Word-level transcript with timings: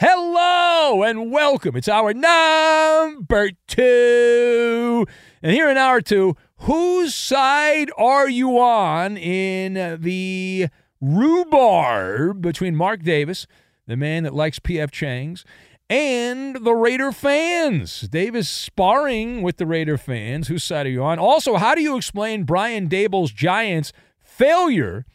Hello 0.00 1.02
and 1.02 1.32
welcome. 1.32 1.74
It's 1.74 1.88
hour 1.88 2.14
number 2.14 3.50
two. 3.66 5.04
And 5.42 5.52
here 5.52 5.68
in 5.68 5.76
hour 5.76 6.00
two, 6.00 6.36
whose 6.58 7.16
side 7.16 7.90
are 7.98 8.28
you 8.28 8.60
on 8.60 9.16
in 9.16 10.00
the 10.00 10.68
rhubarb 11.00 12.40
between 12.40 12.76
Mark 12.76 13.02
Davis, 13.02 13.48
the 13.88 13.96
man 13.96 14.22
that 14.22 14.34
likes 14.34 14.60
P.F. 14.60 14.92
Chang's, 14.92 15.44
and 15.90 16.64
the 16.64 16.74
Raider 16.74 17.10
fans? 17.10 18.02
Davis 18.02 18.48
sparring 18.48 19.42
with 19.42 19.56
the 19.56 19.66
Raider 19.66 19.98
fans. 19.98 20.46
Whose 20.46 20.62
side 20.62 20.86
are 20.86 20.90
you 20.90 21.02
on? 21.02 21.18
Also, 21.18 21.56
how 21.56 21.74
do 21.74 21.82
you 21.82 21.96
explain 21.96 22.44
Brian 22.44 22.88
Daboll's 22.88 23.32
Giants' 23.32 23.92
failure 24.20 25.06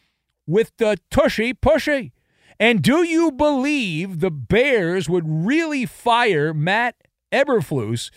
with 0.46 0.72
the 0.76 0.98
tushy 1.10 1.54
pushy? 1.54 2.10
And 2.58 2.82
do 2.82 3.02
you 3.02 3.32
believe 3.32 4.20
the 4.20 4.30
Bears 4.30 5.08
would 5.08 5.24
really 5.26 5.86
fire 5.86 6.54
Matt 6.54 6.96
Eberflus 7.32 8.10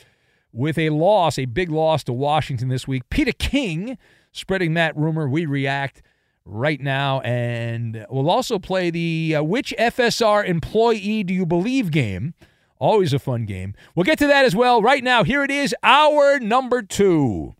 with 0.51 0.77
a 0.77 0.89
loss, 0.91 1.39
a 1.39 1.45
big 1.45 1.69
loss 1.71 2.03
to 2.05 2.13
Washington 2.13 2.69
this 2.69 2.87
week? 2.87 3.09
Peter 3.09 3.31
King 3.31 3.97
spreading 4.31 4.73
that 4.75 4.95
rumor. 4.95 5.27
We 5.27 5.45
react 5.45 6.01
right 6.45 6.79
now. 6.79 7.19
And 7.21 8.05
we'll 8.09 8.29
also 8.29 8.59
play 8.59 8.89
the 8.89 9.35
uh, 9.35 9.43
Which 9.43 9.73
FSR 9.77 10.47
Employee 10.47 11.23
Do 11.23 11.33
You 11.33 11.45
Believe 11.45 11.91
game. 11.91 12.33
Always 12.79 13.11
a 13.13 13.19
fun 13.19 13.45
game. 13.45 13.73
We'll 13.95 14.03
get 14.03 14.19
to 14.19 14.27
that 14.27 14.45
as 14.45 14.55
well. 14.55 14.81
Right 14.81 15.03
now, 15.03 15.23
here 15.23 15.43
it 15.43 15.51
is, 15.51 15.75
hour 15.81 16.39
number 16.39 16.83
two. 16.83 17.55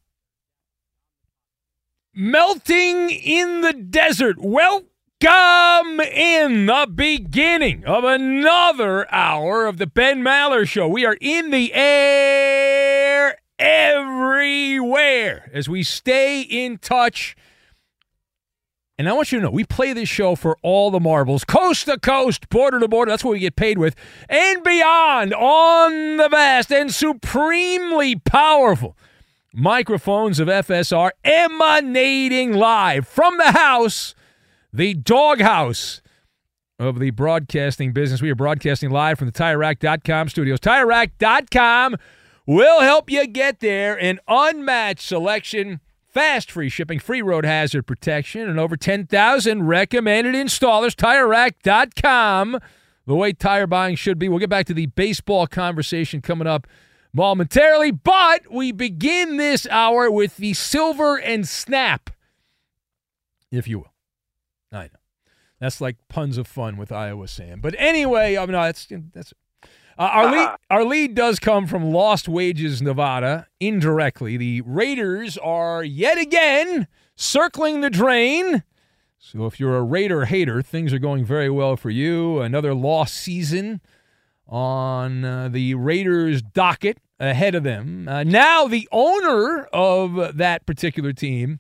Melting 2.14 3.10
in 3.10 3.62
the 3.62 3.74
desert. 3.74 4.38
Well, 4.40 4.84
Come 5.20 6.00
in 6.00 6.68
the 6.68 6.88
beginning 6.94 7.84
of 7.86 8.04
another 8.04 9.12
hour 9.12 9.66
of 9.66 9.78
the 9.78 9.88
Ben 9.88 10.22
Maller 10.22 10.68
Show. 10.68 10.88
We 10.88 11.08
are 11.08 11.18
in 11.20 11.50
the 11.50 11.74
air 11.74 13.40
everywhere 13.58 15.50
as 15.52 15.68
we 15.68 15.82
stay 15.82 16.42
in 16.42 16.78
touch. 16.78 17.36
And 19.00 19.10
I 19.10 19.14
want 19.14 19.32
you 19.32 19.40
to 19.40 19.46
know, 19.46 19.50
we 19.50 19.64
play 19.64 19.92
this 19.92 20.08
show 20.08 20.36
for 20.36 20.56
all 20.62 20.92
the 20.92 21.00
marbles, 21.00 21.44
coast 21.44 21.86
to 21.86 21.98
coast, 21.98 22.48
border 22.50 22.80
to 22.80 22.88
border. 22.88 23.10
That's 23.10 23.24
what 23.24 23.32
we 23.32 23.40
get 23.40 23.56
paid 23.56 23.80
with, 23.80 23.96
and 24.30 24.64
beyond 24.64 25.34
on 25.34 26.18
the 26.18 26.30
vast 26.30 26.72
and 26.72 26.94
supremely 26.94 28.18
powerful 28.18 28.96
microphones 29.52 30.40
of 30.40 30.48
FSR 30.48 31.10
emanating 31.24 32.54
live 32.54 33.08
from 33.08 33.40
the 33.40 33.54
house 33.54 34.14
the 34.78 34.94
doghouse 34.94 36.04
of 36.78 37.00
the 37.00 37.10
broadcasting 37.10 37.94
business. 37.94 38.22
We 38.22 38.30
are 38.30 38.36
broadcasting 38.36 38.92
live 38.92 39.18
from 39.18 39.26
the 39.26 39.34
TireRack.com 39.34 40.30
studios. 40.30 40.60
TireRack.com 40.60 41.96
will 42.46 42.82
help 42.82 43.10
you 43.10 43.26
get 43.26 43.60
there. 43.60 44.00
An 44.00 44.20
unmatched 44.28 45.02
selection, 45.02 45.80
fast 46.08 46.52
free 46.52 46.70
shipping, 46.70 47.00
free 47.00 47.24
road 47.24 47.44
hazard 47.44 47.88
protection, 47.88 48.48
and 48.48 48.60
over 48.60 48.78
10,000 48.78 49.64
recommended 49.64 50.36
installers. 50.36 50.96
TireRack.com, 50.96 52.60
the 53.08 53.16
way 53.16 53.34
tire 53.34 53.66
buying 53.66 53.96
should 53.96 54.20
be. 54.20 54.30
We'll 54.30 54.38
get 54.38 54.52
back 54.52 54.68
to 54.68 54.76
the 54.76 54.86
baseball 54.86 55.48
conversation 55.48 56.22
coming 56.22 56.48
up 56.48 56.68
momentarily, 57.14 57.90
but 57.90 58.52
we 58.52 58.72
begin 58.72 59.38
this 59.38 59.66
hour 59.72 60.12
with 60.12 60.38
the 60.38 60.54
silver 60.54 61.20
and 61.20 61.48
snap, 61.48 62.12
if 63.50 63.68
you 63.68 63.80
will. 63.80 63.97
I 64.72 64.84
know. 64.84 64.90
That's 65.60 65.82
like 65.82 65.98
puns 66.08 66.38
of 66.38 66.48
fun 66.48 66.78
with 66.78 66.92
Iowa 66.92 67.28
Sam. 67.28 67.62
But 67.62 67.76
anyway, 67.78 68.38
I 68.38 68.42
mean, 68.42 68.52
no, 68.52 68.64
that's 68.64 68.88
that's 69.14 69.34
uh, 69.64 69.66
our 69.98 70.32
lead. 70.32 70.50
Our 70.70 70.84
lead 70.84 71.16
does 71.16 71.40
come 71.40 71.66
from 71.66 71.92
Lost 71.92 72.28
Wages, 72.28 72.82
Nevada. 72.82 73.48
Indirectly, 73.60 74.38
the 74.38 74.62
Raiders 74.62 75.38
are 75.40 75.84
yet 75.84 76.18
again 76.20 76.88
circling 77.16 77.82
the 77.82 77.90
drain. 77.90 78.64
So 79.18 79.46
if 79.46 79.60
you're 79.60 79.78
a 79.78 79.84
Raider 79.84 80.26
hater, 80.26 80.62
things 80.62 80.94
are 80.94 81.00
going 81.00 81.26
very 81.26 81.50
well 81.50 81.76
for 81.76 81.90
you. 81.90 82.40
Another 82.40 82.76
lost 82.76 83.16
season 83.16 83.82
on 84.48 85.26
uh, 85.26 85.50
the 85.50 85.74
Raiders' 85.74 86.44
docket 86.44 87.00
ahead 87.20 87.56
of 87.56 87.64
them. 87.64 88.08
Uh, 88.08 88.24
now 88.24 88.68
the 88.68 88.88
owner 88.92 89.66
of 89.74 90.38
that 90.38 90.68
particular 90.68 91.14
team 91.14 91.60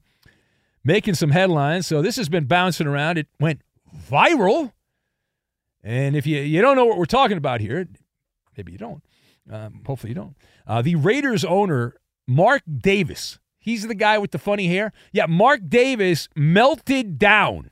making 0.87 1.13
some 1.15 1.31
headlines. 1.31 1.85
So 1.85 2.01
this 2.01 2.15
has 2.15 2.29
been 2.29 2.45
bouncing 2.45 2.87
around. 2.87 3.17
It 3.17 3.27
went 3.39 3.61
viral. 4.09 4.71
And 5.83 6.15
if 6.15 6.25
you, 6.25 6.39
you 6.39 6.61
don't 6.61 6.77
know 6.77 6.85
what 6.85 6.97
we're 6.97 7.05
talking 7.05 7.37
about 7.37 7.59
here, 7.59 7.87
maybe 8.55 8.71
you 8.71 8.77
don't. 8.77 9.03
Um, 9.51 9.81
hopefully 9.85 10.11
you 10.11 10.15
don't. 10.15 10.35
Uh, 10.65 10.81
the 10.81 10.95
Raiders 10.95 11.43
owner, 11.43 11.95
Mark 12.25 12.63
Davis, 12.65 13.37
he's 13.59 13.85
the 13.85 13.95
guy 13.95 14.17
with 14.17 14.31
the 14.31 14.39
funny 14.39 14.67
hair. 14.67 14.93
Yeah, 15.11 15.25
Mark 15.27 15.61
Davis 15.67 16.29
melted 16.35 17.19
down. 17.19 17.71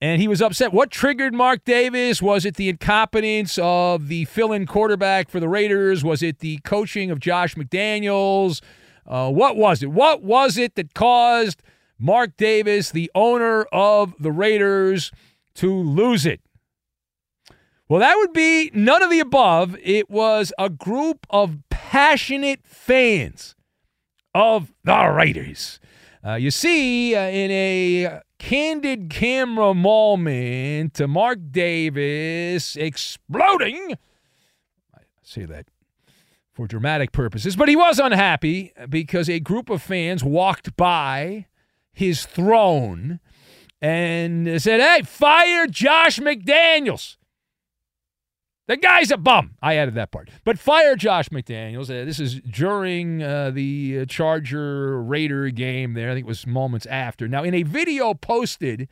And 0.00 0.22
he 0.22 0.28
was 0.28 0.40
upset. 0.40 0.72
What 0.72 0.90
triggered 0.90 1.34
Mark 1.34 1.64
Davis? 1.64 2.22
Was 2.22 2.46
it 2.46 2.54
the 2.54 2.70
incompetence 2.70 3.58
of 3.60 4.08
the 4.08 4.24
fill 4.26 4.52
in 4.52 4.64
quarterback 4.64 5.28
for 5.28 5.40
the 5.40 5.48
Raiders? 5.48 6.02
Was 6.02 6.22
it 6.22 6.38
the 6.38 6.58
coaching 6.58 7.10
of 7.10 7.20
Josh 7.20 7.54
McDaniels? 7.54 8.62
Uh, 9.06 9.28
what 9.30 9.56
was 9.56 9.82
it? 9.82 9.90
What 9.90 10.22
was 10.22 10.56
it 10.56 10.76
that 10.76 10.94
caused 10.94 11.62
Mark 12.00 12.36
Davis, 12.36 12.90
the 12.90 13.10
owner 13.14 13.64
of 13.72 14.14
the 14.18 14.32
Raiders, 14.32 15.12
to 15.56 15.72
lose 15.72 16.24
it? 16.24 16.40
Well, 17.88 18.00
that 18.00 18.16
would 18.16 18.32
be 18.32 18.70
none 18.72 19.02
of 19.02 19.10
the 19.10 19.20
above. 19.20 19.76
It 19.82 20.08
was 20.08 20.52
a 20.58 20.70
group 20.70 21.26
of 21.28 21.58
passionate 21.68 22.60
fans 22.64 23.54
of 24.34 24.72
the 24.84 25.08
Raiders. 25.08 25.80
Uh, 26.24 26.34
you 26.34 26.50
see, 26.50 27.14
uh, 27.14 27.20
in 27.22 27.50
a 27.50 28.20
candid 28.38 29.10
camera 29.10 29.74
moment, 29.74 30.94
to 30.94 31.08
Mark 31.08 31.38
Davis 31.50 32.76
exploding. 32.76 33.96
I 34.94 35.00
say 35.22 35.44
that 35.44 35.66
for 36.52 36.66
dramatic 36.66 37.12
purposes. 37.12 37.56
But 37.56 37.68
he 37.68 37.76
was 37.76 37.98
unhappy 37.98 38.72
because 38.88 39.28
a 39.28 39.40
group 39.40 39.70
of 39.70 39.82
fans 39.82 40.22
walked 40.22 40.76
by 40.76 41.46
his 41.92 42.26
throne 42.26 43.20
and 43.80 44.60
said, 44.60 44.80
Hey, 44.80 45.02
fire 45.02 45.66
Josh 45.66 46.18
McDaniels. 46.18 47.16
The 48.70 48.76
guy's 48.76 49.10
a 49.10 49.16
bum. 49.16 49.56
I 49.60 49.74
added 49.74 49.94
that 49.94 50.12
part. 50.12 50.30
But 50.44 50.56
fire 50.56 50.94
Josh 50.94 51.28
McDaniels. 51.30 51.90
Uh, 51.90 52.04
this 52.04 52.20
is 52.20 52.40
during 52.40 53.20
uh, 53.20 53.50
the 53.50 54.06
Charger 54.06 55.02
Raider 55.02 55.50
game 55.50 55.94
there. 55.94 56.08
I 56.10 56.14
think 56.14 56.24
it 56.24 56.28
was 56.28 56.46
moments 56.46 56.86
after. 56.86 57.26
Now, 57.26 57.42
in 57.42 57.52
a 57.52 57.64
video 57.64 58.14
posted 58.14 58.88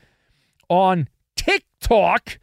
on 0.68 1.08
TikTok, 1.36 2.40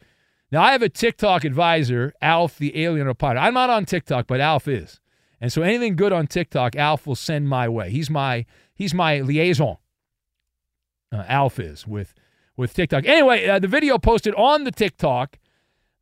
now 0.50 0.62
I 0.62 0.72
have 0.72 0.80
a 0.80 0.88
TikTok 0.88 1.44
advisor, 1.44 2.14
Alf 2.22 2.56
the 2.56 2.82
Alien 2.82 3.12
Pilot. 3.14 3.38
I'm 3.38 3.52
not 3.52 3.68
on 3.68 3.84
TikTok, 3.84 4.26
but 4.26 4.40
Alf 4.40 4.66
is. 4.66 5.00
And 5.38 5.52
so 5.52 5.60
anything 5.60 5.96
good 5.96 6.14
on 6.14 6.26
TikTok, 6.26 6.74
Alf 6.76 7.06
will 7.06 7.16
send 7.16 7.50
my 7.50 7.68
way. 7.68 7.90
He's 7.90 8.08
my 8.08 8.46
he's 8.74 8.94
my 8.94 9.20
liaison. 9.20 9.76
Uh, 11.12 11.24
Alf 11.28 11.58
is 11.58 11.86
with 11.86 12.14
with 12.56 12.74
TikTok. 12.74 13.04
Anyway, 13.06 13.46
uh, 13.46 13.58
the 13.58 13.68
video 13.68 13.98
posted 13.98 14.34
on 14.34 14.64
the 14.64 14.70
TikTok 14.70 15.38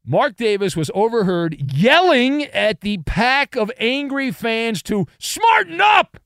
Mark 0.07 0.37
Davis 0.37 0.77
was 0.77 0.91
overheard 0.95 1.73
yelling 1.73 2.45
at 2.45 2.83
the 2.83 2.99
pack 2.99 3.57
of 3.57 3.73
angry 3.79 4.31
fans 4.31 4.83
to 4.83 5.07
smarten 5.19 5.81
up 5.81 6.19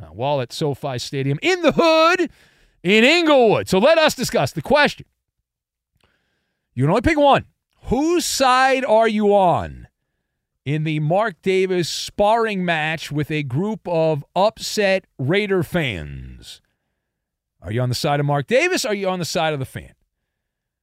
uh, 0.00 0.06
while 0.06 0.40
at 0.40 0.52
SoFi 0.52 0.98
Stadium 0.98 1.38
in 1.42 1.60
the 1.60 1.72
hood 1.72 2.30
in 2.82 3.04
Inglewood. 3.04 3.68
So 3.68 3.78
let 3.78 3.98
us 3.98 4.14
discuss 4.14 4.52
the 4.52 4.62
question. 4.62 5.04
You 6.74 6.84
can 6.84 6.90
only 6.90 7.02
pick 7.02 7.18
one. 7.18 7.44
Whose 7.84 8.24
side 8.24 8.86
are 8.86 9.08
you 9.08 9.34
on 9.34 9.88
in 10.64 10.84
the 10.84 11.00
Mark 11.00 11.42
Davis 11.42 11.90
sparring 11.90 12.64
match 12.64 13.12
with 13.12 13.30
a 13.30 13.42
group 13.42 13.86
of 13.86 14.24
upset 14.34 15.06
Raider 15.18 15.62
fans? 15.62 16.62
Are 17.66 17.72
you 17.72 17.80
on 17.80 17.88
the 17.88 17.96
side 17.96 18.20
of 18.20 18.26
Mark 18.26 18.46
Davis? 18.46 18.84
Are 18.84 18.94
you 18.94 19.08
on 19.08 19.18
the 19.18 19.24
side 19.24 19.52
of 19.52 19.58
the 19.58 19.64
fan? 19.64 19.92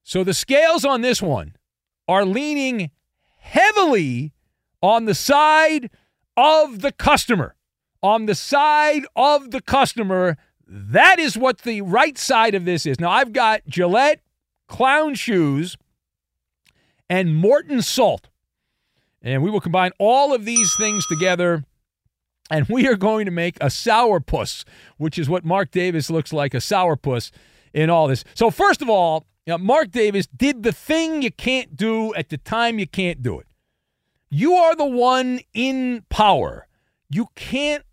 So 0.03 0.25
the 0.25 0.33
scales 0.33 0.83
on 0.83 0.99
this 0.99 1.21
one 1.21 1.55
are 2.09 2.25
leaning 2.25 2.91
heavily 3.37 4.33
on 4.81 5.05
the 5.05 5.15
side 5.15 5.89
of 6.35 6.81
the 6.81 6.91
customer. 6.91 7.55
On 8.01 8.25
the 8.25 8.35
side 8.35 9.05
of 9.15 9.51
the 9.51 9.61
customer. 9.61 10.37
That 10.67 11.19
is 11.19 11.37
what 11.37 11.59
the 11.59 11.79
right 11.79 12.17
side 12.17 12.53
of 12.53 12.65
this 12.65 12.85
is. 12.85 12.99
Now, 12.99 13.11
I've 13.11 13.31
got 13.31 13.61
Gillette 13.65 14.19
clown 14.67 15.15
shoes 15.15 15.77
and 17.09 17.33
Morton 17.33 17.81
salt. 17.81 18.27
And 19.21 19.41
we 19.41 19.49
will 19.49 19.61
combine 19.61 19.91
all 19.99 20.33
of 20.33 20.43
these 20.43 20.75
things 20.75 21.05
together 21.07 21.63
and 22.53 22.67
we 22.69 22.87
are 22.87 22.95
going 22.95 23.25
to 23.25 23.31
make 23.31 23.57
a 23.57 23.65
sourpuss, 23.65 24.63
which 24.97 25.17
is 25.17 25.27
what 25.27 25.43
Mark 25.43 25.71
Davis 25.71 26.11
looks 26.11 26.31
like 26.31 26.53
a 26.53 26.57
sourpuss 26.57 27.31
in 27.73 27.89
all 27.89 28.07
this. 28.07 28.23
So, 28.35 28.51
first 28.51 28.81
of 28.83 28.89
all, 28.89 29.25
now, 29.47 29.57
Mark 29.57 29.91
Davis 29.91 30.27
did 30.27 30.61
the 30.61 30.71
thing 30.71 31.23
you 31.23 31.31
can't 31.31 31.75
do 31.75 32.13
at 32.13 32.29
the 32.29 32.37
time 32.37 32.77
you 32.77 32.87
can't 32.87 33.23
do 33.23 33.39
it. 33.39 33.47
You 34.29 34.53
are 34.53 34.75
the 34.75 34.85
one 34.85 35.41
in 35.53 36.05
power. 36.09 36.67
You 37.09 37.27
can't 37.35 37.83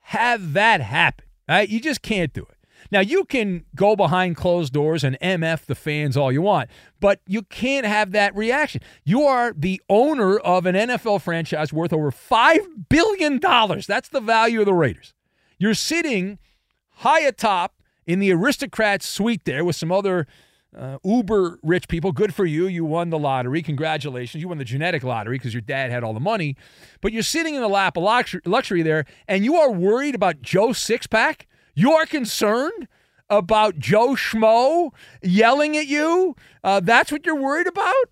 have 0.00 0.52
that 0.52 0.82
happen. 0.82 1.24
Right? 1.48 1.68
You 1.68 1.80
just 1.80 2.02
can't 2.02 2.32
do 2.32 2.42
it. 2.42 2.53
Now, 2.94 3.00
you 3.00 3.24
can 3.24 3.64
go 3.74 3.96
behind 3.96 4.36
closed 4.36 4.72
doors 4.72 5.02
and 5.02 5.18
MF 5.18 5.66
the 5.66 5.74
fans 5.74 6.16
all 6.16 6.30
you 6.30 6.42
want, 6.42 6.70
but 7.00 7.18
you 7.26 7.42
can't 7.42 7.84
have 7.84 8.12
that 8.12 8.36
reaction. 8.36 8.82
You 9.02 9.22
are 9.22 9.52
the 9.52 9.82
owner 9.88 10.38
of 10.38 10.64
an 10.64 10.76
NFL 10.76 11.20
franchise 11.22 11.72
worth 11.72 11.92
over 11.92 12.12
$5 12.12 12.88
billion. 12.88 13.40
That's 13.40 14.08
the 14.10 14.20
value 14.20 14.60
of 14.60 14.66
the 14.66 14.74
Raiders. 14.74 15.12
You're 15.58 15.74
sitting 15.74 16.38
high 16.98 17.22
atop 17.22 17.82
in 18.06 18.20
the 18.20 18.30
aristocrat's 18.30 19.08
suite 19.08 19.44
there 19.44 19.64
with 19.64 19.74
some 19.74 19.90
other 19.90 20.28
uh, 20.78 20.98
uber 21.02 21.58
rich 21.64 21.88
people. 21.88 22.12
Good 22.12 22.32
for 22.32 22.44
you. 22.44 22.68
You 22.68 22.84
won 22.84 23.10
the 23.10 23.18
lottery. 23.18 23.60
Congratulations. 23.62 24.40
You 24.40 24.46
won 24.46 24.58
the 24.58 24.64
genetic 24.64 25.02
lottery 25.02 25.36
because 25.36 25.52
your 25.52 25.62
dad 25.62 25.90
had 25.90 26.04
all 26.04 26.14
the 26.14 26.20
money. 26.20 26.56
But 27.00 27.12
you're 27.12 27.24
sitting 27.24 27.56
in 27.56 27.60
the 27.60 27.66
lap 27.68 27.96
of 27.96 28.04
luxury 28.04 28.82
there, 28.82 29.04
and 29.26 29.44
you 29.44 29.56
are 29.56 29.72
worried 29.72 30.14
about 30.14 30.42
Joe 30.42 30.68
Sixpack. 30.68 31.46
You 31.74 31.92
are 31.92 32.06
concerned 32.06 32.88
about 33.28 33.78
Joe 33.78 34.10
Schmo 34.10 34.92
yelling 35.22 35.76
at 35.76 35.86
you. 35.86 36.36
Uh, 36.62 36.80
that's 36.80 37.10
what 37.10 37.26
you're 37.26 37.34
worried 37.34 37.66
about, 37.66 38.10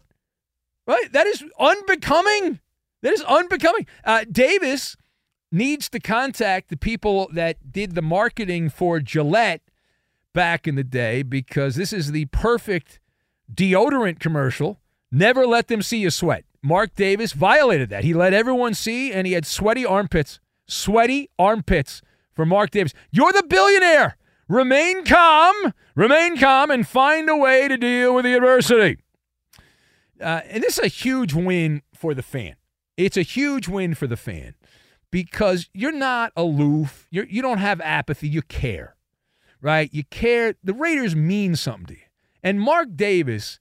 right? 0.86 1.12
That 1.12 1.26
is 1.26 1.44
unbecoming. 1.58 2.60
That 3.02 3.12
is 3.12 3.22
unbecoming. 3.22 3.86
Uh, 4.04 4.24
Davis 4.30 4.96
needs 5.50 5.88
to 5.90 6.00
contact 6.00 6.70
the 6.70 6.76
people 6.76 7.28
that 7.32 7.72
did 7.72 7.94
the 7.94 8.02
marketing 8.02 8.70
for 8.70 9.00
Gillette 9.00 9.60
back 10.32 10.66
in 10.66 10.76
the 10.76 10.84
day 10.84 11.22
because 11.22 11.76
this 11.76 11.92
is 11.92 12.12
the 12.12 12.24
perfect 12.26 13.00
deodorant 13.52 14.18
commercial. 14.18 14.80
Never 15.10 15.46
let 15.46 15.68
them 15.68 15.82
see 15.82 15.98
you 15.98 16.10
sweat. 16.10 16.44
Mark 16.62 16.94
Davis 16.94 17.32
violated 17.32 17.90
that. 17.90 18.04
He 18.04 18.14
let 18.14 18.32
everyone 18.32 18.72
see, 18.72 19.12
and 19.12 19.26
he 19.26 19.34
had 19.34 19.44
sweaty 19.44 19.84
armpits. 19.84 20.40
Sweaty 20.66 21.28
armpits 21.38 22.00
for 22.34 22.46
Mark 22.46 22.70
Davis. 22.70 22.92
You're 23.10 23.32
the 23.32 23.42
billionaire. 23.42 24.16
Remain 24.48 25.04
calm, 25.04 25.72
remain 25.94 26.36
calm, 26.36 26.70
and 26.70 26.86
find 26.86 27.28
a 27.28 27.36
way 27.36 27.68
to 27.68 27.76
deal 27.76 28.14
with 28.14 28.24
the 28.24 28.34
adversity. 28.34 28.98
Uh, 30.20 30.40
and 30.48 30.62
this 30.62 30.78
is 30.78 30.84
a 30.84 30.88
huge 30.88 31.32
win 31.32 31.82
for 31.94 32.14
the 32.14 32.22
fan. 32.22 32.56
It's 32.96 33.16
a 33.16 33.22
huge 33.22 33.68
win 33.68 33.94
for 33.94 34.06
the 34.06 34.16
fan 34.16 34.54
because 35.10 35.70
you're 35.72 35.90
not 35.90 36.32
aloof. 36.36 37.08
You're, 37.10 37.24
you 37.24 37.40
don't 37.40 37.58
have 37.58 37.80
apathy. 37.80 38.28
You 38.28 38.42
care 38.42 38.96
right? 39.62 39.88
You 39.94 40.04
care. 40.04 40.56
The 40.62 40.74
Raiders 40.74 41.16
mean 41.16 41.56
something 41.56 41.86
to 41.86 41.94
you. 41.94 42.06
And 42.42 42.60
Mark 42.60 42.88
Davis, 42.94 43.58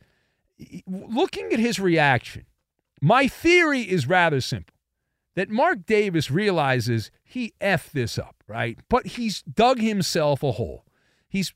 looking 0.85 1.53
at 1.53 1.59
his 1.59 1.79
reaction, 1.79 2.45
my 2.99 3.27
theory 3.27 3.81
is 3.81 4.07
rather 4.07 4.41
simple 4.41 4.73
that 5.35 5.49
Mark 5.49 5.85
Davis 5.85 6.29
realizes 6.29 7.09
he 7.23 7.53
effed 7.61 7.91
this 7.91 8.17
up, 8.17 8.40
right? 8.51 8.77
But 8.89 9.07
he's 9.07 9.41
dug 9.43 9.79
himself 9.79 10.43
a 10.43 10.51
hole. 10.51 10.85
He's 11.29 11.53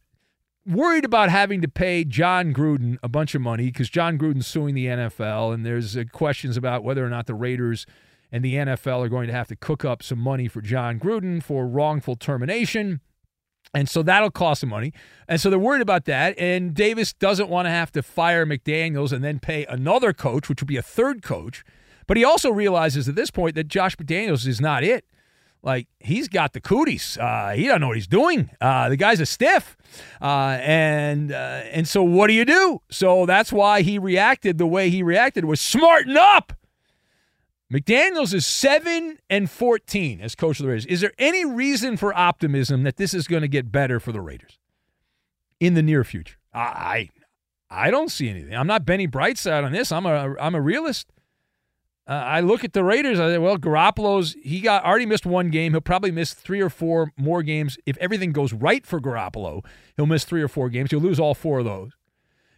worried 0.66 1.06
about 1.06 1.30
having 1.30 1.62
to 1.62 1.68
pay 1.68 2.06
Jon 2.06 2.54
Gruden 2.54 2.98
a 3.04 3.10
bunch 3.10 3.36
of 3.36 3.42
money 3.42 3.66
because 3.66 3.90
Jon 3.90 4.18
Gruden's 4.18 4.48
suing 4.48 4.74
the 4.74 4.88
NFL, 4.88 5.54
and 5.54 5.66
there's 5.66 5.96
uh, 5.98 6.06
questions 6.12 6.58
about 6.58 6.84
whether 6.84 7.06
or 7.06 7.10
not 7.10 7.28
the 7.28 7.36
Raiders 7.36 7.86
and 8.32 8.44
the 8.44 8.56
NFL 8.56 9.06
are 9.06 9.10
going 9.10 9.28
to 9.28 9.34
have 9.34 9.48
to 9.50 9.56
cook 9.56 9.86
up 9.86 10.02
some 10.02 10.20
money 10.20 10.48
for 10.48 10.62
Jon 10.62 11.00
Gruden 11.00 11.44
for 11.44 11.68
wrongful 11.68 12.16
termination. 12.16 13.02
And 13.74 13.90
so 13.90 14.02
that'll 14.02 14.32
cost 14.32 14.62
some 14.62 14.70
money. 14.70 14.94
And 15.28 15.42
so 15.42 15.50
they're 15.50 15.60
worried 15.60 15.82
about 15.82 16.06
that. 16.06 16.38
And 16.40 16.74
Davis 16.74 17.12
doesn't 17.12 17.50
want 17.50 17.66
to 17.66 17.72
have 17.72 17.92
to 17.92 18.02
fire 18.02 18.46
McDaniels 18.46 19.12
and 19.12 19.24
then 19.24 19.40
pay 19.40 19.66
another 19.66 20.14
coach, 20.14 20.48
which 20.48 20.62
would 20.62 20.68
be 20.68 20.78
a 20.78 20.82
third 20.82 21.22
coach. 21.22 21.66
But 22.08 22.18
he 22.18 22.24
also 22.24 22.52
realizes 22.52 23.10
at 23.10 23.16
this 23.16 23.32
point 23.32 23.56
that 23.56 23.68
Josh 23.68 23.98
McDaniels 23.98 24.48
is 24.48 24.62
not 24.62 24.84
it. 24.84 25.06
Like 25.66 25.88
he's 26.00 26.28
got 26.28 26.54
the 26.54 26.62
cooties. 26.62 27.18
Uh, 27.18 27.54
he 27.56 27.66
doesn't 27.66 27.82
know 27.82 27.88
what 27.88 27.98
he's 27.98 28.08
doing. 28.08 28.52
Uh, 28.62 28.88
the 28.88 28.96
guy's 28.96 29.20
a 29.20 29.26
stiff, 29.26 29.76
uh, 30.22 30.60
and 30.62 31.32
uh, 31.32 31.64
and 31.72 31.88
so 31.88 32.04
what 32.04 32.28
do 32.28 32.34
you 32.34 32.46
do? 32.46 32.82
So 32.92 33.26
that's 33.26 33.52
why 33.52 33.82
he 33.82 33.98
reacted 33.98 34.60
the 34.60 34.68
way 34.68 34.92
he 34.92 35.02
reacted. 35.02 35.44
Was 35.44 35.60
smarten 35.60 36.16
up. 36.16 36.54
McDaniels 37.74 38.32
is 38.32 38.46
7 38.46 39.18
and 39.28 39.50
14 39.50 40.22
as 40.22 40.36
coach 40.36 40.60
of 40.60 40.66
the 40.66 40.70
Raiders. 40.70 40.86
Is 40.86 41.02
there 41.02 41.14
any 41.18 41.44
reason 41.44 41.98
for 41.98 42.16
optimism 42.16 42.84
that 42.84 42.98
this 42.98 43.16
is 43.16 43.28
going 43.28 43.42
to 43.42 43.48
get 43.48 43.72
better 43.72 44.00
for 44.00 44.12
the 44.12 44.22
Raiders 44.22 44.60
in 45.60 45.74
the 45.74 45.82
near 45.82 46.04
future? 46.04 46.38
I 46.54 47.10
I 47.72 47.90
don't 47.90 48.12
see 48.12 48.30
anything. 48.30 48.56
I'm 48.56 48.68
not 48.68 48.86
Benny 48.86 49.08
Brightside 49.08 49.64
on 49.66 49.72
this. 49.72 49.92
I'm 49.92 50.06
a 50.06 50.36
I'm 50.40 50.54
a 50.54 50.62
realist. 50.62 51.12
Uh, 52.08 52.14
I 52.14 52.40
look 52.42 52.64
at 52.64 52.74
the 52.74 52.84
Raiders. 52.84 53.20
I 53.20 53.32
say, 53.32 53.38
well, 53.40 53.58
Garoppolo's 53.58 54.36
he 54.44 54.62
got 54.62 54.86
already 54.86 55.08
missed 55.08 55.26
one 55.26 55.50
game. 55.50 55.72
He'll 55.74 55.82
probably 55.82 56.12
miss 56.12 56.34
three 56.34 56.62
or 56.62 56.70
four 56.70 57.12
more 57.18 57.42
games 57.42 57.78
if 57.86 57.98
everything 57.98 58.32
goes 58.32 58.54
right 58.54 58.86
for 58.86 59.02
Garoppolo. 59.02 59.66
He'll 59.98 60.06
miss 60.06 60.24
three 60.24 60.42
or 60.42 60.48
four 60.48 60.70
games. 60.70 60.92
He'll 60.92 61.00
lose 61.00 61.20
all 61.20 61.34
four 61.34 61.60
of 61.60 61.66
those. 61.66 61.92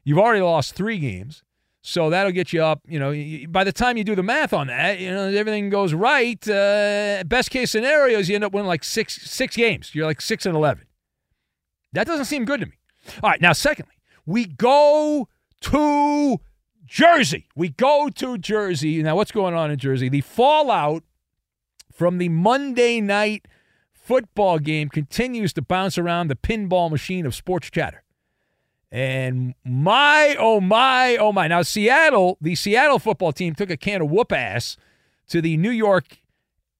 You've 0.03 0.19
already 0.19 0.41
lost 0.41 0.73
three 0.73 0.99
games. 0.99 1.43
So 1.81 2.09
that'll 2.09 2.33
get 2.33 2.51
you 2.51 2.61
up. 2.61 2.81
You 2.85 2.99
know, 2.99 3.47
by 3.47 3.63
the 3.63 3.71
time 3.71 3.95
you 3.95 4.03
do 4.03 4.15
the 4.15 4.23
math 4.23 4.51
on 4.51 4.67
that, 4.67 4.99
you 4.99 5.09
know, 5.09 5.27
everything 5.27 5.69
goes 5.69 5.93
right. 5.93 6.45
Uh, 6.45 7.23
best 7.25 7.49
case 7.49 7.71
scenario 7.71 8.19
is 8.19 8.27
you 8.27 8.35
end 8.35 8.43
up 8.43 8.51
winning 8.51 8.67
like 8.67 8.83
six 8.83 9.21
six 9.21 9.55
games. 9.55 9.95
You're 9.95 10.05
like 10.05 10.19
six 10.19 10.45
and 10.45 10.53
eleven. 10.53 10.85
That 11.93 12.05
doesn't 12.05 12.25
seem 12.25 12.43
good 12.43 12.59
to 12.59 12.65
me. 12.65 12.73
All 13.23 13.29
right, 13.29 13.39
now 13.39 13.53
secondly, 13.53 13.93
we 14.25 14.45
go 14.45 15.29
to 15.61 16.37
Jersey. 16.87 17.47
We 17.55 17.69
go 17.69 18.09
to 18.09 18.37
Jersey. 18.37 19.03
Now, 19.03 19.15
what's 19.15 19.31
going 19.31 19.53
on 19.53 19.69
in 19.69 19.77
Jersey? 19.77 20.09
The 20.09 20.21
fallout 20.21 21.03
from 21.91 22.17
the 22.17 22.29
Monday 22.29 23.01
night 23.01 23.47
football 23.91 24.57
game 24.57 24.87
continues 24.89 25.51
to 25.53 25.61
bounce 25.61 25.97
around 25.97 26.29
the 26.29 26.35
pinball 26.35 26.89
machine 26.89 27.25
of 27.25 27.35
sports 27.35 27.69
chatter. 27.69 28.03
And 28.89 29.53
my, 29.65 30.37
oh 30.39 30.61
my, 30.61 31.17
oh 31.17 31.33
my. 31.33 31.49
Now, 31.49 31.61
Seattle, 31.61 32.37
the 32.39 32.55
Seattle 32.55 32.99
football 32.99 33.33
team 33.33 33.53
took 33.53 33.69
a 33.69 33.75
can 33.75 34.01
of 34.01 34.09
whoop 34.09 34.31
ass 34.31 34.77
to 35.27 35.41
the 35.41 35.57
New 35.57 35.71
York 35.71 36.21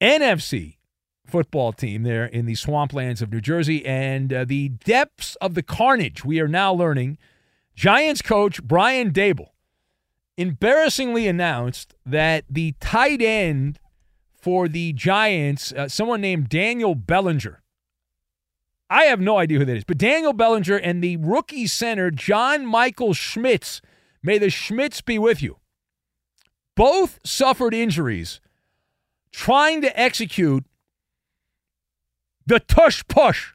NFC 0.01 0.77
football 1.25 1.73
team 1.73 2.03
there 2.03 2.25
in 2.25 2.45
the 2.45 2.53
swamplands 2.53 3.21
of 3.21 3.29
New 3.29 3.41
Jersey 3.41 3.85
and 3.85 4.31
uh, 4.31 4.45
the 4.45 4.69
depths 4.69 5.35
of 5.41 5.53
the 5.53 5.63
carnage 5.63 6.23
we 6.23 6.39
are 6.39 6.47
now 6.47 6.71
learning. 6.71 7.17
Giants 7.75 8.21
coach 8.21 8.63
Brian 8.63 9.11
Daboll 9.11 9.49
embarrassingly 10.38 11.27
announced 11.27 11.96
that 12.06 12.46
the 12.50 12.74
tight 12.79 13.22
end 13.22 13.79
for 14.39 14.67
the 14.67 14.94
Giants, 14.94 15.74
uh, 15.74 15.88
someone 15.89 16.22
named 16.22 16.50
Daniel 16.50 16.96
Bellinger, 16.96 17.62
I 18.89 19.03
have 19.06 19.20
no 19.20 19.38
idea 19.38 19.60
who 19.60 19.65
that 19.65 19.75
is, 19.75 19.84
but 19.84 19.98
Daniel 19.98 20.32
Bellinger 20.34 20.77
and 20.77 21.03
the 21.03 21.17
rookie 21.17 21.67
center 21.67 22.10
John 22.12 22.65
Michael 22.65 23.13
Schmitz, 23.13 23.82
may 24.24 24.38
the 24.38 24.50
Schmitz 24.50 25.01
be 25.01 25.20
with 25.20 25.41
you, 25.41 25.58
both 26.75 27.20
suffered 27.25 27.74
injuries 27.74 28.39
trying 29.32 29.82
to 29.82 30.00
execute 30.00 30.63
the 32.46 32.60
tush 32.60 33.03
push. 33.08 33.53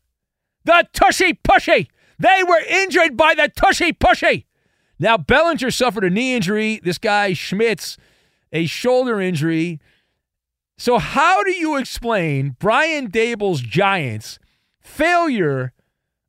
The 0.64 0.86
tushy 0.92 1.34
pushy. 1.34 1.88
They 2.18 2.44
were 2.46 2.60
injured 2.68 3.16
by 3.16 3.34
the 3.34 3.48
tushy 3.48 3.92
pushy. 3.92 4.44
Now, 5.02 5.16
Bellinger 5.16 5.72
suffered 5.72 6.04
a 6.04 6.10
knee 6.10 6.36
injury. 6.36 6.80
This 6.80 6.96
guy, 6.96 7.32
Schmitz, 7.32 7.98
a 8.52 8.66
shoulder 8.66 9.20
injury. 9.20 9.80
So, 10.78 10.98
how 10.98 11.42
do 11.42 11.50
you 11.50 11.76
explain 11.76 12.54
Brian 12.60 13.10
Daboll's 13.10 13.62
Giants' 13.62 14.38
failure 14.78 15.72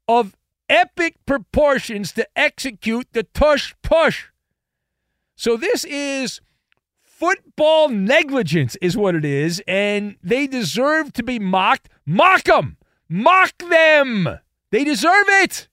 of 0.07 0.35
epic 0.67 1.17
proportions 1.27 2.13
to 2.13 2.27
execute 2.35 3.09
the 3.13 3.21
tush 3.21 3.75
push? 3.83 4.29
So, 5.35 5.55
this 5.55 5.83
is 5.83 6.41
football 7.03 7.89
negligence, 7.89 8.75
is 8.81 8.97
what 8.97 9.13
it 9.13 9.23
is, 9.23 9.61
and 9.67 10.15
they 10.23 10.47
deserve 10.47 11.13
to 11.13 11.21
be 11.21 11.37
mocked. 11.37 11.89
Mock 12.07 12.45
them! 12.45 12.77
Mock 13.07 13.55
them! 13.69 14.39
They 14.71 14.83
deserve 14.83 15.25
it! 15.27 15.67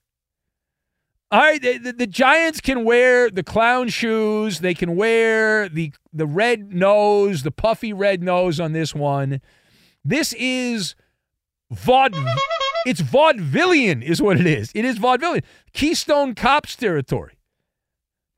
All 1.32 1.40
right, 1.40 1.62
the, 1.62 1.78
the, 1.78 1.92
the, 1.92 2.06
Giants 2.08 2.60
can 2.60 2.84
wear 2.84 3.30
the 3.30 3.44
clown 3.44 3.88
shoes. 3.88 4.58
They 4.58 4.74
can 4.74 4.96
wear 4.96 5.68
the 5.68 5.92
the 6.12 6.26
red 6.26 6.72
nose, 6.72 7.44
the 7.44 7.52
puffy 7.52 7.92
red 7.92 8.20
nose 8.20 8.58
on 8.58 8.72
this 8.72 8.96
one. 8.96 9.40
This 10.04 10.32
is 10.32 10.96
vaud. 11.70 12.14
It's 12.84 13.00
vaudevillian, 13.00 14.02
is 14.02 14.20
what 14.20 14.40
it 14.40 14.46
is. 14.46 14.72
It 14.74 14.84
is 14.84 14.98
vaudevillian. 14.98 15.44
Keystone 15.72 16.34
Cops 16.34 16.74
territory. 16.74 17.34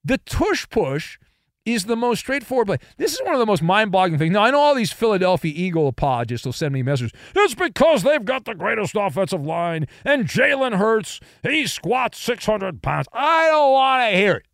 The 0.05 0.19
tush 0.19 0.69
push 0.69 1.19
is 1.65 1.85
the 1.85 1.97
most 1.97 2.21
straightforward 2.21 2.67
play. 2.67 2.79
This 2.97 3.15
is 3.15 3.23
one 3.23 3.35
of 3.35 3.39
the 3.39 3.47
most 3.47 3.63
mind-boggling 3.63 4.19
things. 4.19 4.33
Now 4.33 4.43
I 4.43 4.51
know 4.51 4.61
all 4.61 4.75
these 4.75 4.93
Philadelphia 4.93 5.53
Eagle 5.55 5.89
apologists 5.89 6.45
will 6.45 6.53
send 6.53 6.75
me 6.75 6.83
messages. 6.83 7.13
It's 7.35 7.55
because 7.55 8.03
they've 8.03 8.25
got 8.25 8.45
the 8.45 8.55
greatest 8.55 8.95
offensive 8.97 9.45
line, 9.45 9.87
and 10.05 10.27
Jalen 10.27 10.77
Hurts 10.77 11.21
he 11.43 11.67
squats 11.67 12.19
six 12.19 12.47
hundred 12.47 12.83
pounds. 12.83 13.07
I 13.13 13.47
don't 13.49 13.73
want 13.73 14.11
to 14.11 14.17
hear 14.17 14.35
it. 14.35 14.47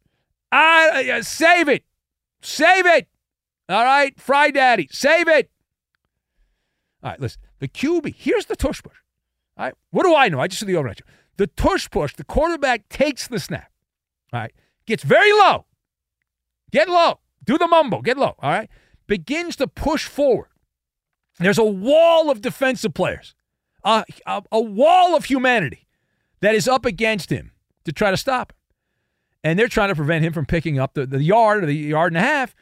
I 0.53 1.11
uh, 1.11 1.23
save 1.23 1.69
it, 1.69 1.85
save 2.41 2.87
it. 2.87 3.09
All 3.69 3.85
right, 3.85 4.19
Fry 4.19 4.51
Daddy, 4.51 4.89
save 4.91 5.29
it. 5.29 5.51
All 7.03 7.11
right, 7.11 7.21
listen. 7.21 7.41
The 7.59 7.69
QB. 7.69 8.15
Here's 8.17 8.47
the 8.47 8.57
tush 8.57 8.83
push. 8.83 8.97
All 9.57 9.67
right, 9.67 9.75
what 9.91 10.05
do 10.05 10.15
I 10.15 10.29
know? 10.29 10.41
I 10.41 10.47
just 10.47 10.61
see 10.61 10.67
the 10.67 10.77
overnight. 10.77 11.01
The 11.37 11.47
tush 11.47 11.91
push. 11.91 12.15
The 12.15 12.25
quarterback 12.25 12.89
takes 12.89 13.29
the 13.29 13.39
snap. 13.39 13.71
All 14.33 14.41
right, 14.41 14.53
gets 14.87 15.03
very 15.03 15.33
low 15.33 15.67
Get 16.71 16.89
low. 16.89 17.21
Do 17.45 17.59
the 17.59 17.67
mumble. 17.67 18.03
Get 18.03 18.17
low. 18.17 18.35
All 18.41 18.51
right. 18.51 18.69
Begins 19.07 19.57
to 19.57 19.67
push 19.67 20.07
forward. 20.07 20.49
There's 21.39 21.59
a 21.59 21.65
wall 21.65 22.31
of 22.31 22.41
defensive 22.41 22.95
players, 22.95 23.35
a, 23.85 24.05
a, 24.27 24.43
a 24.51 24.61
wall 24.61 25.15
of 25.15 25.27
humanity 25.27 25.87
that 26.41 26.55
is 26.55 26.67
up 26.67 26.85
against 26.85 27.31
him 27.31 27.53
to 27.85 27.93
try 27.93 28.11
to 28.11 28.17
stop 28.17 28.53
him. 28.53 28.57
And 29.45 29.59
they're 29.59 29.69
trying 29.69 29.89
to 29.89 29.95
prevent 29.95 30.25
him 30.25 30.33
from 30.33 30.47
picking 30.47 30.79
up 30.79 30.95
the, 30.95 31.07
the 31.07 31.23
yard 31.23 31.63
or 31.63 31.67
the 31.67 31.75
yard 31.75 32.13
and 32.13 32.19
a 32.19 32.27
half. 32.27 32.55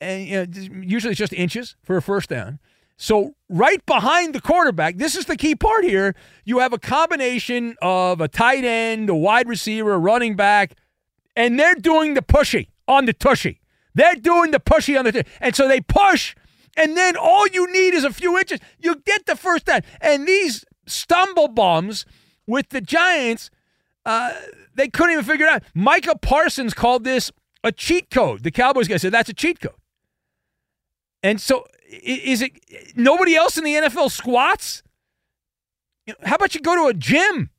And 0.00 0.26
you 0.26 0.70
know, 0.70 0.82
usually 0.82 1.12
it's 1.12 1.18
just 1.18 1.32
inches 1.34 1.76
for 1.82 1.96
a 1.96 2.02
first 2.02 2.30
down. 2.30 2.58
So, 2.96 3.34
right 3.48 3.84
behind 3.84 4.34
the 4.34 4.40
quarterback, 4.40 4.96
this 4.96 5.16
is 5.16 5.24
the 5.24 5.36
key 5.36 5.56
part 5.56 5.84
here. 5.84 6.14
You 6.44 6.60
have 6.60 6.72
a 6.72 6.78
combination 6.78 7.74
of 7.82 8.20
a 8.20 8.28
tight 8.28 8.64
end, 8.64 9.10
a 9.10 9.14
wide 9.14 9.48
receiver, 9.48 9.92
a 9.92 9.98
running 9.98 10.36
back, 10.36 10.74
and 11.34 11.58
they're 11.58 11.74
doing 11.74 12.14
the 12.14 12.22
pushy 12.22 12.68
on 12.88 13.06
the 13.06 13.12
tushy. 13.12 13.60
They're 13.94 14.14
doing 14.14 14.50
the 14.50 14.60
pushy 14.60 14.98
on 14.98 15.04
the 15.04 15.12
tushy. 15.12 15.28
And 15.40 15.54
so 15.54 15.68
they 15.68 15.80
push, 15.80 16.34
and 16.76 16.96
then 16.96 17.16
all 17.16 17.46
you 17.48 17.70
need 17.72 17.94
is 17.94 18.04
a 18.04 18.12
few 18.12 18.38
inches. 18.38 18.60
You 18.78 18.96
get 18.96 19.26
the 19.26 19.36
first 19.36 19.66
down. 19.66 19.82
And 20.00 20.26
these 20.26 20.64
stumble 20.86 21.48
bombs 21.48 22.06
with 22.46 22.70
the 22.70 22.80
Giants, 22.80 23.50
uh, 24.04 24.32
they 24.74 24.88
couldn't 24.88 25.12
even 25.12 25.24
figure 25.24 25.46
it 25.46 25.52
out. 25.52 25.62
Micah 25.74 26.16
Parsons 26.16 26.74
called 26.74 27.04
this 27.04 27.30
a 27.62 27.72
cheat 27.72 28.10
code. 28.10 28.42
The 28.42 28.50
Cowboys 28.50 28.88
guy 28.88 28.96
said 28.96 29.12
that's 29.12 29.28
a 29.28 29.34
cheat 29.34 29.60
code. 29.60 29.74
And 31.22 31.40
so 31.40 31.66
is 31.88 32.42
it 32.42 32.52
nobody 32.96 33.36
else 33.36 33.56
in 33.56 33.64
the 33.64 33.74
NFL 33.74 34.10
squats? 34.10 34.82
How 36.24 36.36
about 36.36 36.54
you 36.54 36.60
go 36.60 36.74
to 36.74 36.86
a 36.86 36.94
gym 36.94 37.50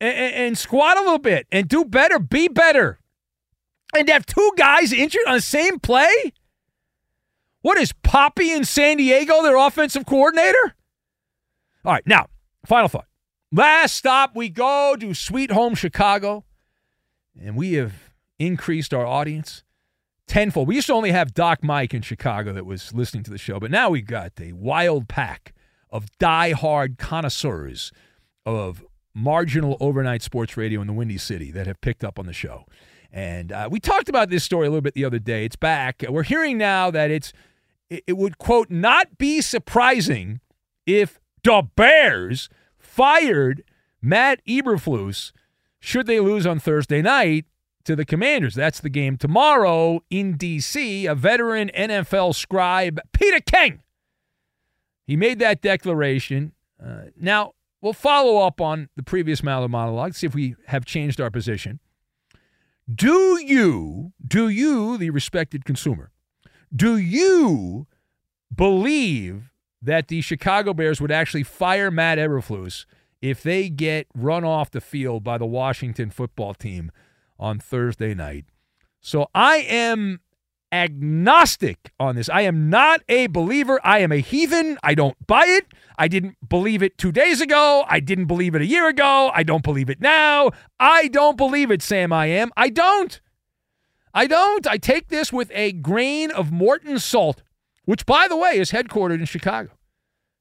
and, 0.00 0.34
and 0.34 0.58
squat 0.58 0.98
a 0.98 1.00
little 1.00 1.18
bit 1.18 1.46
and 1.50 1.68
do 1.68 1.84
better, 1.84 2.18
be 2.18 2.48
better? 2.48 2.98
And 3.96 4.06
to 4.08 4.12
have 4.12 4.26
two 4.26 4.52
guys 4.56 4.92
injured 4.92 5.22
on 5.26 5.34
the 5.36 5.40
same 5.40 5.78
play? 5.78 6.32
What 7.62 7.78
is 7.78 7.92
Poppy 8.02 8.52
in 8.52 8.64
San 8.64 8.98
Diego, 8.98 9.42
their 9.42 9.56
offensive 9.56 10.04
coordinator? 10.04 10.74
All 11.84 11.92
right, 11.94 12.06
now, 12.06 12.26
final 12.66 12.88
thought. 12.88 13.06
Last 13.50 13.96
stop, 13.96 14.36
we 14.36 14.50
go 14.50 14.96
to 14.96 15.14
Sweet 15.14 15.50
Home 15.50 15.74
Chicago, 15.74 16.44
and 17.40 17.56
we 17.56 17.72
have 17.74 18.12
increased 18.38 18.92
our 18.92 19.06
audience 19.06 19.64
tenfold. 20.26 20.68
We 20.68 20.74
used 20.74 20.88
to 20.88 20.92
only 20.92 21.12
have 21.12 21.32
Doc 21.32 21.64
Mike 21.64 21.94
in 21.94 22.02
Chicago 22.02 22.52
that 22.52 22.66
was 22.66 22.92
listening 22.92 23.22
to 23.24 23.30
the 23.30 23.38
show, 23.38 23.58
but 23.58 23.70
now 23.70 23.88
we've 23.88 24.06
got 24.06 24.32
a 24.38 24.52
wild 24.52 25.08
pack 25.08 25.54
of 25.90 26.06
die-hard 26.18 26.98
connoisseurs 26.98 27.92
of 28.44 28.84
marginal 29.14 29.78
overnight 29.80 30.22
sports 30.22 30.56
radio 30.56 30.82
in 30.82 30.86
the 30.86 30.92
Windy 30.92 31.18
City 31.18 31.50
that 31.52 31.66
have 31.66 31.80
picked 31.80 32.04
up 32.04 32.18
on 32.18 32.26
the 32.26 32.34
show. 32.34 32.66
And 33.12 33.52
uh, 33.52 33.68
we 33.70 33.80
talked 33.80 34.08
about 34.08 34.30
this 34.30 34.44
story 34.44 34.66
a 34.66 34.70
little 34.70 34.82
bit 34.82 34.94
the 34.94 35.04
other 35.04 35.18
day. 35.18 35.44
It's 35.44 35.56
back. 35.56 36.04
We're 36.08 36.22
hearing 36.22 36.58
now 36.58 36.90
that 36.90 37.10
it's 37.10 37.32
it 37.88 38.16
would 38.16 38.38
quote 38.38 38.68
not 38.70 39.16
be 39.16 39.40
surprising 39.40 40.40
if 40.86 41.20
the 41.44 41.68
Bears 41.76 42.48
fired 42.78 43.62
Matt 44.02 44.44
Eberflus 44.44 45.32
should 45.78 46.06
they 46.06 46.18
lose 46.18 46.46
on 46.46 46.58
Thursday 46.58 47.00
night 47.00 47.44
to 47.84 47.94
the 47.94 48.04
Commanders. 48.04 48.56
That's 48.56 48.80
the 48.80 48.88
game 48.88 49.16
tomorrow 49.16 50.00
in 50.10 50.36
D.C. 50.36 51.06
A 51.06 51.14
veteran 51.14 51.70
NFL 51.76 52.34
scribe, 52.34 53.00
Peter 53.12 53.40
King, 53.40 53.82
he 55.06 55.16
made 55.16 55.38
that 55.38 55.62
declaration. 55.62 56.52
Uh, 56.84 57.02
now 57.18 57.52
we'll 57.80 57.92
follow 57.92 58.38
up 58.38 58.60
on 58.60 58.88
the 58.96 59.02
previous 59.02 59.40
Maller 59.40 59.70
monologue, 59.70 60.14
see 60.14 60.26
if 60.26 60.34
we 60.34 60.56
have 60.66 60.84
changed 60.84 61.20
our 61.20 61.30
position. 61.30 61.80
Do 62.92 63.40
you, 63.44 64.12
do 64.24 64.48
you, 64.48 64.96
the 64.96 65.10
respected 65.10 65.64
consumer, 65.64 66.12
do 66.74 66.96
you 66.96 67.86
believe 68.54 69.50
that 69.82 70.08
the 70.08 70.20
Chicago 70.20 70.72
Bears 70.72 71.00
would 71.00 71.10
actually 71.10 71.42
fire 71.42 71.90
Matt 71.90 72.18
Eberflus 72.18 72.86
if 73.20 73.42
they 73.42 73.68
get 73.68 74.06
run 74.14 74.44
off 74.44 74.70
the 74.70 74.80
field 74.80 75.24
by 75.24 75.36
the 75.36 75.46
Washington 75.46 76.10
football 76.10 76.54
team 76.54 76.92
on 77.38 77.58
Thursday 77.58 78.14
night? 78.14 78.44
So 79.00 79.28
I 79.34 79.56
am 79.68 80.20
agnostic 80.72 81.92
on 81.98 82.16
this. 82.16 82.28
I 82.28 82.42
am 82.42 82.68
not 82.68 83.02
a 83.08 83.26
believer. 83.28 83.80
I 83.84 84.00
am 84.00 84.12
a 84.12 84.18
heathen. 84.18 84.78
I 84.82 84.94
don't 84.94 85.16
buy 85.26 85.44
it. 85.46 85.66
I 85.98 86.08
didn't 86.08 86.36
believe 86.46 86.82
it 86.82 86.98
two 86.98 87.12
days 87.12 87.40
ago. 87.40 87.84
I 87.88 88.00
didn't 88.00 88.26
believe 88.26 88.54
it 88.54 88.62
a 88.62 88.66
year 88.66 88.88
ago. 88.88 89.30
I 89.34 89.42
don't 89.42 89.64
believe 89.64 89.88
it 89.88 90.00
now. 90.00 90.50
I 90.78 91.08
don't 91.08 91.36
believe 91.36 91.70
it, 91.70 91.82
Sam. 91.82 92.12
I 92.12 92.26
am. 92.26 92.50
I 92.56 92.68
don't. 92.68 93.20
I 94.12 94.26
don't. 94.26 94.66
I 94.66 94.78
take 94.78 95.08
this 95.08 95.32
with 95.32 95.50
a 95.54 95.72
grain 95.72 96.30
of 96.30 96.52
Morton 96.52 96.98
salt, 96.98 97.42
which, 97.84 98.06
by 98.06 98.28
the 98.28 98.36
way, 98.36 98.58
is 98.58 98.72
headquartered 98.72 99.18
in 99.18 99.26
Chicago. 99.26 99.70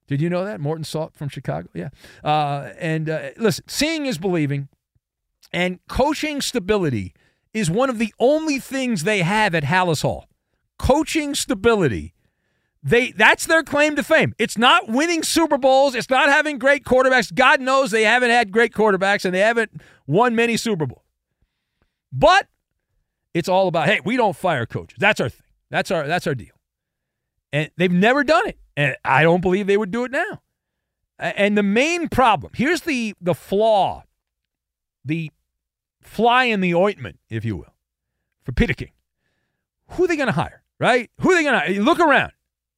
Did 0.08 0.22
you 0.22 0.30
know 0.30 0.46
that? 0.46 0.60
Morton 0.60 0.84
Salt 0.84 1.16
from 1.16 1.30
Chicago? 1.30 1.68
Yeah. 1.74 1.90
Uh, 2.24 2.70
and 2.78 3.10
uh, 3.10 3.30
listen, 3.38 3.66
seeing 3.68 4.06
is 4.06 4.20
believing, 4.20 4.70
and 5.52 5.80
coaching 5.88 6.42
stability 6.42 7.15
is 7.56 7.72
one 7.72 7.90
of 7.90 7.98
the 7.98 8.14
only 8.20 8.60
things 8.60 9.04
they 9.04 9.22
have 9.22 9.56
at 9.56 9.64
Halas 9.64 10.02
Hall. 10.02 10.28
Coaching 10.78 11.34
stability. 11.34 12.14
They 12.84 13.12
that's 13.12 13.48
their 13.48 13.64
claim 13.64 13.96
to 13.96 14.04
fame. 14.04 14.36
It's 14.38 14.58
not 14.58 14.90
winning 14.90 15.24
Super 15.24 15.58
Bowls, 15.58 15.96
it's 15.96 16.10
not 16.10 16.28
having 16.30 16.60
great 16.60 16.84
quarterbacks. 16.84 17.34
God 17.34 17.62
knows 17.62 17.90
they 17.90 18.04
haven't 18.04 18.30
had 18.30 18.52
great 18.52 18.74
quarterbacks 18.74 19.26
and 19.26 19.34
they 19.34 19.40
haven't 19.40 19.72
won 20.06 20.36
many 20.36 20.58
Super 20.58 20.86
Bowls. 20.86 21.02
But 22.12 22.48
it's 23.34 23.50
all 23.50 23.68
about, 23.68 23.88
hey, 23.88 24.02
we 24.04 24.18
don't 24.18 24.36
fire 24.36 24.66
coaches. 24.66 24.98
That's 25.00 25.20
our 25.20 25.30
thing. 25.30 25.48
That's 25.72 25.90
our 25.90 26.06
that's 26.06 26.28
our 26.28 26.36
deal. 26.36 26.54
And 27.52 27.72
they've 27.78 27.92
never 27.92 28.24
done 28.24 28.50
it. 28.50 28.60
And 28.78 28.98
I 29.06 29.24
don't 29.24 29.42
believe 29.42 29.66
they 29.66 29.78
would 29.78 29.92
do 29.92 30.04
it 30.04 30.12
now. 30.12 30.42
And 31.18 31.58
the 31.58 31.64
main 31.64 32.10
problem 32.10 32.52
here's 32.54 32.82
the, 32.82 33.16
the 33.22 33.34
flaw, 33.34 34.04
the 35.06 35.32
fly 36.06 36.46
in 36.46 36.62
the 36.62 36.74
ointment, 36.74 37.20
if 37.30 37.44
you 37.44 37.58
will, 37.58 37.74
for 38.44 38.52
Peter 38.52 38.74
King. 38.74 38.92
Who 39.90 40.06
are 40.06 40.08
they 40.08 40.16
going 40.16 40.28
to 40.28 40.34
hire, 40.34 40.64
right? 40.80 41.10
Who 41.22 41.32
are 41.32 41.36
they 41.36 41.44
going 41.44 41.76
to 41.76 41.82
Look 41.82 42.00
around. 42.00 42.32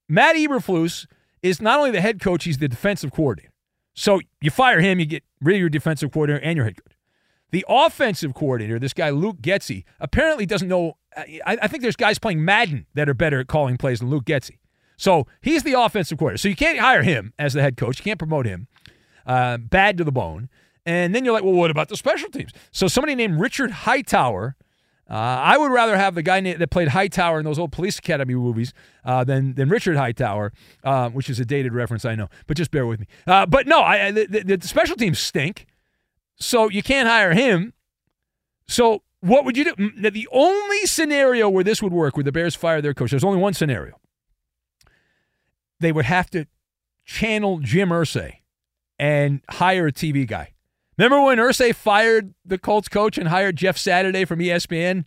Matt 0.10 0.36
Eberflus 0.36 1.06
is 1.42 1.62
not 1.62 1.80
only 1.80 1.92
the 1.92 2.02
head 2.02 2.20
coach, 2.20 2.46
he's 2.46 2.58
the 2.58 2.68
defensive 2.68 3.12
coordinator. 3.12 3.54
So 3.94 4.22
you 4.42 4.52
fire 4.52 4.80
him, 4.80 5.00
you 5.00 5.06
get 5.06 5.24
rid 5.42 5.56
of 5.56 5.60
your 5.60 5.70
defensive 5.70 6.12
coordinator 6.12 6.44
and 6.44 6.56
your 6.56 6.66
head 6.66 6.78
coach. 6.78 6.96
The 7.52 7.66
offensive 7.68 8.34
coordinator, 8.34 8.78
this 8.80 8.94
guy 8.94 9.10
Luke 9.10 9.38
Getsy, 9.42 9.84
apparently 10.00 10.46
doesn't 10.46 10.68
know. 10.68 10.98
I, 11.16 11.58
I, 11.62 11.68
think 11.68 11.82
there's 11.82 11.96
guys 11.96 12.20
playing 12.20 12.44
Madden 12.44 12.86
that 12.94 13.10
are 13.10 13.14
better 13.14 13.40
at 13.40 13.48
calling 13.48 13.78
plays 13.78 14.00
than 14.00 14.10
Luke 14.10 14.26
Getsy. 14.26 14.60
So 14.98 15.28
he's 15.42 15.64
the 15.64 15.74
offensive 15.74 16.18
coordinator. 16.18 16.40
So 16.40 16.50
you 16.50 16.56
can't 16.56 16.78
hire 16.78 17.04
him 17.04 17.34
as 17.40 17.54
the 17.54 17.62
head 17.62 17.78
coach. 17.78 18.00
You 18.00 18.04
can't 18.04 18.20
promote 18.20 18.46
him. 18.46 18.68
Uh, 19.26 19.58
bad 19.58 19.98
to 19.98 20.04
the 20.04 20.12
bone. 20.12 20.50
And 20.88 21.14
then 21.14 21.26
you're 21.26 21.34
like, 21.34 21.44
well, 21.44 21.54
what 21.54 21.70
about 21.70 21.90
the 21.90 21.98
special 21.98 22.30
teams? 22.30 22.54
So 22.72 22.88
somebody 22.88 23.14
named 23.14 23.42
Richard 23.42 23.72
Hightower. 23.72 24.56
Uh, 25.10 25.14
I 25.14 25.58
would 25.58 25.70
rather 25.72 25.98
have 25.98 26.16
the 26.16 26.24
guy 26.24 26.40
that 26.40 26.72
played 26.72 26.88
Hightower 26.88 27.40
in 27.40 27.46
those 27.46 27.60
old 27.60 27.74
Police 27.74 28.00
Academy 28.00 28.36
movies 28.36 28.74
uh, 29.04 29.26
than 29.26 29.54
than 29.56 29.68
Richard 29.68 29.98
Hightower, 29.98 30.54
uh, 30.86 31.10
which 31.10 31.30
is 31.30 31.42
a 31.42 31.46
dated 31.46 31.74
reference, 31.74 32.06
I 32.06 32.16
know, 32.16 32.30
but 32.46 32.56
just 32.56 32.72
bear 32.72 32.86
with 32.86 33.02
me. 33.02 33.08
Uh, 33.26 33.46
but 33.46 33.68
no, 33.68 33.82
I, 33.82 34.12
the, 34.12 34.44
the, 34.46 34.68
special 34.68 34.96
teams 34.96 35.20
stink. 35.20 35.66
So 36.40 36.70
you 36.70 36.84
can't 36.84 37.08
hire 37.08 37.34
him. 37.34 37.74
So 38.68 39.04
what 39.20 39.44
would 39.44 39.58
you 39.58 39.66
do? 39.66 40.10
The 40.10 40.28
only 40.32 40.86
scenario 40.86 41.50
where 41.50 41.64
this 41.64 41.82
would 41.82 41.94
work, 41.94 42.16
where 42.16 42.24
the 42.24 42.32
Bears 42.32 42.56
fire 42.56 42.82
their 42.82 42.94
coach, 42.94 43.12
there's 43.12 43.24
only 43.24 43.40
one 43.40 43.54
scenario. 43.54 44.00
They 45.80 45.92
would 45.92 46.06
have 46.06 46.30
to 46.32 46.48
channel 47.06 47.60
Jim 47.60 47.90
Irsay 47.90 48.38
and 49.00 49.42
hire 49.50 49.88
a 49.88 49.92
TV 49.92 50.26
guy. 50.28 50.54
Remember 50.98 51.22
when 51.22 51.38
Irsay 51.38 51.76
fired 51.76 52.34
the 52.46 52.58
Colts 52.58 52.88
coach 52.88 53.18
and 53.18 53.28
hired 53.28 53.56
Jeff 53.56 53.78
Saturday 53.78 54.26
from 54.26 54.40
ESPN? 54.40 55.06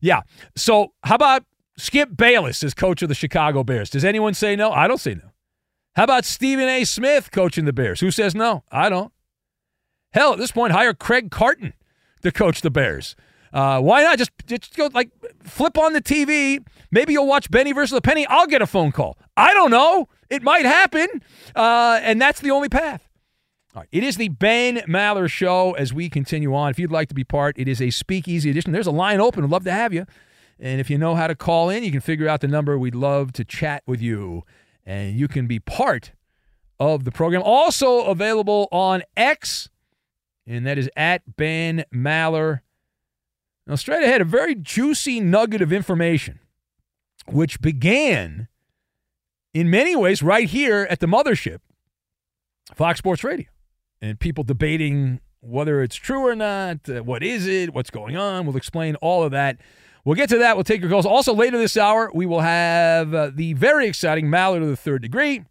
Yeah. 0.00 0.22
So 0.56 0.92
how 1.04 1.14
about 1.16 1.44
Skip 1.76 2.16
Bayless 2.16 2.62
as 2.62 2.74
coach 2.74 3.02
of 3.02 3.08
the 3.08 3.14
Chicago 3.14 3.62
Bears? 3.62 3.90
Does 3.90 4.04
anyone 4.04 4.34
say 4.34 4.56
no? 4.56 4.70
I 4.72 4.88
don't 4.88 5.00
say 5.00 5.14
no. 5.14 5.30
How 5.94 6.04
about 6.04 6.24
Stephen 6.24 6.68
A. 6.68 6.84
Smith 6.84 7.30
coaching 7.30 7.64
the 7.64 7.72
Bears? 7.72 8.00
Who 8.00 8.10
says 8.10 8.34
no? 8.34 8.64
I 8.70 8.88
don't. 8.88 9.12
Hell, 10.12 10.32
at 10.32 10.38
this 10.38 10.52
point, 10.52 10.72
hire 10.72 10.94
Craig 10.94 11.30
Carton 11.30 11.74
to 12.22 12.32
coach 12.32 12.60
the 12.62 12.70
Bears. 12.70 13.16
Uh, 13.52 13.80
why 13.80 14.02
not 14.02 14.18
just, 14.18 14.30
just 14.46 14.76
go 14.76 14.90
like 14.92 15.10
flip 15.44 15.78
on 15.78 15.92
the 15.92 16.02
TV? 16.02 16.64
Maybe 16.90 17.12
you'll 17.14 17.26
watch 17.26 17.50
Benny 17.50 17.72
versus 17.72 17.94
the 17.94 18.00
Penny. 18.00 18.26
I'll 18.26 18.46
get 18.46 18.60
a 18.60 18.66
phone 18.66 18.92
call. 18.92 19.18
I 19.36 19.54
don't 19.54 19.70
know. 19.70 20.08
It 20.28 20.42
might 20.42 20.64
happen, 20.66 21.08
uh, 21.54 22.00
and 22.02 22.20
that's 22.20 22.40
the 22.40 22.50
only 22.50 22.68
path. 22.68 23.05
All 23.76 23.82
right. 23.82 23.88
It 23.92 24.02
is 24.02 24.16
the 24.16 24.28
Ben 24.28 24.78
Maller 24.88 25.30
Show 25.30 25.72
as 25.72 25.92
we 25.92 26.08
continue 26.08 26.54
on. 26.54 26.70
If 26.70 26.78
you'd 26.78 26.90
like 26.90 27.08
to 27.10 27.14
be 27.14 27.24
part, 27.24 27.58
it 27.58 27.68
is 27.68 27.82
a 27.82 27.90
speakeasy 27.90 28.48
edition. 28.50 28.72
There's 28.72 28.86
a 28.86 28.92
line 28.92 29.20
open. 29.20 29.44
I'd 29.44 29.50
love 29.50 29.64
to 29.64 29.72
have 29.72 29.92
you. 29.92 30.06
And 30.58 30.80
if 30.80 30.88
you 30.88 30.96
know 30.96 31.14
how 31.14 31.26
to 31.26 31.34
call 31.34 31.68
in, 31.68 31.84
you 31.84 31.90
can 31.90 32.00
figure 32.00 32.26
out 32.26 32.40
the 32.40 32.48
number. 32.48 32.78
We'd 32.78 32.94
love 32.94 33.32
to 33.34 33.44
chat 33.44 33.82
with 33.86 34.00
you. 34.00 34.44
And 34.86 35.14
you 35.18 35.28
can 35.28 35.46
be 35.46 35.60
part 35.60 36.12
of 36.80 37.04
the 37.04 37.12
program. 37.12 37.42
Also 37.44 38.00
available 38.04 38.66
on 38.72 39.02
X 39.14 39.68
and 40.46 40.66
that 40.66 40.78
is 40.78 40.88
at 40.96 41.36
Ben 41.36 41.84
Maller. 41.92 42.60
Now, 43.66 43.74
straight 43.74 44.04
ahead, 44.04 44.20
a 44.20 44.24
very 44.24 44.54
juicy 44.54 45.20
nugget 45.20 45.60
of 45.60 45.72
information, 45.72 46.38
which 47.26 47.60
began 47.60 48.48
in 49.52 49.68
many 49.68 49.96
ways 49.96 50.22
right 50.22 50.48
here 50.48 50.86
at 50.88 51.00
the 51.00 51.06
mothership, 51.06 51.58
Fox 52.74 52.98
Sports 52.98 53.24
Radio, 53.24 53.46
and 54.00 54.18
people 54.18 54.44
debating 54.44 55.20
whether 55.40 55.82
it's 55.82 55.96
true 55.96 56.26
or 56.26 56.34
not. 56.34 56.88
Uh, 56.88 57.02
what 57.02 57.22
is 57.22 57.46
it? 57.46 57.72
What's 57.72 57.90
going 57.90 58.16
on? 58.16 58.46
We'll 58.46 58.56
explain 58.56 58.96
all 58.96 59.22
of 59.22 59.32
that. 59.32 59.58
We'll 60.04 60.16
get 60.16 60.28
to 60.30 60.38
that. 60.38 60.56
We'll 60.56 60.64
take 60.64 60.80
your 60.80 60.90
calls. 60.90 61.06
Also, 61.06 61.34
later 61.34 61.58
this 61.58 61.76
hour, 61.76 62.10
we 62.14 62.26
will 62.26 62.40
have 62.40 63.12
uh, 63.12 63.30
the 63.34 63.54
very 63.54 63.86
exciting 63.88 64.26
Maller 64.26 64.60
to 64.60 64.66
the 64.66 64.76
third 64.76 65.02
degree. 65.02 65.42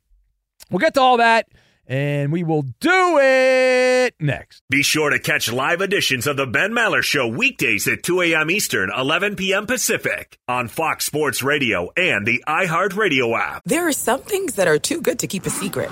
We'll 0.70 0.80
get 0.80 0.94
to 0.96 1.02
all 1.02 1.18
that 1.18 1.48
and 1.88 2.32
we 2.32 2.44
will 2.44 2.64
do 2.80 3.20
it 3.20 4.16
next. 4.20 4.64
Be 4.70 4.84
sure 4.84 5.10
to 5.10 5.20
catch 5.20 5.52
live 5.52 5.82
editions 5.82 6.28
of 6.28 6.38
the 6.38 6.48
Ben 6.48 6.72
Maller 6.72 7.04
Show 7.04 7.28
weekdays 7.28 7.88
at 7.88 8.04
2 8.04 8.22
a.m. 8.22 8.50
Eastern, 8.50 8.90
11 8.96 9.36
p.m. 9.36 9.66
Pacific 9.66 10.40
on 10.48 10.68
Fox 10.68 11.06
Sports 11.06 11.44
Radio 11.44 11.92
and 11.96 12.26
the 12.26 12.44
iHeartRadio 12.48 13.38
app. 13.40 13.64
There 13.66 13.88
are 13.88 13.94
some 13.94 14.22
things 14.22 14.56
that 14.56 14.68
are 14.68 14.80
too 14.80 15.02
good 15.02 15.20
to 15.20 15.28
keep 15.28 15.46
a 15.46 15.50
secret, 15.50 15.92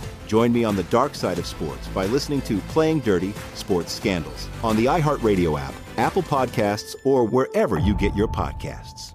Join 0.31 0.53
me 0.53 0.63
on 0.63 0.77
the 0.77 0.83
dark 0.83 1.13
side 1.13 1.39
of 1.39 1.45
sports 1.45 1.89
by 1.89 2.05
listening 2.05 2.39
to 2.43 2.59
Playing 2.69 3.01
Dirty 3.01 3.33
Sports 3.53 3.91
Scandals 3.91 4.47
on 4.63 4.77
the 4.77 4.85
iHeartRadio 4.85 5.59
app 5.59 5.73
Apple 5.97 6.23
Podcasts, 6.23 6.95
or 7.03 7.25
wherever 7.25 7.77
you 7.77 7.93
get 7.97 8.15
your 8.15 8.29
podcasts. 8.29 9.11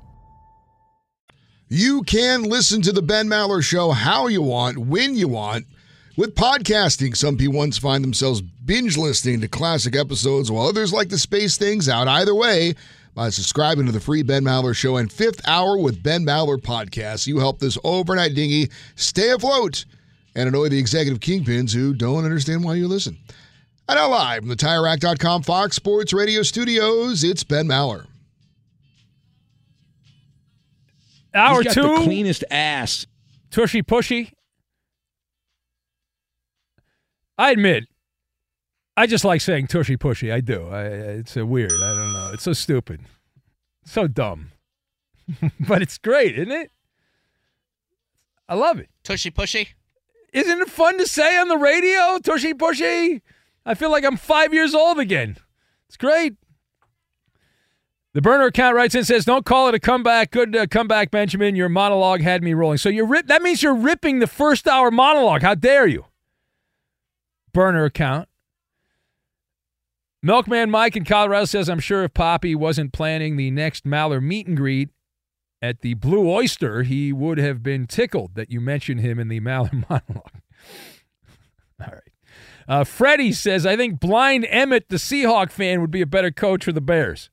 You 1.71 2.03
can 2.03 2.43
listen 2.43 2.83
to 2.83 2.93
the 2.93 3.01
Ben 3.01 3.29
Maller 3.29 3.65
Show 3.65 3.93
how 3.93 4.27
you 4.27 4.43
want, 4.43 4.77
when 4.77 5.15
you 5.15 5.27
want. 5.27 5.65
With 6.19 6.35
podcasting, 6.35 7.17
some 7.17 7.39
people 7.39 7.57
once 7.57 7.79
find 7.79 8.05
themselves 8.05 8.43
binge 8.43 8.99
listening 8.99 9.41
to 9.41 9.49
classic 9.49 9.97
episodes, 9.97 10.53
while 10.53 10.67
others 10.67 10.93
like 10.93 11.09
to 11.09 11.19
space 11.19 11.57
things 11.57 11.89
out. 11.89 12.09
Either 12.09 12.35
way, 12.35 12.75
by 13.15 13.31
subscribing 13.31 13.87
to 13.87 13.93
the 13.93 14.01
free 14.01 14.23
Ben 14.23 14.45
Maller 14.45 14.77
Show 14.77 14.99
and 14.99 15.11
Fifth 15.11 15.41
Hour 15.49 15.79
with 15.79 16.03
Ben 16.03 16.27
Maller 16.27 16.59
podcast, 16.59 17.27
you 17.27 17.39
help 17.39 17.59
this 17.59 17.79
overnight 17.85 18.35
dinghy 18.35 18.69
stay 18.97 19.31
afloat 19.31 19.87
and 20.37 20.49
annoy 20.49 20.69
the 20.69 20.79
executive 20.79 21.19
kingpins 21.19 21.75
who 21.75 21.95
don't 21.95 22.25
understand 22.25 22.63
why 22.63 22.75
you 22.75 22.87
listen. 22.87 23.17
And 23.89 23.97
now 23.97 24.11
live 24.11 24.41
from 24.41 24.49
the 24.49 24.57
TireRack.com 24.57 25.43
Fox 25.43 25.77
Sports 25.77 26.13
Radio 26.13 26.43
studios, 26.43 27.25
it's 27.25 27.43
Ben 27.43 27.67
Maller. 27.67 28.07
Hour 31.35 31.63
He's 31.63 31.75
got 31.75 31.83
two. 31.83 31.97
the 31.99 32.05
cleanest 32.05 32.45
ass. 32.51 33.07
Tushy 33.51 33.83
pushy. 33.83 34.33
I 37.39 37.51
admit, 37.51 37.85
I 38.97 39.07
just 39.07 39.25
like 39.25 39.41
saying 39.41 39.67
tushy 39.67 39.97
pushy. 39.97 40.33
I 40.33 40.41
do. 40.41 40.69
I, 40.69 40.85
it's 40.85 41.37
a 41.37 41.45
weird. 41.45 41.73
I 41.73 41.95
don't 41.95 42.13
know. 42.13 42.31
It's 42.33 42.43
so 42.43 42.55
stupid, 42.55 43.01
so 43.85 44.07
dumb, 44.09 44.53
but 45.61 45.83
it's 45.83 45.99
great, 45.99 46.39
isn't 46.39 46.53
it? 46.53 46.71
I 48.49 48.55
love 48.55 48.79
it. 48.79 48.89
Tushy 49.03 49.31
pushy. 49.31 49.69
Isn't 50.37 50.61
it 50.61 50.69
fun 50.69 50.99
to 50.99 51.07
say 51.07 51.39
on 51.39 51.49
the 51.49 51.57
radio? 51.57 52.19
Tushy 52.19 52.53
pushy. 52.53 53.23
I 53.65 53.73
feel 53.73 53.91
like 53.91 54.05
I'm 54.05 54.19
five 54.19 54.53
years 54.53 54.75
old 54.75 54.99
again. 54.99 55.39
It's 55.89 55.97
great. 55.97 56.35
The 58.13 58.21
burner 58.21 58.45
account 58.45 58.77
writes 58.77 58.95
in 58.95 59.05
says, 59.05 59.25
"Don't 59.25 59.47
call 59.47 59.69
it 59.69 59.75
a 59.75 59.81
comeback. 59.81 60.31
Good 60.33 60.55
uh, 60.55 60.67
comeback, 60.67 61.11
Benjamin. 61.11 61.57
Your 61.57 61.71
monologue 61.71 62.21
had 62.21 62.43
me 62.43 62.53
rolling. 62.53 62.77
So 62.77 62.91
you're 62.91 63.07
rip- 63.07 63.29
that 63.29 63.41
means 63.41 63.63
you're 63.63 63.75
ripping 63.75 64.19
the 64.19 64.27
first 64.27 64.69
hour 64.69 64.91
monologue. 64.91 65.41
How 65.41 65.55
dare 65.55 65.87
you?" 65.87 66.05
Burner 67.55 67.87
account. 67.87 68.29
Milkman 70.23 70.71
Mike 70.71 70.97
in 70.97 71.07
Colorado 71.07 71.47
says, 71.47 71.71
"I'm 71.71 71.81
sure 71.81 72.05
if 72.05 72.13
Poppy 72.13 72.55
wasn't 72.55 72.93
planning 72.93 73.39
the 73.39 73.51
next 73.51 73.85
Maller 73.85 74.23
meet 74.23 74.47
and 74.47 74.57
greet 74.57 74.91
at 75.63 75.81
the 75.81 75.95
Blue 75.95 76.29
Oyster, 76.31 76.83
he 76.83 77.13
would 77.13 77.39
have 77.39 77.63
been 77.63 77.87
tickled 77.87 78.35
that 78.35 78.51
you 78.51 78.61
mentioned 78.61 79.01
him 79.01 79.19
in 79.19 79.29
the 79.29 79.41
Maller 79.43 79.73
monologue." 79.73 80.41
All 81.81 81.93
right. 81.93 82.03
Uh, 82.69 82.85
Freddie 82.85 83.33
says, 83.33 83.65
"I 83.65 83.77
think 83.77 84.01
blind 84.01 84.47
Emmett, 84.49 84.89
the 84.89 84.97
Seahawk 84.97 85.51
fan, 85.51 85.81
would 85.81 85.91
be 85.91 86.03
a 86.03 86.07
better 86.07 86.31
coach 86.31 86.65
for 86.65 86.73
the 86.73 86.81
Bears." 86.81 87.31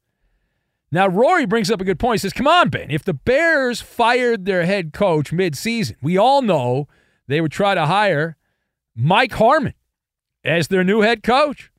Now, 0.93 1.07
Rory 1.07 1.47
brings 1.47 1.71
up 1.71 1.81
a 1.81 1.83
good 1.83 1.97
point. 1.97 2.19
He 2.19 2.19
says, 2.19 2.33
Come 2.33 2.47
on, 2.47 2.69
Ben. 2.69 2.91
If 2.91 3.03
the 3.03 3.15
Bears 3.15 3.81
fired 3.81 4.45
their 4.45 4.63
head 4.63 4.93
coach 4.93 5.31
midseason, 5.31 5.95
we 6.03 6.19
all 6.19 6.43
know 6.43 6.87
they 7.27 7.41
would 7.41 7.51
try 7.51 7.73
to 7.73 7.87
hire 7.87 8.37
Mike 8.95 9.33
Harmon 9.33 9.73
as 10.45 10.67
their 10.67 10.83
new 10.83 11.01
head 11.01 11.23
coach. 11.23 11.71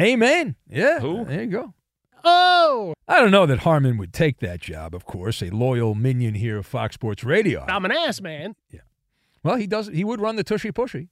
Amen. 0.00 0.56
Yeah. 0.70 1.00
Who? 1.00 1.26
There 1.26 1.42
you 1.42 1.50
go. 1.50 1.74
Oh. 2.24 2.94
I 3.12 3.20
don't 3.20 3.30
know 3.30 3.44
that 3.44 3.58
Harmon 3.58 3.98
would 3.98 4.14
take 4.14 4.38
that 4.38 4.60
job, 4.60 4.94
of 4.94 5.04
course, 5.04 5.42
a 5.42 5.50
loyal 5.50 5.94
minion 5.94 6.32
here 6.32 6.56
of 6.56 6.64
Fox 6.64 6.94
Sports 6.94 7.22
Radio. 7.22 7.62
I'm 7.68 7.84
an 7.84 7.92
ass 7.92 8.22
man. 8.22 8.56
Yeah. 8.70 8.80
Well, 9.44 9.56
he 9.56 9.66
does. 9.66 9.88
He 9.88 10.02
would 10.02 10.18
run 10.18 10.36
the 10.36 10.42
tushy 10.42 10.72
pushy. 10.72 11.08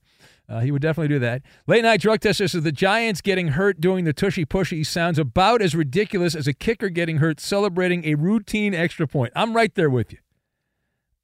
Uh, 0.49 0.61
he 0.61 0.71
would 0.71 0.81
definitely 0.81 1.09
do 1.09 1.19
that. 1.19 1.43
Late 1.67 1.83
night 1.83 2.01
drug 2.01 2.21
tester 2.21 2.47
says 2.47 2.63
the 2.63 2.71
Giants 2.71 3.21
getting 3.21 3.49
hurt 3.49 3.79
doing 3.79 4.05
the 4.05 4.13
tushy 4.13 4.47
pushy 4.47 4.83
sounds 4.83 5.19
about 5.19 5.61
as 5.61 5.75
ridiculous 5.75 6.33
as 6.33 6.47
a 6.47 6.53
kicker 6.53 6.89
getting 6.89 7.17
hurt 7.17 7.39
celebrating 7.39 8.03
a 8.05 8.15
routine 8.15 8.73
extra 8.73 9.05
point. 9.05 9.31
I'm 9.35 9.55
right 9.55 9.75
there 9.75 9.89
with 9.89 10.11
you. 10.11 10.17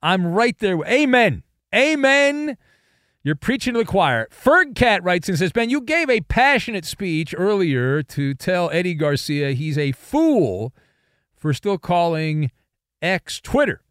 I'm 0.04 0.28
right 0.28 0.60
there. 0.60 0.78
Amen. 0.86 1.42
Amen. 1.74 2.56
You're 3.28 3.36
preaching 3.36 3.74
to 3.74 3.80
the 3.80 3.86
choir. 3.86 4.30
Ferg 4.32 4.74
Cat 4.74 5.04
writes 5.04 5.28
and 5.28 5.38
says, 5.38 5.52
Ben, 5.52 5.70
you 5.70 5.82
gave 5.82 6.10
a 6.10 6.22
passionate 6.22 6.86
speech 6.86 7.36
earlier 7.38 8.02
to 8.04 8.34
tell 8.34 8.70
Eddie 8.72 8.94
Garcia 8.94 9.52
he's 9.52 9.78
a 9.78 9.92
fool 9.92 10.74
for 11.36 11.54
still 11.54 11.78
calling 11.78 12.52
X 13.02 13.42
Twitter. 13.42 13.82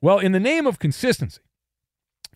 Well, 0.00 0.18
in 0.18 0.32
the 0.32 0.40
name 0.40 0.66
of 0.66 0.78
consistency, 0.78 1.42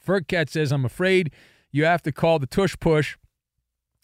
Fergcat 0.06 0.50
says, 0.50 0.70
I'm 0.70 0.84
afraid 0.84 1.32
you 1.72 1.86
have 1.86 2.02
to 2.02 2.12
call 2.12 2.38
the 2.38 2.46
tush 2.46 2.76
push 2.78 3.16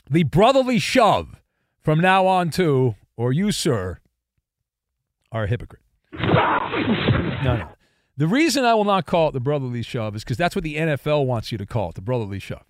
the 0.09 0.23
brotherly 0.23 0.79
shove 0.79 1.43
from 1.83 2.01
now 2.01 2.27
on, 2.27 2.49
too, 2.49 2.95
or 3.19 3.35
you, 3.35 3.53
sir, 3.53 3.99
are 5.31 5.45
a 5.45 5.47
hypocrite. 5.47 5.83
No, 6.11 7.57
no. 7.59 7.69
The 8.17 8.27
reason 8.27 8.65
I 8.65 8.75
will 8.75 8.85
not 8.85 9.05
call 9.05 9.29
it 9.29 9.33
the 9.33 9.41
brotherly 9.41 9.83
shove 9.83 10.17
is 10.17 10.25
because 10.25 10.39
that's 10.39 10.57
what 10.57 10.65
the 10.65 10.77
NFL 10.77 11.27
wants 11.27 11.53
you 11.53 11.59
to 11.59 11.67
call 11.67 11.91
it, 11.91 11.97
the 11.97 12.01
brotherly 12.01 12.39
shove. 12.39 12.65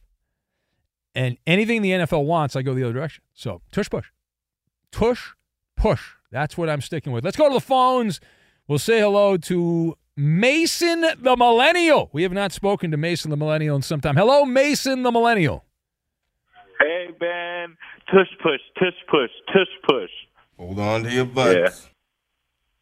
And 1.14 1.38
anything 1.46 1.82
the 1.82 1.92
NFL 1.92 2.24
wants, 2.24 2.56
I 2.56 2.62
go 2.62 2.74
the 2.74 2.82
other 2.82 2.92
direction. 2.92 3.22
So, 3.32 3.62
tush 3.70 3.88
push. 3.88 4.06
Tush 4.90 5.32
push. 5.76 6.02
That's 6.30 6.58
what 6.58 6.68
I'm 6.68 6.80
sticking 6.80 7.12
with. 7.12 7.24
Let's 7.24 7.36
go 7.36 7.48
to 7.48 7.54
the 7.54 7.60
phones. 7.60 8.20
We'll 8.66 8.80
say 8.80 8.98
hello 9.00 9.36
to 9.36 9.96
Mason 10.16 11.02
the 11.18 11.36
Millennial. 11.36 12.10
We 12.12 12.24
have 12.24 12.32
not 12.32 12.52
spoken 12.52 12.90
to 12.90 12.96
Mason 12.96 13.30
the 13.30 13.36
Millennial 13.36 13.76
in 13.76 13.82
some 13.82 14.00
time. 14.00 14.16
Hello, 14.16 14.44
Mason 14.44 15.04
the 15.04 15.12
Millennial. 15.12 15.64
Hey 16.80 17.08
Ben, 17.18 17.76
tush 18.10 18.28
push, 18.42 18.60
tush 18.78 18.94
push, 19.08 19.30
tush 19.46 19.88
push. 19.88 20.10
Hold 20.58 20.80
on 20.80 21.04
to 21.04 21.10
your 21.10 21.24
butts. 21.24 21.88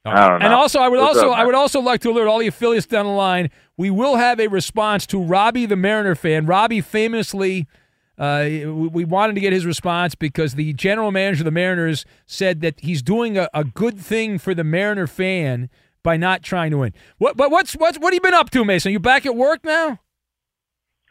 I 0.05 0.29
don't 0.29 0.41
know. 0.41 0.47
And 0.47 0.55
also, 0.55 0.81
I 0.81 0.89
would 0.89 1.01
What's 1.01 1.17
also, 1.17 1.31
up, 1.31 1.39
I 1.39 1.47
would 1.47 1.55
also 1.55 1.81
like 1.81 2.01
to 2.03 2.11
alert 2.11 2.29
all 2.29 2.39
the 2.39 2.47
affiliates 2.47 2.87
down 2.87 3.07
the 3.07 3.13
line. 3.13 3.51
We 3.77 3.91
will 3.91 4.17
have 4.17 4.39
a 4.39 4.49
response 4.49 5.07
to 5.07 5.23
Robbie, 5.23 5.67
the 5.67 5.77
Mariner 5.77 6.15
fan. 6.15 6.47
Robbie 6.47 6.83
famously, 6.83 7.67
uh, 8.19 8.45
we 8.47 8.67
we 8.67 9.05
wanted 9.05 9.35
to 9.35 9.41
get 9.41 9.53
his 9.53 9.65
response 9.65 10.15
because 10.15 10.55
the 10.55 10.73
general 10.75 11.11
manager 11.11 11.41
of 11.41 11.47
the 11.47 11.51
Mariners 11.51 12.05
said 12.27 12.61
that 12.61 12.81
he's 12.81 13.03
doing 13.03 13.39
a, 13.39 13.49
a 13.55 13.65
good 13.65 13.99
thing 13.99 14.39
for 14.39 14.55
the 14.55 14.65
Mariner 14.65 15.07
fan 15.07 15.71
by 16.03 16.17
not 16.17 16.43
trying 16.43 16.71
to 16.71 16.79
win. 16.79 16.93
What, 17.19 17.37
but 17.37 17.51
what's 17.51 17.75
what's 17.75 17.99
what 17.99 18.13
have 18.13 18.15
you 18.15 18.21
been 18.21 18.35
up 18.35 18.51
to, 18.51 18.65
Mason? 18.65 18.93
You 18.93 19.01
back 19.01 19.25
at 19.25 19.35
work 19.35 19.65
now? 19.65 20.01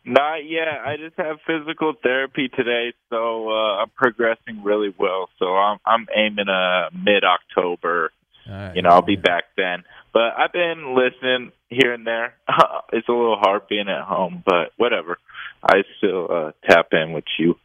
Not 0.05 0.45
yet. 0.45 0.67
I 0.67 0.97
just 0.97 1.15
have 1.17 1.37
physical 1.47 1.93
therapy 2.03 2.49
today, 2.49 2.93
so 3.09 3.49
uh, 3.49 3.81
I'm 3.81 3.89
progressing 3.89 4.61
really 4.63 4.93
well. 4.97 5.29
So 5.39 5.55
I'm 5.55 5.79
I'm 5.85 6.07
aiming 6.15 6.47
a 6.47 6.89
mid 6.93 7.23
October. 7.23 8.11
You 8.45 8.81
know, 8.81 8.89
I'll 8.89 9.01
be 9.01 9.15
back 9.15 9.45
then. 9.55 9.83
But 10.13 10.33
I've 10.37 10.51
been 10.51 10.95
listening 10.95 11.51
here 11.69 11.93
and 11.93 12.05
there. 12.05 12.35
it's 12.93 13.07
a 13.07 13.11
little 13.11 13.37
hard 13.39 13.67
being 13.67 13.87
at 13.89 14.03
home, 14.03 14.43
but 14.45 14.71
whatever. 14.77 15.17
I 15.63 15.83
still 15.97 16.27
uh, 16.31 16.51
tap 16.69 16.87
in 16.91 17.13
with 17.13 17.23
you. 17.39 17.55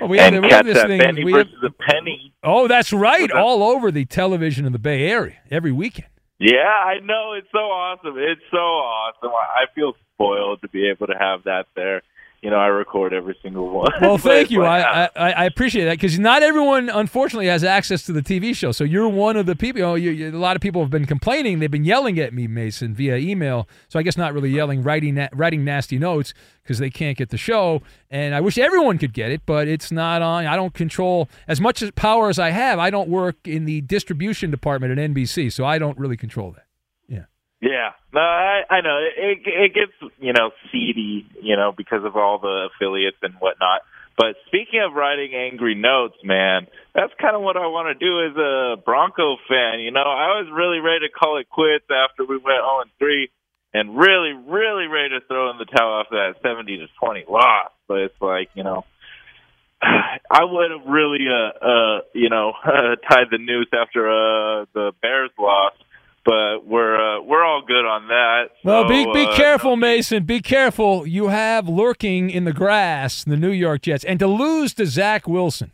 Well, 0.00 0.08
we 0.08 0.18
and 0.18 0.42
catch 0.44 0.64
this 0.64 0.74
that 0.74 0.86
thing. 0.86 0.98
Benny 0.98 1.24
we 1.24 1.32
have- 1.32 1.46
versus 1.46 1.60
the 1.62 1.70
penny. 1.70 2.32
oh, 2.42 2.66
that's 2.66 2.92
right. 2.92 3.30
All 3.30 3.62
over 3.62 3.90
the 3.90 4.04
television 4.04 4.64
in 4.64 4.72
the 4.72 4.78
Bay 4.78 5.08
Area 5.08 5.36
every 5.50 5.72
weekend. 5.72 6.08
Yeah, 6.38 6.56
I 6.66 6.98
know. 6.98 7.34
It's 7.34 7.46
so 7.52 7.58
awesome. 7.58 8.14
It's 8.18 8.40
so 8.50 8.56
awesome. 8.56 9.30
I 9.30 9.66
feel 9.74 9.92
spoiled 10.14 10.62
to 10.62 10.68
be 10.68 10.88
able 10.88 11.06
to 11.06 11.14
have 11.18 11.44
that 11.44 11.66
there. 11.76 12.02
You 12.42 12.50
know, 12.50 12.56
I 12.56 12.66
record 12.66 13.14
every 13.14 13.38
single 13.40 13.70
one. 13.70 13.92
Well, 14.00 14.18
thank 14.18 14.50
you. 14.50 14.62
like, 14.62 14.84
I, 14.84 15.08
I 15.14 15.32
I 15.32 15.44
appreciate 15.44 15.84
that 15.84 15.92
because 15.92 16.18
not 16.18 16.42
everyone, 16.42 16.88
unfortunately, 16.88 17.46
has 17.46 17.62
access 17.62 18.02
to 18.06 18.12
the 18.12 18.20
TV 18.20 18.52
show. 18.54 18.72
So 18.72 18.82
you're 18.82 19.08
one 19.08 19.36
of 19.36 19.46
the 19.46 19.54
people. 19.54 19.78
You 19.78 19.86
know, 19.86 19.94
you, 19.94 20.10
you, 20.10 20.30
a 20.30 20.38
lot 20.38 20.56
of 20.56 20.60
people 20.60 20.82
have 20.82 20.90
been 20.90 21.06
complaining. 21.06 21.60
They've 21.60 21.70
been 21.70 21.84
yelling 21.84 22.18
at 22.18 22.34
me, 22.34 22.48
Mason, 22.48 22.96
via 22.96 23.16
email. 23.16 23.68
So 23.88 24.00
I 24.00 24.02
guess 24.02 24.16
not 24.16 24.34
really 24.34 24.50
yelling, 24.50 24.82
writing 24.82 25.14
na- 25.14 25.28
writing 25.32 25.64
nasty 25.64 26.00
notes 26.00 26.34
because 26.64 26.80
they 26.80 26.90
can't 26.90 27.16
get 27.16 27.28
the 27.28 27.38
show. 27.38 27.80
And 28.10 28.34
I 28.34 28.40
wish 28.40 28.58
everyone 28.58 28.98
could 28.98 29.12
get 29.12 29.30
it, 29.30 29.42
but 29.46 29.68
it's 29.68 29.92
not 29.92 30.20
on. 30.20 30.44
I 30.44 30.56
don't 30.56 30.74
control 30.74 31.28
as 31.46 31.60
much 31.60 31.82
power 31.94 32.28
as 32.28 32.40
I 32.40 32.50
have. 32.50 32.80
I 32.80 32.90
don't 32.90 33.08
work 33.08 33.36
in 33.46 33.66
the 33.66 33.82
distribution 33.82 34.50
department 34.50 34.98
at 34.98 35.10
NBC, 35.10 35.52
so 35.52 35.64
I 35.64 35.78
don't 35.78 35.96
really 35.96 36.16
control 36.16 36.50
that. 36.50 36.66
Yeah, 37.62 37.94
no, 38.12 38.20
I, 38.20 38.62
I 38.68 38.80
know 38.80 38.98
it, 38.98 39.38
it. 39.46 39.72
Gets 39.72 40.12
you 40.18 40.32
know 40.32 40.50
seedy, 40.72 41.24
you 41.40 41.54
know, 41.54 41.70
because 41.70 42.04
of 42.04 42.16
all 42.16 42.40
the 42.40 42.68
affiliates 42.74 43.18
and 43.22 43.34
whatnot. 43.38 43.82
But 44.18 44.34
speaking 44.46 44.82
of 44.84 44.94
writing 44.94 45.32
angry 45.32 45.76
notes, 45.76 46.16
man, 46.24 46.66
that's 46.92 47.12
kind 47.20 47.36
of 47.36 47.42
what 47.42 47.56
I 47.56 47.70
want 47.70 47.86
to 47.86 48.04
do 48.04 48.26
as 48.26 48.36
a 48.36 48.82
Bronco 48.82 49.36
fan. 49.48 49.78
You 49.78 49.92
know, 49.92 50.02
I 50.02 50.42
was 50.42 50.50
really 50.52 50.80
ready 50.80 51.06
to 51.06 51.12
call 51.12 51.38
it 51.38 51.48
quits 51.48 51.86
after 51.86 52.24
we 52.24 52.36
went 52.36 52.66
0 52.66 52.82
and 52.82 52.90
3, 52.98 53.30
and 53.72 53.96
really, 53.96 54.34
really 54.34 54.86
ready 54.90 55.10
to 55.10 55.20
throw 55.28 55.50
in 55.50 55.58
the 55.58 55.64
towel 55.64 56.00
after 56.00 56.16
that 56.18 56.42
70 56.42 56.78
to 56.78 56.86
20 57.00 57.24
loss. 57.30 57.70
But 57.86 58.10
it's 58.10 58.20
like, 58.20 58.50
you 58.54 58.64
know, 58.64 58.84
I 59.82 60.44
would 60.44 60.72
have 60.72 60.86
really, 60.86 61.24
uh, 61.30 61.64
uh, 61.64 62.00
you 62.12 62.28
know, 62.28 62.52
uh, 62.64 62.96
tied 63.08 63.30
the 63.30 63.38
noose 63.38 63.70
after 63.72 64.10
uh, 64.10 64.66
the 64.74 64.92
Bears 65.00 65.30
loss. 65.38 65.74
But 66.24 66.64
we're 66.64 66.96
uh, 66.96 67.22
we're 67.22 67.44
all 67.44 67.62
good 67.66 67.84
on 67.84 68.06
that. 68.08 68.50
Well, 68.62 68.86
be 68.88 69.04
So, 69.04 69.12
be 69.12 69.26
uh, 69.26 69.36
careful, 69.36 69.76
Mason. 69.76 70.24
Be 70.24 70.40
careful. 70.40 71.06
You 71.06 71.28
have 71.28 71.68
lurking 71.68 72.30
in 72.30 72.44
the 72.44 72.52
grass 72.52 73.24
the 73.24 73.36
New 73.36 73.50
York 73.50 73.82
Jets, 73.82 74.04
and 74.04 74.20
to 74.20 74.28
lose 74.28 74.72
to 74.74 74.86
Zach 74.86 75.26
Wilson, 75.26 75.72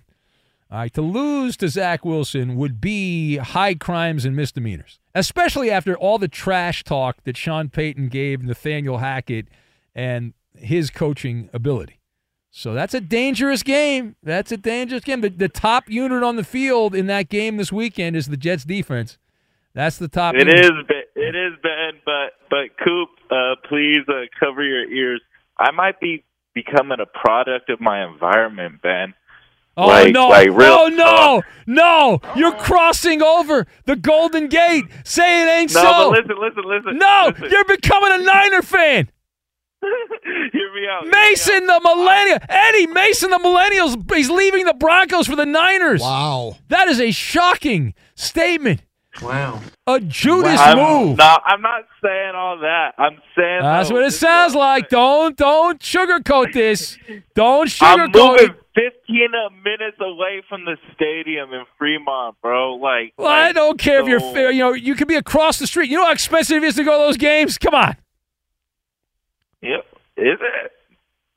all 0.71 0.79
right, 0.79 0.95
to 0.95 1.03
lose 1.03 1.57
to 1.59 1.69
Zach 1.69 2.05
Wilson 2.05 2.57
would 2.57 2.81
be 2.81 3.37
high 3.37 3.75
crimes 3.75 4.25
and 4.25 4.35
misdemeanors, 4.35 5.01
especially 5.15 5.71
after 5.71 5.97
all 5.97 6.19
the 6.19 6.29
trash 6.29 6.83
talk 6.83 7.25
that 7.25 7.37
Sean 7.37 7.69
Payton 7.69 8.09
gave 8.09 8.43
Nathaniel 8.43 8.99
Hackett 8.99 9.49
and 9.95 10.33
his 10.55 10.89
coaching 10.91 11.51
ability. 11.53 11.99
So 12.51 12.75
that's 12.75 12.95
a 12.95 13.01
dangerous 13.01 13.63
game. 13.63 14.17
That's 14.23 14.51
a 14.51 14.57
dangerous 14.57 15.05
game. 15.05 15.21
The, 15.21 15.29
the 15.29 15.49
top 15.49 15.89
unit 15.89 16.23
on 16.23 16.37
the 16.37 16.45
field 16.45 16.95
in 16.95 17.07
that 17.07 17.29
game 17.29 17.57
this 17.57 17.71
weekend 17.71 18.17
is 18.17 18.29
the 18.29 18.37
Jets 18.37 18.65
defense. 18.65 19.19
That's 19.79 19.97
the 19.97 20.09
top. 20.09 20.35
It 20.35 20.49
unit. 20.49 20.65
is, 20.65 20.71
Ben- 20.89 21.23
it 21.23 21.37
is 21.37 21.53
Ben, 21.63 22.01
but 22.05 22.33
but 22.51 22.85
Coop, 22.85 23.11
uh, 23.31 23.55
please 23.69 24.01
uh, 24.09 24.23
cover 24.41 24.61
your 24.65 24.85
ears. 24.91 25.21
I 25.57 25.71
might 25.71 26.01
be 26.01 26.25
becoming 26.53 26.99
a 26.99 27.07
product 27.07 27.71
of 27.71 27.81
my 27.81 28.05
environment, 28.05 28.83
Ben. 28.83 29.15
Oh 29.77 29.87
like, 29.87 30.13
no! 30.13 30.31
like 30.31 30.49
real 30.49 30.79
oh 30.81 30.89
no! 30.89 31.05
talk. 31.05 31.45
No! 31.69 32.21
You're 32.35 32.57
crossing 32.57 33.23
over 33.23 33.69
the 33.85 33.95
Golden 33.95 34.49
Gate. 34.49 34.87
Say 35.05 35.45
it 35.45 35.49
ain't 35.49 35.73
No, 35.73 35.81
so. 35.81 36.11
but 36.11 36.25
listen, 36.25 36.41
listen, 36.41 36.63
listen. 36.69 36.99
no, 36.99 37.27
listen. 37.29 37.49
you're 37.49 37.65
becoming 37.65 38.21
a 38.21 38.25
Niner 38.25 38.63
fan. 38.63 39.09
Hear 39.81 40.75
me 40.75 40.89
out. 40.91 41.05
hear 41.05 41.13
me 41.13 41.19
Mason 41.31 41.67
the 41.69 41.81
Millennial. 41.85 42.39
Eddie 42.49 42.89
Mason 42.89 43.31
the 43.31 43.39
Millennials. 43.39 44.13
He's 44.13 44.29
leaving 44.29 44.65
the 44.65 44.75
Broncos 44.75 45.29
for 45.29 45.37
the 45.37 45.47
Niners. 45.47 46.01
Wow. 46.01 46.57
That 46.67 46.89
is 46.89 47.01
a 47.01 47.13
shocking 47.13 47.95
statement. 48.17 48.81
Wow. 49.23 49.61
A 49.87 50.01
Judas 50.01 50.61
I'm, 50.61 50.77
move. 50.77 51.19
No, 51.19 51.39
I'm 51.45 51.61
not 51.61 51.85
saying 52.03 52.33
all 52.35 52.59
that. 52.59 52.95
I'm 52.99 53.21
saying 53.37 53.63
That's 53.63 53.89
though, 53.89 53.97
what 53.97 54.05
it 54.05 54.13
sounds 54.13 54.55
I'm 54.55 54.61
like. 54.61 54.89
Don't 54.89 55.37
don't 55.37 55.81
sugarcoat 55.81 56.53
this. 56.53 56.97
Don't 57.35 57.63
I'm 57.83 57.99
sugarcoat 58.11 58.15
moving 58.41 58.51
it. 58.51 58.93
15 59.07 59.29
uh, 59.35 59.51
minutes 59.65 59.97
away 60.01 60.43
from 60.49 60.65
the 60.65 60.77
stadium 60.95 61.53
in 61.53 61.65
Fremont, 61.79 62.37
bro. 62.41 62.77
Like, 62.77 63.13
Well, 63.19 63.27
I 63.27 63.51
don't 63.53 63.79
care 63.79 64.01
if 64.01 64.07
you're 64.07 64.21
fair. 64.21 64.53
You 64.53 64.61
know, 64.61 64.73
you 64.73 64.95
could 64.95 65.09
be 65.09 65.17
across 65.17 65.59
the 65.59 65.67
street. 65.67 65.91
You 65.91 65.97
know 65.99 66.05
how 66.07 66.13
expensive 66.13 66.59
it 66.59 66.63
is 66.63 66.77
to 66.77 66.85
go 66.85 66.93
to 66.93 67.07
those 67.07 67.17
games? 67.17 67.59
Come 67.59 67.75
on. 67.75 67.97
Yep. 69.63 69.85
Is 70.17 70.39
it? 70.41 70.73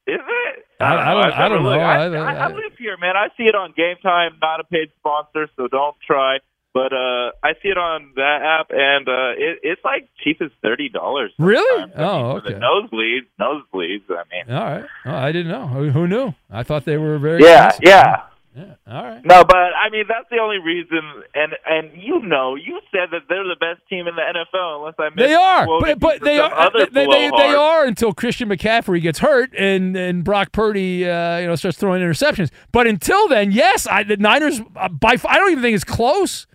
Is 0.08 0.20
it? 0.20 0.66
I- 0.80 0.86
I 0.96 1.14
don't- 1.14 1.24
I've 1.26 1.34
I 1.34 1.48
don't 1.50 1.64
know. 1.64 1.70
I- 1.70 2.06
I, 2.06 2.06
I, 2.08 2.34
I- 2.34 2.48
live 2.48 2.78
here, 2.78 2.98
man. 2.98 3.16
I 3.16 3.30
see 3.38 3.44
it 3.44 3.56
on 3.56 3.74
Game 3.76 3.98
Time. 4.04 4.34
Not 4.42 4.60
a 4.60 4.64
paid 4.64 4.92
sponsor, 5.00 5.48
so 5.56 5.68
don't 5.68 5.96
try. 6.06 6.38
But 6.74 6.94
uh 6.94 7.32
I 7.44 7.54
see 7.62 7.70
it 7.70 7.78
on 7.78 8.14
that 8.16 8.40
app, 8.42 8.68
and 8.72 9.08
uh 9.08 9.32
it, 9.38 9.60
it's 9.64 9.82
like 9.84 10.08
cheap 10.24 10.42
as 10.42 10.52
thirty 10.62 10.90
dollars. 10.90 11.32
Really? 11.38 11.92
I 11.96 12.04
Oh, 12.04 12.28
mean, 12.36 12.38
okay. 12.38 12.54
The 12.54 12.60
nosebleeds, 12.60 13.28
nosebleeds. 13.40 14.04
I 14.10 14.24
mean, 14.32 14.56
All 14.56 14.64
right. 14.64 14.86
Oh, 15.06 15.16
I 15.16 15.32
didn't 15.32 15.52
know. 15.52 15.68
Who, 15.68 15.90
who 15.90 16.08
knew? 16.08 16.34
I 16.50 16.64
thought 16.64 16.86
they 16.86 16.98
were 16.98 17.18
very 17.20 17.44
yeah, 17.44 17.68
expensive. 17.68 17.88
yeah. 17.90 18.22
Yeah. 18.54 18.74
All 18.86 19.04
right. 19.06 19.26
No, 19.26 19.46
but 19.46 19.56
I 19.56 19.90
mean 19.92 20.04
that's 20.10 20.30
the 20.30 20.40
only 20.40 20.58
reason. 20.60 21.00
And 21.34 21.54
and 21.66 21.92
you 21.96 22.20
know, 22.20 22.56
you 22.56 22.82
said 22.92 23.08
that 23.12 23.22
they're 23.30 23.46
the 23.46 23.56
best 23.58 23.80
team 23.90 24.08
in 24.08 24.16
the 24.16 24.22
NFL, 24.22 24.80
unless 24.80 24.96
I 25.00 25.10
They 25.16 25.34
are, 25.34 25.66
but 25.80 26.00
but 26.02 26.22
they 26.22 26.38
are 26.38 26.70
they, 26.74 26.86
they, 27.06 27.30
they, 27.30 27.54
are 27.54 27.86
until 27.86 28.12
Christian 28.14 28.50
McCaffrey 28.50 29.02
gets 29.02 29.20
hurt 29.20 29.54
and 29.58 29.96
and 29.96 30.26
Brock 30.26 30.52
Purdy 30.52 31.10
uh, 31.10 31.38
you 31.38 31.48
know 31.48 31.56
starts 31.56 31.78
throwing 31.78 32.02
interceptions. 32.02 32.50
But 32.74 32.88
until 32.88 33.30
then, 33.30 33.54
yes, 33.54 33.88
I, 33.88 34.04
the 34.04 34.18
Niners 34.18 34.60
uh, 34.76 34.90
by 34.90 35.16
I 35.26 35.38
don't 35.38 35.52
even 35.52 35.64
think 35.64 35.76
it's 35.76 35.86
close. 35.86 36.46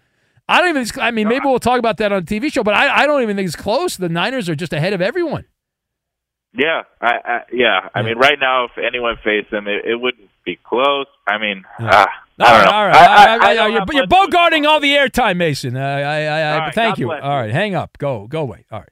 I 0.49 0.61
don't 0.61 0.77
even. 0.77 0.87
I 1.03 1.11
mean, 1.11 1.29
maybe 1.29 1.45
we'll 1.45 1.59
talk 1.59 1.79
about 1.79 1.97
that 1.99 2.13
on 2.13 2.19
a 2.19 2.25
TV 2.25 2.53
show, 2.53 2.63
but 2.63 2.75
I, 2.75 3.03
I 3.03 3.07
don't 3.07 3.23
even 3.23 3.37
think 3.37 3.47
it's 3.47 3.57
close. 3.57 3.97
The 3.97 4.09
Niners 4.09 4.49
are 4.49 4.55
just 4.55 4.73
ahead 4.73 4.93
of 4.93 5.01
everyone. 5.01 5.45
Yeah, 6.55 6.83
I, 7.01 7.13
I 7.25 7.41
yeah. 7.53 7.89
I 7.95 8.01
Yeah. 8.01 8.07
mean, 8.07 8.19
right 8.19 8.39
now, 8.41 8.65
if 8.65 8.71
anyone 8.79 9.17
faced 9.23 9.51
them, 9.51 9.67
it, 9.69 9.85
it 9.85 9.97
wouldn't 10.01 10.31
be 10.45 10.59
close. 10.65 11.07
I 11.27 11.39
mean, 11.39 11.65
Yeah. 11.81 11.91
ah, 11.93 12.07
All 12.41 12.47
I 12.47 12.51
right, 12.51 12.59
don't 12.59 12.65
know. 12.65 12.77
all 12.79 12.87
right. 12.89 13.41
I- 13.43 13.69
you're, 13.69 13.85
you're 13.93 14.07
bogarting 14.07 14.67
all 14.67 14.81
the 14.81 14.93
airtime, 14.95 15.37
Mason. 15.37 15.77
I, 15.77 16.01
I, 16.01 16.21
I, 16.23 16.53
All 16.53 16.59
right, 16.61 16.75
thank 16.75 16.95
God 16.95 16.99
you. 17.01 17.13
All 17.13 17.19
right, 17.41 17.51
hang 17.51 17.75
up. 17.75 17.99
Go, 17.99 18.27
go 18.27 18.43
away. 18.43 18.65
All 18.71 18.79
right. 18.81 18.89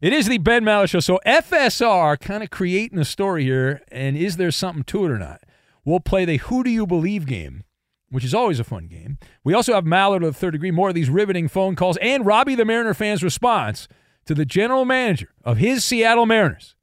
It 0.00 0.12
is 0.12 0.26
the 0.28 0.38
Ben 0.38 0.64
Maller 0.64 0.88
Show. 0.88 1.00
So 1.00 1.20
FSR 1.26 2.18
kind 2.20 2.42
of 2.42 2.50
creating 2.50 2.98
a 2.98 3.04
story 3.04 3.44
here, 3.44 3.80
and 3.92 4.16
is 4.16 4.36
there 4.36 4.50
something 4.50 4.82
to 4.84 5.04
it 5.04 5.10
or 5.10 5.18
not? 5.18 5.42
We'll 5.84 6.00
play 6.00 6.24
the 6.24 6.36
Who 6.38 6.64
Do 6.64 6.70
You 6.70 6.86
Believe 6.86 7.26
game, 7.26 7.62
which 8.10 8.24
is 8.24 8.34
always 8.34 8.60
a 8.60 8.64
fun 8.64 8.86
game. 8.86 9.18
We 9.44 9.54
also 9.54 9.74
have 9.74 9.84
Mallard 9.84 10.22
of 10.22 10.34
the 10.34 10.38
third 10.38 10.52
degree, 10.52 10.70
more 10.70 10.88
of 10.88 10.94
these 10.94 11.10
riveting 11.10 11.48
phone 11.48 11.76
calls, 11.76 11.96
and 11.98 12.24
Robbie 12.24 12.54
the 12.54 12.64
Mariner 12.64 12.94
fan's 12.94 13.22
response 13.22 13.88
to 14.26 14.34
the 14.34 14.44
general 14.44 14.84
manager 14.84 15.30
of 15.44 15.58
his 15.58 15.84
Seattle 15.84 16.26
Mariners 16.26 16.74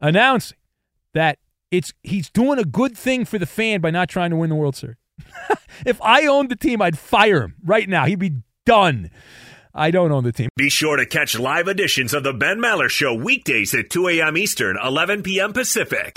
announcing 0.00 0.58
that 1.14 1.38
it's 1.70 1.92
he's 2.02 2.30
doing 2.30 2.58
a 2.58 2.64
good 2.64 2.96
thing 2.96 3.24
for 3.24 3.38
the 3.38 3.46
fan 3.46 3.80
by 3.80 3.90
not 3.90 4.08
trying 4.08 4.30
to 4.30 4.36
win 4.36 4.50
the 4.50 4.56
World 4.56 4.76
Series. 4.76 4.96
if 5.86 6.00
I 6.02 6.26
owned 6.26 6.50
the 6.50 6.56
team, 6.56 6.80
I'd 6.80 6.98
fire 6.98 7.42
him 7.42 7.56
right 7.64 7.88
now. 7.88 8.06
He'd 8.06 8.18
be 8.18 8.42
done. 8.64 9.10
I 9.74 9.90
don't 9.90 10.10
own 10.10 10.24
the 10.24 10.32
team. 10.32 10.48
Be 10.56 10.70
sure 10.70 10.96
to 10.96 11.06
catch 11.06 11.38
live 11.38 11.68
editions 11.68 12.14
of 12.14 12.24
the 12.24 12.32
Ben 12.32 12.58
Maller 12.58 12.88
Show 12.88 13.14
weekdays 13.14 13.74
at 13.74 13.90
2 13.90 14.08
a.m. 14.08 14.36
Eastern, 14.36 14.76
11 14.82 15.22
p.m. 15.22 15.52
Pacific. 15.52 16.16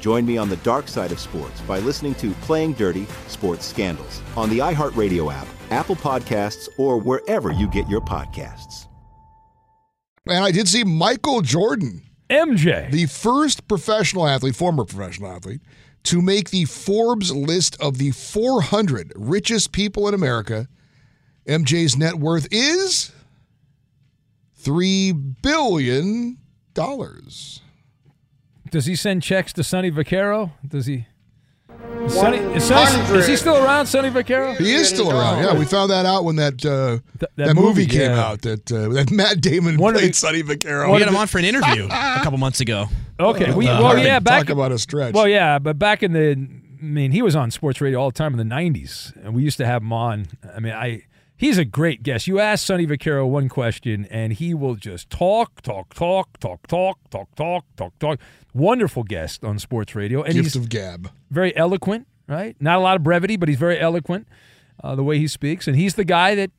Join 0.00 0.26
me 0.26 0.38
on 0.38 0.48
the 0.48 0.56
dark 0.58 0.88
side 0.88 1.12
of 1.12 1.20
sports 1.20 1.60
by 1.62 1.78
listening 1.78 2.14
to 2.16 2.32
Playing 2.42 2.72
Dirty 2.72 3.06
Sports 3.28 3.66
Scandals 3.66 4.22
on 4.36 4.50
the 4.50 4.58
iHeartRadio 4.58 5.32
app, 5.32 5.46
Apple 5.70 5.96
Podcasts, 5.96 6.68
or 6.78 6.98
wherever 6.98 7.52
you 7.52 7.68
get 7.68 7.88
your 7.88 8.00
podcasts. 8.00 8.86
And 10.26 10.42
I 10.42 10.50
did 10.50 10.68
see 10.68 10.84
Michael 10.84 11.42
Jordan, 11.42 12.02
MJ, 12.28 12.90
the 12.90 13.06
first 13.06 13.68
professional 13.68 14.26
athlete, 14.26 14.56
former 14.56 14.84
professional 14.84 15.30
athlete, 15.30 15.60
to 16.04 16.22
make 16.22 16.50
the 16.50 16.64
Forbes 16.64 17.30
list 17.30 17.80
of 17.80 17.98
the 17.98 18.10
400 18.10 19.12
richest 19.14 19.72
people 19.72 20.08
in 20.08 20.14
America 20.14 20.66
MJ's 21.46 21.96
net 21.96 22.14
worth 22.14 22.46
is 22.50 23.12
three 24.54 25.12
billion 25.12 26.38
dollars. 26.74 27.60
Does 28.70 28.86
he 28.86 28.94
send 28.94 29.22
checks 29.22 29.52
to 29.54 29.64
Sonny 29.64 29.90
Vaccaro? 29.90 30.52
Does 30.66 30.86
he? 30.86 31.06
Is, 32.04 32.14
Sonny, 32.14 32.38
is, 32.38 32.64
Sonny, 32.64 33.18
is 33.18 33.26
he 33.26 33.36
still 33.36 33.62
around, 33.62 33.86
Sonny 33.86 34.10
Vaccaro? 34.10 34.56
He 34.56 34.72
is 34.72 34.88
still 34.88 35.10
around. 35.10 35.44
Yeah, 35.44 35.58
we 35.58 35.64
found 35.64 35.90
that 35.90 36.06
out 36.06 36.24
when 36.24 36.36
that 36.36 36.64
uh, 36.64 36.98
that, 37.18 37.30
that 37.36 37.54
movie, 37.54 37.82
movie, 37.82 37.86
came 37.86 38.10
yeah. 38.10 38.24
out. 38.24 38.42
That 38.42 38.72
uh, 38.72 38.88
that 38.88 39.10
Matt 39.10 39.40
Damon 39.40 39.76
One 39.76 39.94
played 39.94 40.10
the- 40.10 40.14
Sonny 40.14 40.42
Vaccaro. 40.42 40.92
We 40.92 41.00
had 41.00 41.08
him 41.08 41.16
on 41.16 41.26
for 41.26 41.38
an 41.38 41.44
interview 41.44 41.84
a 41.90 42.20
couple 42.22 42.38
months 42.38 42.60
ago. 42.60 42.86
Okay, 43.18 43.52
we, 43.52 43.68
Uh, 43.68 43.82
well, 43.82 43.98
yeah, 43.98 44.18
back 44.18 44.46
talk 44.46 44.50
about 44.50 44.72
a 44.72 44.78
stretch. 44.78 45.14
Well, 45.14 45.28
yeah, 45.28 45.58
but 45.58 45.78
back 45.78 46.02
in 46.02 46.12
the, 46.12 46.30
I 46.30 46.82
mean, 46.82 47.12
he 47.12 47.20
was 47.22 47.36
on 47.36 47.50
sports 47.50 47.80
radio 47.80 48.00
all 48.00 48.10
the 48.10 48.16
time 48.16 48.38
in 48.38 48.48
the 48.48 48.54
'90s, 48.54 49.14
and 49.24 49.34
we 49.34 49.42
used 49.42 49.58
to 49.58 49.66
have 49.66 49.82
him 49.82 49.92
on. 49.92 50.26
I 50.56 50.60
mean, 50.60 50.72
I 50.72 51.02
he's 51.40 51.56
a 51.58 51.64
great 51.64 52.02
guest. 52.02 52.26
You 52.26 52.38
ask 52.38 52.64
Sonny 52.66 52.86
Vaccaro 52.86 53.26
one 53.26 53.48
question, 53.48 54.06
and 54.10 54.34
he 54.34 54.52
will 54.54 54.74
just 54.76 55.08
talk, 55.08 55.62
talk, 55.62 55.94
talk, 55.94 56.36
talk, 56.38 56.68
talk, 56.68 56.98
talk, 57.10 57.34
talk, 57.34 57.64
talk, 57.76 57.98
talk. 57.98 58.20
Wonderful 58.52 59.02
guest 59.04 59.42
on 59.42 59.58
sports 59.58 59.94
radio, 59.94 60.22
and 60.22 60.34
Gift 60.34 60.44
he's 60.44 60.56
of 60.56 60.68
gab. 60.68 61.10
very 61.30 61.56
eloquent. 61.56 62.06
Right, 62.28 62.54
not 62.60 62.76
a 62.76 62.80
lot 62.80 62.94
of 62.96 63.02
brevity, 63.02 63.36
but 63.36 63.48
he's 63.48 63.58
very 63.58 63.80
eloquent 63.80 64.28
uh, 64.84 64.94
the 64.94 65.02
way 65.02 65.18
he 65.18 65.26
speaks, 65.26 65.66
and 65.66 65.76
he's 65.76 65.94
the 65.96 66.04
guy 66.04 66.36
that 66.36 66.52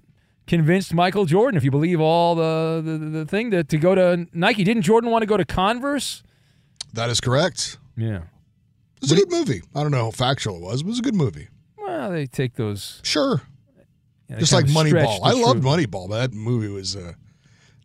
convinced 0.45 0.93
Michael 0.93 1.23
Jordan, 1.25 1.55
if 1.55 1.63
you 1.63 1.71
believe 1.71 2.01
all 2.01 2.35
the 2.35 2.81
the, 2.83 2.97
the 2.97 3.25
thing, 3.25 3.51
that 3.51 3.69
to 3.69 3.77
go 3.77 3.95
to 3.95 4.27
Nike. 4.33 4.65
Didn't 4.65 4.83
Jordan 4.83 5.11
want 5.11 5.21
to 5.21 5.27
go 5.27 5.37
to 5.37 5.45
Converse? 5.45 6.23
That 6.93 7.09
is 7.09 7.21
correct. 7.21 7.77
Yeah. 7.95 8.23
It 8.97 9.01
was 9.03 9.11
a 9.13 9.15
good 9.15 9.31
movie. 9.31 9.61
I 9.73 9.81
don't 9.81 9.91
know 9.91 10.05
how 10.05 10.11
factual 10.11 10.57
it 10.57 10.61
was, 10.61 10.83
but 10.83 10.87
it 10.87 10.91
was 10.91 10.99
a 10.99 11.03
good 11.03 11.15
movie. 11.15 11.47
Well, 11.77 12.11
they 12.11 12.25
take 12.25 12.55
those. 12.55 12.99
Sure. 13.03 13.41
Yeah, 14.31 14.39
Just 14.39 14.53
like 14.53 14.65
Moneyball. 14.65 15.19
I 15.23 15.33
loved. 15.33 15.61
Moneyball, 15.63 16.09
but 16.09 16.19
that 16.29 16.33
movie 16.33 16.69
was 16.69 16.95
uh, 16.95 17.13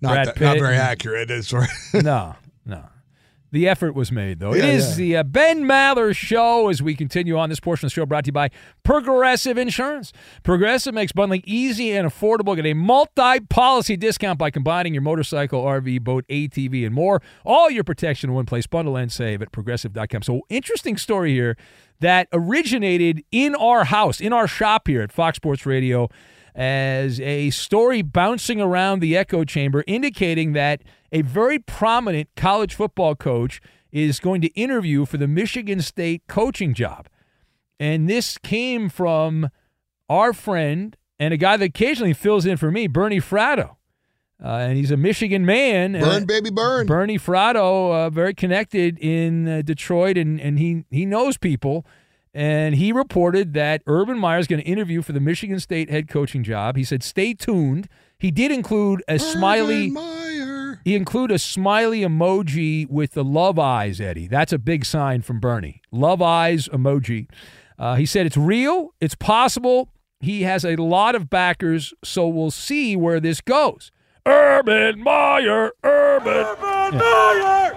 not 0.01 0.27
that, 0.27 0.41
not 0.41 0.59
very 0.59 0.77
accurate. 0.77 1.31
As 1.31 1.51
far 1.51 1.67
no, 1.95 2.37
no. 2.65 2.85
The 3.53 3.69
effort 3.69 3.95
was 3.95 4.11
made, 4.13 4.41
though. 4.41 4.53
it 4.53 4.59
Yeah, 4.59 4.71
is 4.71 4.91
yeah. 4.91 4.95
the 4.97 5.17
uh, 5.17 5.23
Ben 5.23 5.63
Maller 5.65 6.15
Show 6.15 6.69
as 6.69 6.83
we 6.83 6.95
continue 6.95 7.39
on 7.39 7.49
this 7.49 7.61
portion 7.61 7.87
of 7.87 7.91
the 7.91 7.95
show 7.95 8.05
brought 8.05 8.25
to 8.25 8.29
you 8.29 8.33
by 8.33 8.51
Progressive 8.83 9.57
Insurance. 9.57 10.13
Progressive 10.43 10.93
makes 10.93 11.13
bundling 11.13 11.43
easy 11.47 11.93
and 11.93 12.07
affordable. 12.07 12.55
Get 12.57 12.67
a 12.67 12.75
multi 12.75 13.41
policy 13.49 13.97
discount 13.97 14.39
by 14.39 14.51
combining 14.51 14.93
your 14.95 15.03
motorcycle, 15.03 15.63
RV, 15.65 16.03
boat, 16.03 16.27
ATV, 16.29 16.85
and 16.85 16.95
more. 16.95 17.23
All 17.45 17.71
your 17.71 17.85
protection 17.85 18.31
in 18.31 18.35
one 18.35 18.47
place. 18.47 18.67
Bundle 18.67 18.97
and 18.97 19.11
save 19.11 19.41
at 19.41 19.53
progressive.com. 19.53 20.23
So, 20.23 20.43
interesting 20.51 20.97
story 20.97 21.33
here 21.33 21.57
that 22.01 22.29
originated 22.33 23.25
in 23.31 23.55
our 23.55 23.85
house, 23.85 24.21
in 24.21 24.33
our 24.33 24.49
shop 24.49 24.87
here 24.89 25.03
at 25.03 25.13
Fox 25.13 25.37
Sports 25.37 25.65
Radio 25.65 26.11
as 26.57 27.21
a 27.21 27.51
story 27.51 28.01
bouncing 28.01 28.61
around 28.63 29.01
the 29.01 29.15
echo 29.17 29.45
chamber 29.45 29.85
indicating 29.87 30.55
that 30.55 30.83
a 31.13 31.21
very 31.21 31.59
prominent 31.59 32.31
college 32.35 32.75
football 32.75 33.15
coach 33.15 33.61
is 33.93 34.19
going 34.19 34.41
to 34.41 34.49
interview 34.55 35.05
for 35.05 35.19
the 35.19 35.29
Michigan 35.29 35.81
State 35.83 36.23
coaching 36.29 36.73
job. 36.75 37.09
And 37.79 38.09
this 38.09 38.39
came 38.39 38.89
from 38.89 39.51
our 40.09 40.33
friend 40.33 40.97
and 41.19 41.35
a 41.35 41.37
guy 41.37 41.59
that 41.59 41.65
occasionally 41.67 42.15
fills 42.15 42.47
in 42.47 42.57
for 42.57 42.71
me, 42.71 42.87
Bernie 42.87 43.21
Fratto. 43.21 43.77
Uh, 44.43 44.49
and 44.49 44.77
he's 44.77 44.91
a 44.91 44.97
Michigan 44.97 45.47
man. 45.47 45.93
Burn, 45.93 46.23
Uh, 46.23 46.27
baby, 46.27 46.51
burn. 46.51 46.87
Bernie 46.87 47.19
Fratto, 47.19 47.93
uh, 48.07 48.11
very 48.11 48.35
connected 48.35 48.99
in 48.99 49.49
uh, 49.49 49.63
Detroit, 49.63 50.19
and, 50.19 50.39
and 50.41 50.59
he, 50.59 50.85
he 50.91 51.07
knows 51.07 51.37
people. 51.39 51.87
And 52.37 52.75
he 52.75 52.93
reported 52.93 53.55
that 53.55 53.81
Urban 53.87 54.19
Meyer 54.19 54.39
is 54.39 54.47
going 54.47 54.61
to 54.61 54.69
interview 54.69 55.01
for 55.01 55.13
the 55.13 55.21
Michigan 55.21 55.59
State 55.59 55.89
head 55.89 56.07
coaching 56.07 56.45
job. 56.45 56.77
He 56.77 56.85
said, 56.85 57.03
"Stay 57.03 57.33
tuned." 57.33 57.89
He 58.19 58.31
did 58.31 58.53
include 58.53 59.03
a 59.09 59.19
smiley. 59.19 59.91
He 60.85 60.95
include 60.95 61.31
a 61.31 61.39
smiley 61.39 62.03
emoji 62.03 62.87
with 62.91 63.13
the 63.13 63.25
love 63.25 63.59
eyes, 63.59 64.03
Eddie. 64.03 64.27
That's 64.27 64.53
a 64.53 64.59
big 64.59 64.85
sign 64.85 65.23
from 65.23 65.41
Bernie. 65.41 65.81
Love 65.91 66.21
eyes 66.21 66.69
emoji. 66.69 67.31
Uh, 67.79 67.95
he 67.95 68.05
said 68.05 68.27
it's 68.27 68.37
real. 68.37 68.91
It's 69.01 69.15
possible. 69.15 69.89
He 70.21 70.43
has 70.43 70.63
a 70.63 70.77
lot 70.77 71.15
of 71.15 71.31
backers, 71.31 71.95
so 72.05 72.29
we'll 72.29 72.51
see 72.51 72.97
where 72.97 73.19
this 73.19 73.41
goes. 73.41 73.91
Urban 74.27 75.03
Meyer, 75.03 75.73
Urban, 75.83 76.45
Meyer. 76.61 77.75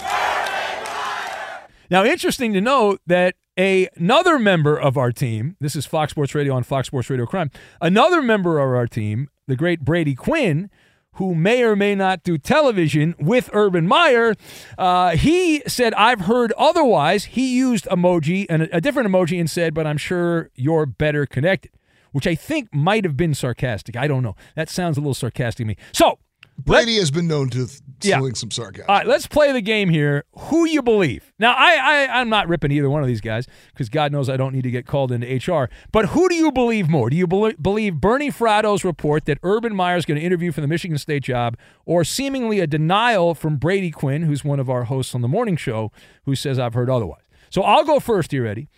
Now, 1.90 2.04
interesting 2.04 2.52
to 2.54 2.62
note 2.62 3.00
that 3.08 3.36
a, 3.60 3.90
another 3.98 4.40
member 4.40 4.80
of 4.80 4.98
our 4.98 5.12
team, 5.12 5.58
this 5.60 5.76
is 5.76 5.86
Fox 5.86 6.12
Sports 6.12 6.34
Radio 6.34 6.56
on 6.56 6.64
Fox 6.64 6.88
Sports 6.88 7.10
Radio 7.10 7.26
Crime, 7.26 7.52
another 7.82 8.22
member 8.22 8.58
of 8.58 8.74
our 8.74 8.88
team, 8.88 9.30
the 9.48 9.58
great 9.58 9.82
Brady 9.82 10.16
Quinn, 10.16 10.70
who 11.14 11.36
may 11.36 11.62
or 11.64 11.76
may 11.76 11.94
not 11.94 12.24
do 12.24 12.38
television 12.38 13.16
with 13.20 13.50
Urban 13.52 13.86
Meyer, 13.86 14.36
uh, 14.78 15.10
he 15.18 15.62
said, 15.68 15.94
I've 15.96 16.22
heard 16.22 16.54
otherwise. 16.54 17.26
He 17.26 17.58
used 17.58 17.86
emoji 17.86 18.46
and 18.50 18.64
a, 18.64 18.78
a 18.78 18.82
different 18.82 19.10
emoji 19.10 19.38
and 19.38 19.50
said, 19.50 19.74
but 19.74 19.86
I'm 19.86 19.98
sure 19.98 20.50
you're 20.56 20.86
better 20.86 21.26
connected, 21.26 21.72
which 22.14 22.28
I 22.28 22.36
think 22.36 22.74
might 22.74 23.04
have 23.04 23.18
been 23.18 23.34
sarcastic. 23.34 23.98
I 23.98 24.08
don't 24.08 24.24
know. 24.24 24.38
That 24.56 24.70
sounds 24.70 24.96
a 24.98 25.02
little 25.02 25.14
sarcastic 25.14 25.66
to 25.66 25.68
me. 25.68 25.76
So, 25.92 26.20
Brady 26.66 26.96
has 26.98 27.12
been 27.12 27.28
known 27.28 27.50
to 27.50 27.66
th- 27.68 27.80
Yeah. 28.04 28.20
sling 28.20 28.36
some 28.36 28.52
sarcasm. 28.52 28.86
all 28.90 28.96
right, 28.98 29.08
let's 29.08 29.28
play 29.28 29.52
the 29.52 29.62
game 29.62 29.90
here. 29.90 30.24
Who 30.38 30.66
you 30.66 30.82
believe? 30.82 31.32
Now, 31.40 31.54
I, 31.54 31.76
I 31.76 32.20
I'm 32.20 32.30
not 32.30 32.48
ripping 32.48 32.72
either 32.72 32.90
one 32.90 33.02
of 33.02 33.08
these 33.08 33.22
guys 33.22 33.48
because 33.74 33.90
God 33.90 34.12
knows 34.12 34.30
I 34.30 34.38
don't 34.38 34.54
need 34.54 34.64
to 34.64 34.72
get 34.72 34.86
called 34.86 35.12
into 35.12 35.28
HR. 35.28 35.70
But 35.92 36.08
who 36.08 36.30
do 36.30 36.36
you 36.36 36.52
believe 36.52 36.90
more? 36.90 37.10
Do 37.10 37.16
you 37.18 37.28
bel 37.28 37.52
believe 37.62 37.96
Bernie 37.96 38.32
Fratto's 38.32 38.84
report 38.84 39.26
that 39.26 39.38
Urban 39.44 39.76
Meyer 39.76 39.98
is 39.98 40.06
going 40.06 40.20
to 40.20 40.26
interview 40.26 40.52
for 40.52 40.62
the 40.62 40.68
Michigan 40.68 40.98
State 40.98 41.24
job, 41.24 41.58
or 41.86 42.04
seemingly 42.04 42.60
a 42.60 42.68
denial 42.68 43.34
from 43.36 43.58
Brady 43.58 43.92
Quinn, 43.92 44.24
who's 44.24 44.44
one 44.44 44.60
of 44.60 44.70
our 44.70 44.84
hosts 44.86 45.14
on 45.16 45.22
the 45.22 45.28
morning 45.28 45.56
show, 45.58 45.92
who 46.26 46.36
says 46.36 46.58
I've 46.60 46.74
heard 46.74 46.90
otherwise? 46.90 47.24
So 47.50 47.64
I'll 47.64 47.84
go 47.84 48.00
first 48.00 48.32
here, 48.32 48.46
Eddie. 48.46 48.70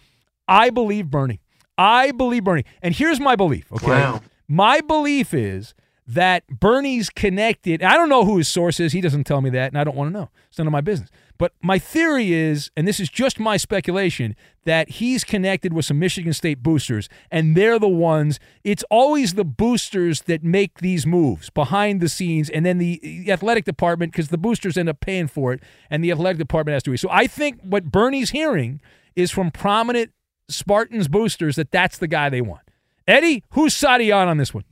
I 0.47 0.69
believe 0.69 1.09
Bernie. 1.09 1.41
I 1.77 2.11
believe 2.11 2.43
Bernie, 2.43 2.65
and 2.81 2.95
here's 2.95 3.19
my 3.19 3.35
belief. 3.35 3.71
Okay, 3.71 3.87
Wow. 3.87 4.21
my 4.47 4.81
belief 4.81 5.33
is 5.33 5.73
that 6.13 6.45
Bernie's 6.47 7.10
connected. 7.10 7.82
I 7.82 7.95
don't 7.95 8.10
know 8.10 8.26
who 8.26 8.38
his 8.38 8.50
source 8.50 8.80
is. 8.80 8.91
He 8.91 9.02
doesn't 9.02 9.24
tell 9.24 9.41
me 9.41 9.50
that, 9.52 9.71
and 9.71 9.78
I 9.78 9.84
don't 9.84 9.95
want 9.95 10.10
to 10.10 10.19
know. 10.19 10.30
It's 10.50 10.58
none 10.58 10.67
of 10.67 10.74
my 10.74 10.82
business. 10.82 11.10
But 11.38 11.54
my 11.62 11.80
theory 11.80 12.34
is, 12.34 12.69
and 12.76 12.88
this 12.88 13.00
is 13.00 13.10
just 13.10 13.39
my 13.39 13.58
speculation, 13.58 14.36
that 14.65 14.89
he's 14.89 15.24
connected 15.24 15.74
with 15.74 15.86
some 15.86 15.97
Michigan 16.00 16.34
State 16.34 16.62
boosters, 16.62 17.10
and 17.32 17.56
they're 17.56 17.80
the 17.80 17.88
ones. 17.88 18.39
It's 18.63 18.84
always 18.91 19.34
the 19.34 19.45
boosters 19.45 20.21
that 20.24 20.43
make 20.43 20.80
these 20.80 21.08
moves 21.08 21.50
behind 21.50 22.02
the 22.02 22.10
scenes, 22.10 22.50
and 22.50 22.65
then 22.65 22.78
the 22.78 23.26
athletic 23.32 23.65
department, 23.65 24.12
because 24.12 24.28
the 24.28 24.38
boosters 24.38 24.78
end 24.78 24.89
up 24.89 25.00
paying 25.00 25.28
for 25.28 25.54
it, 25.54 25.63
and 25.89 26.04
the 26.04 26.12
athletic 26.12 26.38
department 26.38 26.74
has 26.74 26.84
to. 26.84 26.97
So 26.97 27.10
I 27.10 27.26
think 27.26 27.62
what 27.62 27.86
Bernie's 27.86 28.32
hearing 28.32 28.82
is 29.15 29.32
from 29.32 29.50
prominent 29.50 30.12
Spartans 30.50 31.08
boosters 31.08 31.56
that 31.56 31.71
that's 31.71 31.97
the 31.97 32.08
guy 32.08 32.30
they 32.30 32.41
want. 32.41 32.62
Eddie, 33.08 33.43
who's 33.52 33.82
you 33.82 34.13
on 34.13 34.28
on 34.28 34.38
this 34.38 34.54
one? 34.54 34.63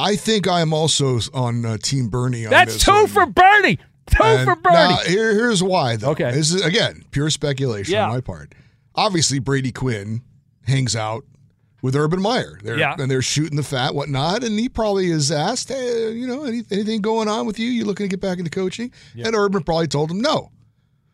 I 0.00 0.16
think 0.16 0.48
I 0.48 0.60
am 0.60 0.72
also 0.72 1.18
on 1.34 1.64
uh, 1.64 1.76
Team 1.76 2.08
Bernie. 2.08 2.44
On 2.46 2.50
That's 2.50 2.82
two 2.84 2.90
one. 2.92 3.06
for 3.08 3.26
Bernie. 3.26 3.76
Two 4.06 4.22
And 4.22 4.44
for 4.48 4.56
Bernie. 4.56 4.74
Now, 4.74 4.96
here, 5.06 5.32
here's 5.34 5.62
why, 5.62 5.96
though. 5.96 6.10
Okay. 6.10 6.30
This 6.32 6.52
is, 6.52 6.64
again, 6.64 7.04
pure 7.10 7.30
speculation 7.30 7.94
Yeah. 7.94 8.04
on 8.06 8.10
my 8.10 8.20
part. 8.20 8.54
Obviously, 8.94 9.38
Brady 9.38 9.70
Quinn 9.72 10.22
hangs 10.66 10.96
out 10.96 11.24
with 11.82 11.94
Urban 11.94 12.20
Meyer. 12.20 12.58
They're, 12.62 12.78
Yeah. 12.78 12.94
And 12.98 13.10
they're 13.10 13.22
shooting 13.22 13.56
the 13.56 13.62
fat, 13.62 13.94
whatnot. 13.94 14.42
And 14.42 14.58
he 14.58 14.68
probably 14.68 15.10
is 15.10 15.30
asked, 15.30 15.68
hey, 15.68 16.10
you 16.12 16.26
know, 16.26 16.44
any, 16.44 16.62
anything 16.70 17.00
going 17.02 17.28
on 17.28 17.46
with 17.46 17.58
you? 17.58 17.68
You 17.70 17.84
looking 17.84 18.04
to 18.04 18.10
get 18.10 18.20
back 18.20 18.38
into 18.38 18.50
coaching? 18.50 18.90
And 19.14 19.34
Urban 19.36 19.62
probably 19.62 19.86
told 19.86 20.10
him 20.10 20.20
no. 20.20 20.50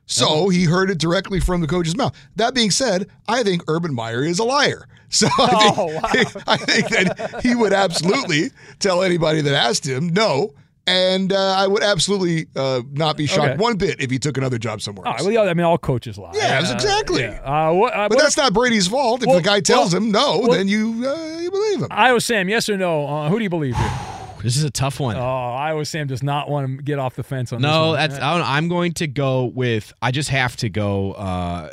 So 0.08 0.48
he 0.50 0.64
heard 0.64 0.88
it 0.88 0.98
directly 0.98 1.40
from 1.40 1.60
the 1.60 1.66
coach's 1.66 1.96
mouth. 1.96 2.14
That 2.36 2.54
being 2.54 2.70
said, 2.70 3.08
I 3.26 3.42
think 3.42 3.62
Urban 3.66 3.92
Meyer 3.92 4.22
is 4.24 4.38
a 4.38 4.44
liar. 4.44 4.86
So 5.08 5.28
I 5.38 5.46
think, 5.46 5.78
Oh, 5.78 5.86
wow. 5.86 6.00
I 6.46 6.56
think 6.56 6.88
that 6.88 7.40
he 7.42 7.54
would 7.54 7.72
absolutely 7.72 8.50
tell 8.80 9.02
anybody 9.02 9.40
that 9.42 9.54
asked 9.54 9.86
him 9.86 10.08
no. 10.08 10.52
And 10.88 11.32
uh, 11.32 11.54
I 11.56 11.66
would 11.66 11.82
absolutely 11.82 12.46
uh, 12.54 12.80
not 12.92 13.16
be 13.16 13.26
shocked 13.26 13.50
Okay. 13.54 13.56
one 13.56 13.76
bit 13.76 14.00
if 14.00 14.08
he 14.08 14.20
took 14.20 14.36
another 14.36 14.56
job 14.56 14.80
somewhere 14.80 15.06
else. 15.08 15.16
right, 15.20 15.24
well, 15.34 15.44
yeah, 15.44 15.50
I 15.50 15.54
mean, 15.54 15.64
all 15.66 15.78
coaches 15.78 16.16
lie. 16.16 16.30
Yeah, 16.34 16.58
Uh, 16.64 16.72
exactly. 16.74 17.22
yeah. 17.22 17.40
Uh, 17.42 17.72
what, 17.72 17.92
uh, 17.92 18.08
but 18.08 18.16
what- 18.16 18.22
that's 18.22 18.36
not 18.36 18.52
Brady's 18.52 18.86
fault. 18.86 19.22
If 19.22 19.26
Well, 19.26 19.36
the 19.38 19.42
guy 19.42 19.58
tells 19.60 19.92
well, 19.94 20.02
him 20.02 20.12
no, 20.12 20.38
well- 20.40 20.52
then 20.52 20.68
you 20.68 21.04
uh, 21.04 21.38
you 21.40 21.50
believe 21.50 21.80
him. 21.82 21.88
Iowa 21.90 22.20
Sam, 22.20 22.48
yes 22.48 22.68
or 22.68 22.76
no? 22.76 23.04
Uh, 23.06 23.28
who 23.28 23.38
do 23.38 23.42
you 23.42 23.50
believe 23.50 23.74
here? 23.76 23.90
This 24.44 24.56
is 24.56 24.62
a 24.62 24.70
tough 24.70 25.00
one. 25.00 25.16
Oh, 25.16 25.20
Iowa 25.20 25.84
Sam 25.84 26.06
does 26.06 26.22
not 26.22 26.48
want 26.48 26.76
to 26.76 26.82
get 26.84 27.00
off 27.00 27.16
the 27.16 27.24
fence 27.24 27.52
on 27.52 27.60
this 27.62 27.68
No, 27.68 27.88
one. 27.88 27.96
that's 27.96 28.16
I 28.20 28.56
am 28.58 28.68
going 28.68 28.92
to 28.92 29.08
go 29.08 29.46
with. 29.46 29.92
I 30.00 30.12
just 30.12 30.28
have 30.28 30.56
to 30.58 30.68
go 30.68 31.12
uh, 31.12 31.70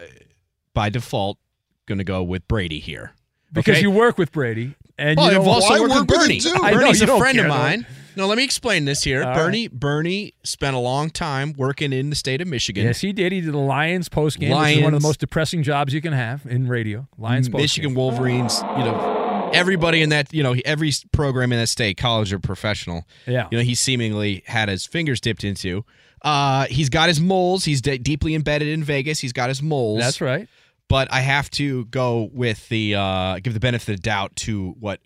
by 0.74 0.90
default. 0.90 1.38
Going 1.86 2.00
to 2.00 2.04
go 2.04 2.24
with 2.24 2.48
Brady 2.48 2.80
here 2.80 3.12
because 3.54 3.74
Okay? 3.76 3.82
you 3.82 3.92
work 3.92 4.18
with 4.18 4.32
Brady 4.32 4.76
and 4.98 5.18
well, 5.18 5.32
you 5.32 5.40
I've 5.40 5.48
also 5.48 5.70
worked 5.74 5.82
work 5.82 5.90
with 5.90 6.10
with 6.10 6.18
him 6.18 6.28
Bernie. 6.28 6.40
too. 6.40 6.54
Know, 6.54 6.62
Bernie's 6.74 7.02
a 7.02 7.08
friend 7.18 7.38
care, 7.38 7.46
of 7.48 7.52
though. 7.52 7.58
mine. 7.58 7.86
No, 8.16 8.28
let 8.28 8.38
me 8.38 8.44
explain 8.44 8.86
this 8.86 9.02
here. 9.04 9.24
All 9.24 9.34
Bernie 9.34 9.68
Bernie 9.68 10.34
spent 10.44 10.76
a 10.76 10.80
long 10.80 11.10
time 11.10 11.54
working 11.58 11.92
in 11.92 12.12
the 12.12 12.16
state 12.16 12.42
of 12.42 12.48
Michigan. 12.48 12.86
Yes, 12.86 13.02
he 13.02 13.12
did. 13.12 13.32
He 13.32 13.42
did 13.42 13.54
the 13.54 13.58
Lions 13.58 14.08
post 14.08 14.40
game, 14.40 14.56
which 14.56 14.78
is 14.78 14.84
one 14.84 14.94
of 14.94 15.02
the 15.02 15.08
most 15.08 15.20
depressing 15.20 15.64
jobs 15.64 15.94
you 15.96 16.02
can 16.02 16.14
have 16.14 16.46
in 16.46 16.68
radio. 16.68 17.08
Lions 17.18 17.50
post 17.50 17.62
Michigan 17.62 17.96
Wolverines, 17.96 18.62
you 18.78 18.84
know, 18.84 19.50
everybody 19.52 20.04
in 20.04 20.10
that, 20.10 20.32
you 20.32 20.44
know, 20.44 20.56
every 20.64 20.92
program 21.12 21.52
in 21.52 21.58
that 21.60 21.70
state, 21.70 21.98
college 21.98 22.32
or 22.32 22.38
professional, 22.38 23.08
Yeah. 23.26 23.48
you 23.52 23.58
know, 23.58 23.64
he 23.64 23.74
seemingly 23.74 24.44
had 24.46 24.70
his 24.70 24.86
fingers 24.86 25.20
dipped 25.20 25.44
into. 25.44 25.84
Uh, 26.22 26.66
he's 26.68 26.90
got 26.90 27.08
his 27.10 27.20
moles. 27.20 27.66
He's 27.66 27.82
de- 27.82 27.98
deeply 27.98 28.36
embedded 28.36 28.68
in 28.68 28.84
Vegas. 28.84 29.20
He's 29.20 29.34
got 29.34 29.50
his 29.50 29.62
moles. 29.64 30.00
That's 30.00 30.22
right. 30.22 30.48
But 30.90 31.12
I 31.12 31.22
have 31.22 31.50
to 31.52 31.86
go 31.86 32.30
with 32.34 32.70
the 32.70 32.96
uh, 32.96 33.40
give 33.40 33.54
the 33.54 33.60
benefit 33.60 33.90
of 33.94 33.96
the 33.98 34.02
doubt 34.02 34.36
to 34.38 34.76
what 34.80 35.00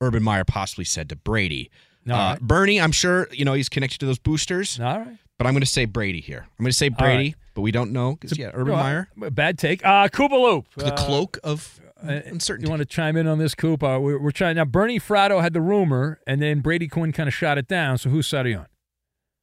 Urban 0.00 0.22
Meyer 0.22 0.44
possibly 0.44 0.84
said 0.84 1.08
to 1.10 1.16
Brady. 1.16 1.70
All 2.08 2.14
uh, 2.14 2.32
right. 2.32 2.40
Bernie, 2.40 2.80
I'm 2.80 2.92
sure 2.92 3.28
you 3.32 3.44
know 3.44 3.54
he's 3.54 3.68
connected 3.68 3.98
to 4.00 4.06
those 4.06 4.18
boosters. 4.18 4.78
All 4.80 4.98
right. 5.00 5.16
But 5.38 5.46
I'm 5.46 5.54
going 5.54 5.60
to 5.62 5.66
say 5.66 5.86
Brady 5.86 6.20
here. 6.20 6.46
I'm 6.58 6.62
going 6.64 6.70
to 6.70 6.76
say 6.76 6.88
Brady, 6.88 7.24
right. 7.30 7.34
but 7.54 7.62
we 7.62 7.72
don't 7.72 7.90
know. 7.92 8.14
'cause, 8.16 8.36
yeah, 8.38 8.50
Urban 8.54 8.74
Well, 8.74 8.82
Meyer, 8.82 9.08
Bad 9.30 9.58
take. 9.58 9.84
Uh, 9.84 10.06
Koopa 10.08 10.32
Loop. 10.40 10.66
the 10.76 10.92
Uh, 10.92 10.96
cloak 10.96 11.38
of 11.42 11.80
uh, 12.00 12.20
uncertainty. 12.26 12.66
You 12.66 12.70
want 12.70 12.80
to 12.80 12.86
chime 12.86 13.16
in 13.16 13.26
on 13.26 13.38
this, 13.38 13.54
Coop? 13.54 13.82
Uh, 13.82 13.98
we're, 14.00 14.20
we're 14.20 14.30
trying 14.30 14.54
now. 14.56 14.64
Bernie 14.64 15.00
Fratto 15.00 15.40
had 15.40 15.52
the 15.52 15.60
rumor, 15.60 16.20
and 16.28 16.40
then 16.40 16.60
Brady 16.60 16.86
Quinn 16.86 17.10
kind 17.12 17.28
of 17.28 17.34
shot 17.34 17.58
it 17.58 17.66
down. 17.66 17.98
So 17.98 18.10
who's 18.10 18.26
side 18.28 18.46
are 18.46 18.50
you 18.50 18.58
on? 18.58 18.66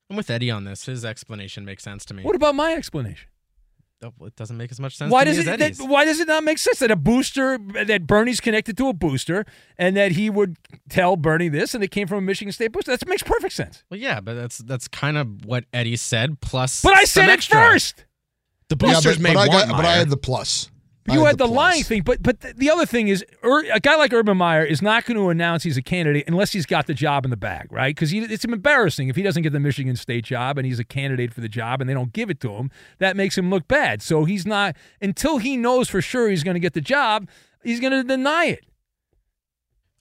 I'm 0.10 0.16
with 0.16 0.30
Eddie 0.30 0.52
on 0.52 0.64
this. 0.64 0.86
His 0.86 1.04
explanation 1.04 1.66
makes 1.66 1.84
sense 1.84 2.06
to 2.06 2.14
me. 2.14 2.24
What 2.24 2.36
about 2.36 2.56
my 2.56 2.74
explanation? 2.74 3.28
Oh, 4.02 4.14
well, 4.18 4.28
it 4.28 4.36
doesn't 4.38 4.56
make 4.56 4.72
as 4.72 4.80
much 4.80 4.96
sense. 4.96 5.12
Why 5.12 5.26
to 5.26 5.30
me 5.32 5.36
does 5.36 5.48
as 5.48 5.54
it? 5.60 5.78
That, 5.78 5.84
why 5.90 6.06
does 6.06 6.22
it 6.22 6.28
not 6.28 6.44
make 6.46 6.58
sense 6.58 6.80
that 6.80 6.90
a 6.90 6.96
booster 6.96 7.58
that 7.86 8.08
Bernie's 8.08 8.40
connected 8.40 8.78
to 8.78 8.88
a 8.88 8.94
booster, 8.94 9.46
and 9.78 9.98
that 9.98 10.14
he 10.14 10.30
would 10.30 10.56
tell 10.90 11.18
Bernie 11.18 11.50
this, 11.50 11.76
and 11.76 11.84
it 11.84 11.90
came 11.92 12.08
from 12.08 12.20
a 12.20 12.22
Michigan 12.22 12.54
State 12.54 12.72
booster? 12.72 12.96
That 12.96 13.06
makes 13.10 13.24
perfect 13.24 13.54
sense. 13.54 13.84
Well, 13.90 14.00
yeah, 14.00 14.22
but 14.22 14.36
that's 14.36 14.60
that's 14.60 14.88
kind 14.88 15.18
of 15.18 15.44
what 15.46 15.66
Eddie 15.74 15.98
said. 15.98 16.40
Plus, 16.40 16.82
But 16.82 16.94
I 16.94 17.04
some 17.04 17.24
said 17.24 17.30
it 17.30 17.34
extra. 17.34 17.58
first. 17.62 18.06
The 18.70 18.78
Yeah, 18.82 18.94
boosters 18.94 19.18
but, 19.18 19.24
may 19.24 19.34
but 19.34 19.50
I 19.50 19.54
want 19.54 19.70
got, 19.70 19.78
but 19.78 19.86
I 19.86 19.96
had 19.98 20.10
the 20.10 20.18
plus. 20.18 20.72
You 21.14 21.26
had 21.26 21.38
the, 21.38 21.48
lying 21.48 21.84
thing, 21.84 22.02
but 22.04 22.22
but 22.22 22.40
the 22.42 22.70
other 22.70 22.86
thing 22.86 23.08
is, 23.08 23.24
Ur- 23.44 23.66
a 23.72 23.80
guy 23.80 23.96
like 23.96 24.14
Urban 24.14 24.38
Meyer 24.38 24.64
is 24.64 24.82
not 24.82 25.06
going 25.06 25.18
to 25.18 25.30
announce 25.30 25.64
he's 25.64 25.78
a 25.78 25.82
candidate 25.82 26.26
unless 26.28 26.52
he's 26.52 26.66
got 26.66 26.88
the 26.88 26.94
job 26.94 27.26
in 27.26 27.32
the 27.32 27.38
bag, 27.38 27.72
right? 27.72 27.96
Because 27.96 28.14
it's 28.14 28.46
embarrassing 28.46 29.10
if 29.10 29.16
he 29.16 29.24
doesn't 29.24 29.44
get 29.44 29.54
the 29.54 29.60
Michigan 29.60 29.96
State 29.96 30.26
job 30.26 30.58
and 30.58 30.66
he's 30.66 30.80
a 30.80 30.84
candidate 30.84 31.34
for 31.34 31.42
the 31.42 31.50
job 31.50 31.82
and 31.82 31.90
they 31.90 31.94
don't 31.94 32.14
give 32.14 32.30
it 32.30 32.40
to 32.42 32.54
him. 32.54 32.72
That 33.00 33.16
makes 33.16 33.38
him 33.38 33.50
look 33.50 33.68
bad. 33.68 34.02
So 34.02 34.26
he's 34.26 34.46
not 34.46 34.76
until 35.02 35.38
he 35.38 35.58
knows 35.58 35.90
for 35.90 36.02
sure 36.02 36.30
he's 36.30 36.44
going 36.44 36.56
to 36.56 36.60
get 36.60 36.74
the 36.74 36.82
job. 36.82 37.28
He's 37.64 37.80
going 37.80 37.94
to 37.94 38.04
deny 38.04 38.46
it. 38.46 38.66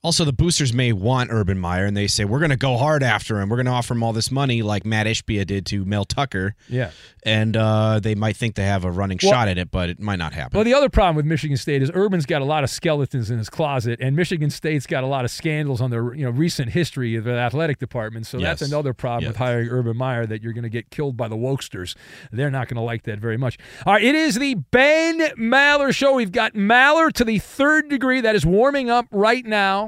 Also, 0.03 0.24
the 0.24 0.32
boosters 0.32 0.72
may 0.72 0.92
want 0.92 1.28
Urban 1.32 1.59
Meyer, 1.59 1.84
and 1.84 1.96
they 1.96 2.07
say 2.07 2.24
we're 2.24 2.38
going 2.38 2.51
to 2.51 2.57
go 2.57 2.76
hard 2.76 3.03
after 3.03 3.40
him. 3.40 3.49
We're 3.49 3.57
going 3.57 3.66
to 3.66 3.72
offer 3.72 3.94
him 3.94 4.03
all 4.05 4.12
this 4.12 4.30
money, 4.30 4.62
like 4.62 4.86
Mat 4.86 5.07
Ishbia 5.07 5.44
did 5.44 5.66
to 5.66 5.84
Mel 5.84 6.05
Tucker. 6.05 6.55
Yeah. 6.68 6.92
and 7.24 7.57
uh, 7.57 7.99
they 8.01 8.14
might 8.14 8.36
think 8.36 8.55
they 8.55 8.64
have 8.64 8.84
a 8.84 8.90
running 8.92 9.18
Well- 9.22 9.32
shot 9.32 9.49
at 9.49 9.59
it, 9.59 9.70
but 9.72 9.90
it 9.90 9.99
might 10.01 10.20
not 10.20 10.32
happen. 10.32 10.57
Well, 10.57 10.64
the 10.64 10.72
other 10.72 10.88
problem 10.88 11.16
with 11.16 11.26
Michigan 11.26 11.57
State 11.57 11.82
is 11.82 11.90
Urban's 11.92 12.26
got 12.26 12.42
a 12.42 12.44
lot 12.44 12.62
of 12.62 12.70
skeletons 12.70 13.28
in 13.30 13.38
his 13.38 13.51
closet, 13.51 13.99
and 14.01 14.14
Michigan 14.14 14.51
State's 14.51 14.86
got 14.86 15.03
a 15.03 15.07
lot 15.09 15.24
of 15.24 15.32
scandals 15.32 15.80
on 15.80 15.90
their 15.90 16.14
you 16.14 16.24
know 16.24 16.30
recent 16.30 16.70
history 16.70 17.16
of 17.16 17.24
the 17.24 17.32
athletic 17.34 17.78
department. 17.78 18.26
So 18.26 18.38
that's 18.38 18.62
another 18.62 18.94
problem 18.94 19.28
with 19.28 19.36
hiring 19.36 19.68
Urban 19.68 19.96
Meyer 19.96 20.26
that 20.26 20.42
you're 20.42 20.53
going 20.53 20.62
to 20.62 20.68
get 20.70 20.90
killed 20.90 21.16
by 21.16 21.26
the 21.26 21.36
wokesters. 21.36 21.96
They're 22.30 22.51
not 22.53 22.68
going 22.68 22.76
to 22.76 22.82
like 22.82 23.03
that 23.03 23.18
very 23.18 23.36
much. 23.36 23.59
All 23.84 23.94
right, 23.94 24.03
it 24.05 24.14
is 24.14 24.36
the 24.36 24.55
Ben 24.55 25.18
Maller 25.36 25.92
Show. 25.92 26.14
We've 26.14 26.32
got 26.32 26.55
Maller 26.55 27.12
to 27.14 27.24
the 27.24 27.38
third 27.40 27.88
degree 27.88 28.20
that 28.20 28.36
is 28.36 28.46
warming 28.46 28.88
up 28.90 29.07
right 29.11 29.44
now. 29.44 29.88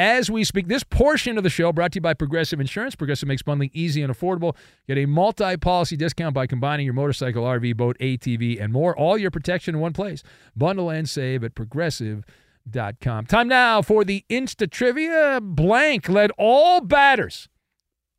As 0.00 0.30
we 0.30 0.44
speak, 0.44 0.66
this 0.66 0.82
portion 0.82 1.36
of 1.36 1.44
the 1.44 1.50
show 1.50 1.74
brought 1.74 1.92
to 1.92 1.96
you 1.98 2.00
by 2.00 2.14
Progressive 2.14 2.58
Insurance. 2.58 2.94
Progressive 2.94 3.28
makes 3.28 3.42
bundling 3.42 3.68
easy 3.74 4.00
and 4.00 4.10
affordable. 4.10 4.56
Get 4.88 4.96
a 4.96 5.04
multi 5.04 5.58
policy 5.58 5.94
discount 5.94 6.32
by 6.32 6.46
combining 6.46 6.86
your 6.86 6.94
motorcycle, 6.94 7.44
RV, 7.44 7.76
boat, 7.76 7.98
ATV, 7.98 8.58
and 8.58 8.72
more. 8.72 8.96
All 8.96 9.18
your 9.18 9.30
protection 9.30 9.74
in 9.74 9.80
one 9.82 9.92
place. 9.92 10.22
Bundle 10.56 10.88
and 10.88 11.06
save 11.06 11.44
at 11.44 11.54
progressive.com. 11.54 13.26
Time 13.26 13.46
now 13.46 13.82
for 13.82 14.02
the 14.02 14.24
Insta 14.30 14.70
Trivia. 14.70 15.38
Blank 15.38 16.08
led 16.08 16.30
all 16.38 16.80
batters. 16.80 17.50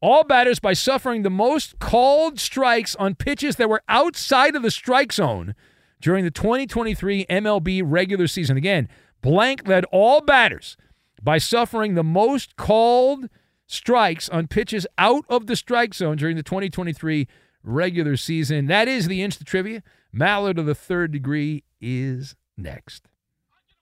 All 0.04 0.24
batters 0.24 0.60
by 0.60 0.74
suffering 0.74 1.24
the 1.24 1.32
most 1.32 1.80
called 1.80 2.40
strikes 2.40 2.96
on 2.98 3.16
pitches 3.16 3.56
that 3.56 3.70
were 3.70 3.82
outside 3.90 4.56
of 4.56 4.62
the 4.62 4.70
strike 4.70 5.12
zone 5.12 5.56
during 6.00 6.26
the 6.26 6.30
2023 6.30 7.26
MLB 7.26 7.82
regular 7.84 8.28
season. 8.28 8.56
Again, 8.56 8.88
Blank 9.24 9.68
led 9.68 9.86
all 9.86 10.22
batters 10.22 10.78
by 11.22 11.38
suffering 11.38 11.96
the 11.96 12.04
most 12.04 12.56
called 12.56 13.30
strikes 13.68 14.28
on 14.30 14.48
pitches 14.48 14.88
out 14.98 15.26
of 15.30 15.48
the 15.48 15.56
strike 15.56 15.94
zone 15.94 16.18
during 16.18 16.36
the 16.36 16.44
2023 16.44 17.28
regular 17.64 18.18
season. 18.18 18.68
That 18.68 18.88
is 18.88 19.08
the 19.08 19.22
Insta 19.22 19.46
Trivia. 19.46 19.84
Maller 20.14 20.56
to 20.56 20.64
the 20.64 20.76
third 20.76 21.12
degree 21.12 21.64
is 21.80 22.36
next. 22.58 23.08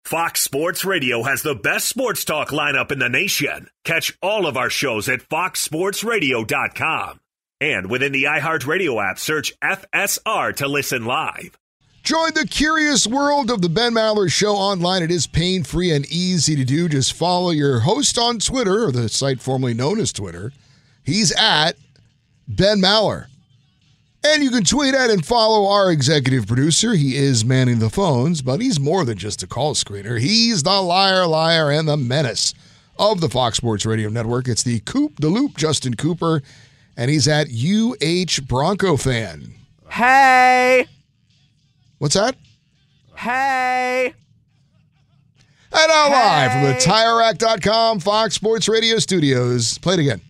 Fox 0.04 0.40
Sports 0.42 0.84
Radio 0.84 1.22
has 1.22 1.42
the 1.42 1.54
best 1.54 1.88
sports 1.88 2.24
talk 2.24 2.48
lineup 2.48 2.90
in 2.90 2.98
the 2.98 3.08
nation. 3.08 3.68
Catch 3.84 4.18
all 4.20 4.46
of 4.46 4.56
our 4.56 4.70
shows 4.70 5.08
at 5.08 5.28
foxsportsradio.com. 5.28 7.20
And 7.60 7.88
within 7.88 8.10
the 8.10 8.24
iHeartRadio 8.24 9.10
app, 9.10 9.20
search 9.20 9.52
FSR 9.60 10.56
to 10.56 10.66
listen 10.66 11.04
live. 11.04 11.56
Join 12.02 12.34
the 12.34 12.48
curious 12.48 13.06
world 13.06 13.48
of 13.48 13.62
the 13.62 13.68
Ben 13.68 13.94
Maller 13.94 14.30
Show 14.30 14.54
online. 14.54 15.04
It 15.04 15.12
is 15.12 15.28
pain 15.28 15.62
free 15.62 15.92
and 15.92 16.04
easy 16.06 16.56
to 16.56 16.64
do. 16.64 16.88
Just 16.88 17.12
follow 17.12 17.50
your 17.50 17.80
host 17.80 18.18
on 18.18 18.40
Twitter, 18.40 18.84
or 18.84 18.90
the 18.90 19.08
site 19.08 19.40
formerly 19.40 19.72
known 19.72 20.00
as 20.00 20.12
Twitter. 20.12 20.52
He's 21.04 21.30
at 21.32 21.76
Ben 22.48 22.80
Maller. 22.80 23.26
And 24.24 24.42
you 24.42 24.50
can 24.50 24.64
tweet 24.64 24.94
at 24.94 25.10
and 25.10 25.24
follow 25.24 25.68
our 25.68 25.92
executive 25.92 26.48
producer. 26.48 26.94
He 26.94 27.16
is 27.16 27.44
manning 27.44 27.78
the 27.78 27.90
phones, 27.90 28.42
but 28.42 28.60
he's 28.60 28.80
more 28.80 29.04
than 29.04 29.16
just 29.16 29.44
a 29.44 29.46
call 29.46 29.74
screener. 29.74 30.20
He's 30.20 30.64
the 30.64 30.80
liar, 30.82 31.26
liar, 31.26 31.70
and 31.70 31.86
the 31.86 31.96
menace 31.96 32.52
of 32.98 33.20
the 33.20 33.28
Fox 33.28 33.58
Sports 33.58 33.86
Radio 33.86 34.08
Network. 34.08 34.48
It's 34.48 34.64
the 34.64 34.80
Coop, 34.80 35.20
the 35.20 35.28
Loop, 35.28 35.56
Justin 35.56 35.94
Cooper, 35.94 36.42
and 36.96 37.12
he's 37.12 37.28
at 37.28 37.46
UH 37.48 38.42
Bronco 38.46 38.96
fan. 38.96 39.54
Hey! 39.88 40.86
What's 42.02 42.16
that? 42.16 42.34
Hey! 43.14 44.12
And 45.72 45.88
now 45.88 46.10
live 46.10 46.50
from 46.50 46.62
the 46.64 46.72
TireRack.com 46.72 48.00
Fox 48.00 48.34
Sports 48.34 48.68
Radio 48.68 48.98
studios. 48.98 49.78
Play 49.78 49.94
it 49.94 50.00
again. 50.00 50.20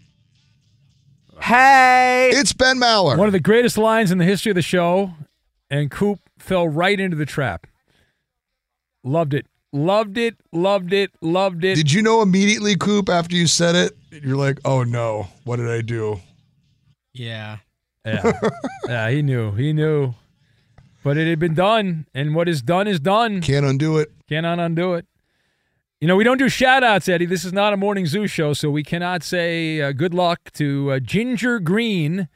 Hey! 1.40 2.28
It's 2.34 2.52
Ben 2.52 2.76
Maller. 2.76 3.16
One 3.16 3.26
of 3.26 3.32
the 3.32 3.40
greatest 3.40 3.78
lines 3.78 4.10
in 4.10 4.18
the 4.18 4.26
history 4.26 4.50
of 4.50 4.56
the 4.56 4.60
show, 4.60 5.12
and 5.70 5.90
Coop 5.90 6.20
fell 6.38 6.68
right 6.68 7.00
into 7.00 7.16
the 7.16 7.24
trap. 7.24 7.66
Loved 9.02 9.32
it. 9.32 9.46
Loved 9.72 10.18
it. 10.18 10.36
Loved 10.52 10.92
it. 10.92 11.12
Loved 11.22 11.64
it. 11.64 11.76
Did 11.76 11.90
you 11.90 12.02
know 12.02 12.20
immediately, 12.20 12.76
Coop, 12.76 13.08
after 13.08 13.34
you 13.34 13.46
said 13.46 13.76
it? 13.76 13.96
You're 14.22 14.36
like, 14.36 14.58
oh 14.66 14.84
no, 14.84 15.28
what 15.44 15.56
did 15.56 15.70
I 15.70 15.80
do? 15.80 16.20
Yeah. 17.14 17.60
Yeah. 18.04 18.38
yeah, 18.88 19.08
he 19.08 19.22
knew. 19.22 19.52
He 19.52 19.72
knew. 19.72 20.12
But 21.04 21.16
it 21.16 21.28
had 21.28 21.38
been 21.38 21.54
done, 21.54 22.06
and 22.14 22.34
what 22.34 22.48
is 22.48 22.62
done 22.62 22.86
is 22.86 23.00
done. 23.00 23.40
Can't 23.40 23.66
undo 23.66 23.98
it. 23.98 24.12
Cannot 24.28 24.58
undo 24.60 24.94
it. 24.94 25.06
You 26.00 26.08
know, 26.08 26.16
we 26.16 26.24
don't 26.24 26.38
do 26.38 26.48
shout 26.48 26.82
outs, 26.82 27.08
Eddie. 27.08 27.26
This 27.26 27.44
is 27.44 27.52
not 27.52 27.72
a 27.72 27.76
morning 27.76 28.06
zoo 28.06 28.26
show, 28.26 28.52
so 28.52 28.70
we 28.70 28.82
cannot 28.82 29.22
say 29.22 29.80
uh, 29.80 29.92
good 29.92 30.14
luck 30.14 30.50
to 30.54 30.92
uh, 30.92 30.98
Ginger 31.00 31.58
Green, 31.60 32.28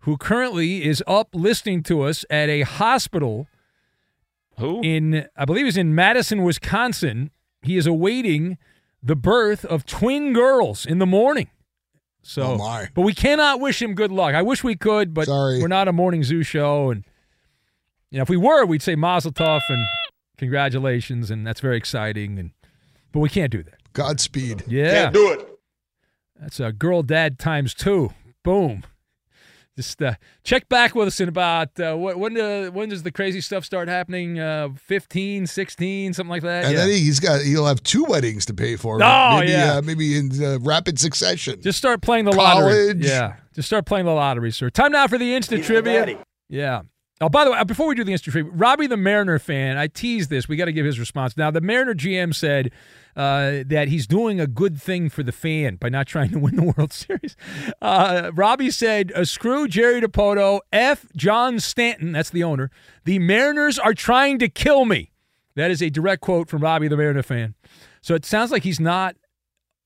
who 0.00 0.16
currently 0.16 0.84
is 0.84 1.02
up 1.06 1.28
listening 1.34 1.82
to 1.84 2.02
us 2.02 2.24
at 2.30 2.48
a 2.48 2.62
hospital. 2.62 3.46
Who? 4.58 4.80
In, 4.82 5.26
I 5.36 5.44
believe 5.44 5.64
he's 5.64 5.76
in 5.78 5.94
Madison, 5.94 6.42
Wisconsin. 6.42 7.30
He 7.62 7.76
is 7.76 7.86
awaiting 7.86 8.58
the 9.02 9.16
birth 9.16 9.64
of 9.64 9.84
twin 9.86 10.32
girls 10.32 10.84
in 10.86 10.98
the 10.98 11.06
morning. 11.06 11.48
So, 12.22 12.42
Oh, 12.42 12.56
my. 12.58 12.88
but 12.94 13.02
we 13.02 13.12
cannot 13.14 13.60
wish 13.60 13.82
him 13.82 13.94
good 13.94 14.12
luck. 14.12 14.34
I 14.34 14.42
wish 14.42 14.62
we 14.64 14.76
could, 14.76 15.12
but 15.12 15.26
Sorry. 15.26 15.60
we're 15.60 15.68
not 15.68 15.88
a 15.88 15.92
morning 15.92 16.22
zoo 16.24 16.42
show, 16.42 16.90
and 16.90 17.04
you 18.14 18.18
know, 18.18 18.22
if 18.22 18.28
we 18.28 18.36
were, 18.36 18.64
we'd 18.64 18.80
say 18.80 18.94
Mazel 18.94 19.32
Tov 19.32 19.62
and 19.68 19.84
congratulations, 20.38 21.32
and 21.32 21.44
that's 21.44 21.58
very 21.58 21.76
exciting. 21.76 22.38
And 22.38 22.52
but 23.10 23.18
we 23.18 23.28
can't 23.28 23.50
do 23.50 23.64
that. 23.64 23.92
Godspeed. 23.92 24.62
Yeah, 24.68 25.02
Can't 25.02 25.14
do 25.14 25.32
it. 25.32 25.48
That's 26.40 26.60
a 26.60 26.70
girl 26.70 27.02
dad 27.02 27.40
times 27.40 27.74
two. 27.74 28.12
Boom. 28.44 28.84
Just 29.76 30.00
uh, 30.00 30.14
check 30.44 30.68
back 30.68 30.94
with 30.94 31.08
us 31.08 31.18
in 31.18 31.28
about 31.28 31.80
uh, 31.80 31.96
what, 31.96 32.16
when 32.16 32.40
uh, 32.40 32.66
when 32.66 32.88
does 32.88 33.02
the 33.02 33.10
crazy 33.10 33.40
stuff 33.40 33.64
start 33.64 33.88
happening? 33.88 34.38
Uh, 34.38 34.68
15, 34.76 35.48
16, 35.48 36.12
something 36.12 36.30
like 36.30 36.42
that. 36.42 36.66
And 36.66 36.74
yeah. 36.74 36.80
then 36.82 36.90
he's 36.90 37.18
got 37.18 37.42
he'll 37.42 37.66
have 37.66 37.82
two 37.82 38.04
weddings 38.04 38.46
to 38.46 38.54
pay 38.54 38.76
for. 38.76 39.02
Oh, 39.02 39.38
maybe, 39.40 39.50
yeah. 39.50 39.78
uh, 39.78 39.82
maybe 39.82 40.16
in 40.16 40.30
uh, 40.40 40.60
rapid 40.60 41.00
succession. 41.00 41.60
Just 41.60 41.78
start 41.78 42.00
playing 42.00 42.26
the 42.26 42.30
lottery. 42.30 42.94
Yeah. 42.96 43.38
Just 43.56 43.66
start 43.66 43.86
playing 43.86 44.06
the 44.06 44.14
lottery, 44.14 44.52
sir. 44.52 44.70
Time 44.70 44.92
now 44.92 45.08
for 45.08 45.18
the 45.18 45.34
instant 45.34 45.64
trivia. 45.64 46.24
Yeah. 46.48 46.82
Oh, 47.20 47.28
by 47.28 47.44
the 47.44 47.52
way, 47.52 47.62
before 47.64 47.86
we 47.86 47.94
do 47.94 48.02
the 48.02 48.10
instant 48.10 48.32
trivia, 48.32 48.50
Robbie 48.52 48.88
the 48.88 48.96
Mariner 48.96 49.38
fan, 49.38 49.76
I 49.76 49.86
teased 49.86 50.30
this. 50.30 50.48
We 50.48 50.56
got 50.56 50.64
to 50.64 50.72
give 50.72 50.84
his 50.84 50.98
response. 50.98 51.36
Now, 51.36 51.50
the 51.50 51.60
Mariner 51.60 51.94
GM 51.94 52.34
said 52.34 52.72
uh, 53.14 53.62
that 53.66 53.86
he's 53.86 54.08
doing 54.08 54.40
a 54.40 54.48
good 54.48 54.82
thing 54.82 55.08
for 55.08 55.22
the 55.22 55.30
fan 55.30 55.76
by 55.76 55.88
not 55.88 56.08
trying 56.08 56.30
to 56.30 56.40
win 56.40 56.56
the 56.56 56.74
World 56.76 56.92
Series. 56.92 57.36
Uh, 57.80 58.32
Robbie 58.34 58.72
said, 58.72 59.12
uh, 59.12 59.24
screw 59.24 59.68
Jerry 59.68 60.00
Dipoto, 60.00 60.60
F. 60.72 61.06
John 61.14 61.60
Stanton, 61.60 62.10
that's 62.12 62.30
the 62.30 62.42
owner. 62.42 62.72
The 63.04 63.20
Mariners 63.20 63.78
are 63.78 63.94
trying 63.94 64.40
to 64.40 64.48
kill 64.48 64.84
me. 64.84 65.12
That 65.54 65.70
is 65.70 65.80
a 65.80 65.90
direct 65.90 66.20
quote 66.20 66.48
from 66.48 66.62
Robbie 66.62 66.88
the 66.88 66.96
Mariner 66.96 67.22
fan. 67.22 67.54
So 68.02 68.16
it 68.16 68.24
sounds 68.24 68.50
like 68.50 68.64
he's 68.64 68.80
not 68.80 69.14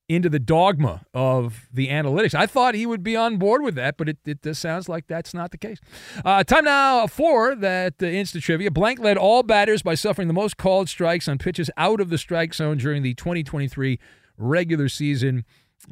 into 0.09 0.29
the 0.31 0.39
dogma 0.39 1.03
of 1.13 1.69
the 1.73 1.89
analytics. 1.89 2.35
I 2.35 2.47
thought 2.47 2.75
he 2.75 2.87
would 2.87 3.03
be 3.03 3.15
on 3.15 3.37
board 3.37 3.63
with 3.63 3.75
that, 3.75 3.99
but 3.99 4.09
it, 4.09 4.19
it 4.25 4.57
sounds 4.57 4.89
like 4.89 5.07
that's 5.07 5.35
not 5.35 5.51
the 5.51 5.59
case. 5.59 5.79
Uh, 6.25 6.43
time 6.45 6.65
now 6.65 7.07
for 7.07 7.55
that 7.55 7.95
uh, 8.03 8.07
instant 8.07 8.43
trivia. 8.45 8.71
Blank 8.71 9.01
led 9.01 9.19
all 9.19 9.43
batters 9.43 9.83
by 9.83 9.95
suffering 9.95 10.27
the 10.27 10.35
most 10.35 10.57
called 10.57 10.89
strikes 10.89 11.29
on 11.29 11.37
pitches 11.37 11.71
out 11.77 12.01
of 12.01 12.09
the 12.09 12.19
strike 12.19 12.55
zone 12.55 12.79
during 12.79 13.03
the 13.03 13.15
2023 13.15 13.99
regular 14.39 14.89
season. 14.89 15.45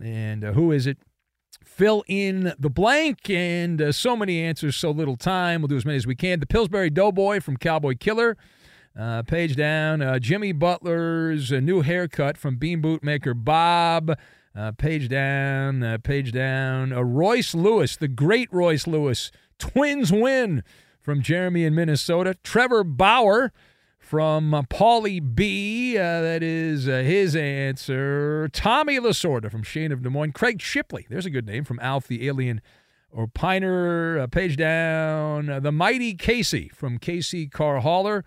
And 0.03 0.45
uh, 0.45 0.53
who 0.53 0.73
is 0.73 0.87
it? 0.87 0.99
Fill 1.64 2.05
in 2.07 2.55
the 2.59 2.71
blank, 2.71 3.29
and 3.29 3.83
uh, 3.83 3.93
so 3.93 4.17
many 4.17 4.41
answers, 4.41 4.77
so 4.77 4.91
little 4.91 5.17
time. 5.17 5.61
We'll 5.61 5.69
do 5.69 5.77
as 5.77 5.85
many 5.85 5.97
as 5.97 6.07
we 6.07 6.14
can. 6.14 6.41
The 6.41 6.47
Pillsbury 6.47 6.89
Doughboy 6.89 7.41
from 7.41 7.59
Cowboy 7.59 7.97
Killer. 8.01 8.39
Uh, 8.99 9.23
page 9.23 9.57
down, 9.57 10.01
uh, 10.01 10.19
Jimmy 10.19 10.53
Butler's 10.53 11.53
uh, 11.53 11.61
new 11.61 11.83
haircut 11.83 12.39
from 12.39 12.57
Bean 12.57 12.81
Bootmaker 12.81 13.35
Bob. 13.37 14.17
Uh, 14.57 14.73
page 14.73 15.11
down, 15.11 15.83
uh, 15.83 15.99
page 16.03 16.33
down. 16.33 16.95
Uh, 16.95 17.03
Royce 17.03 17.55
Lewis, 17.55 17.97
the 17.97 18.09
great 18.09 18.51
Royce 18.51 18.87
Lewis. 18.87 19.31
Twins 19.59 20.11
win 20.11 20.65
from 20.99 21.21
Jeremy 21.21 21.65
in 21.65 21.75
Minnesota. 21.75 22.37
Trevor 22.43 22.85
Bauer 22.85 23.53
from 23.99 24.55
uh, 24.55 24.63
Paulie 24.63 25.21
B. 25.35 25.95
that 25.97 26.43
is 26.43 26.85
his 26.85 27.37
answer. 27.37 28.49
Tommy 28.51 28.99
Lasorda 28.99 29.51
from 29.51 29.63
Shane 29.63 29.93
of 29.93 30.03
Des 30.03 30.09
Moines. 30.09 30.33
Craig 30.33 30.63
Shipley, 30.63 31.07
there's 31.11 31.27
a 31.27 31.31
good 31.31 31.47
name 31.47 31.65
from 31.65 31.79
Alf 31.81 32.07
the 32.07 32.27
Alien 32.27 32.63
or 33.11 33.27
Piner. 33.27 34.27
page 34.29 34.57
down. 34.57 35.61
the 35.61 35.73
Mighty 35.73 36.15
Casey 36.15 36.71
from 36.71 36.97
Casey 36.99 37.47
Car 37.47 37.81
Hauler. 37.81 38.25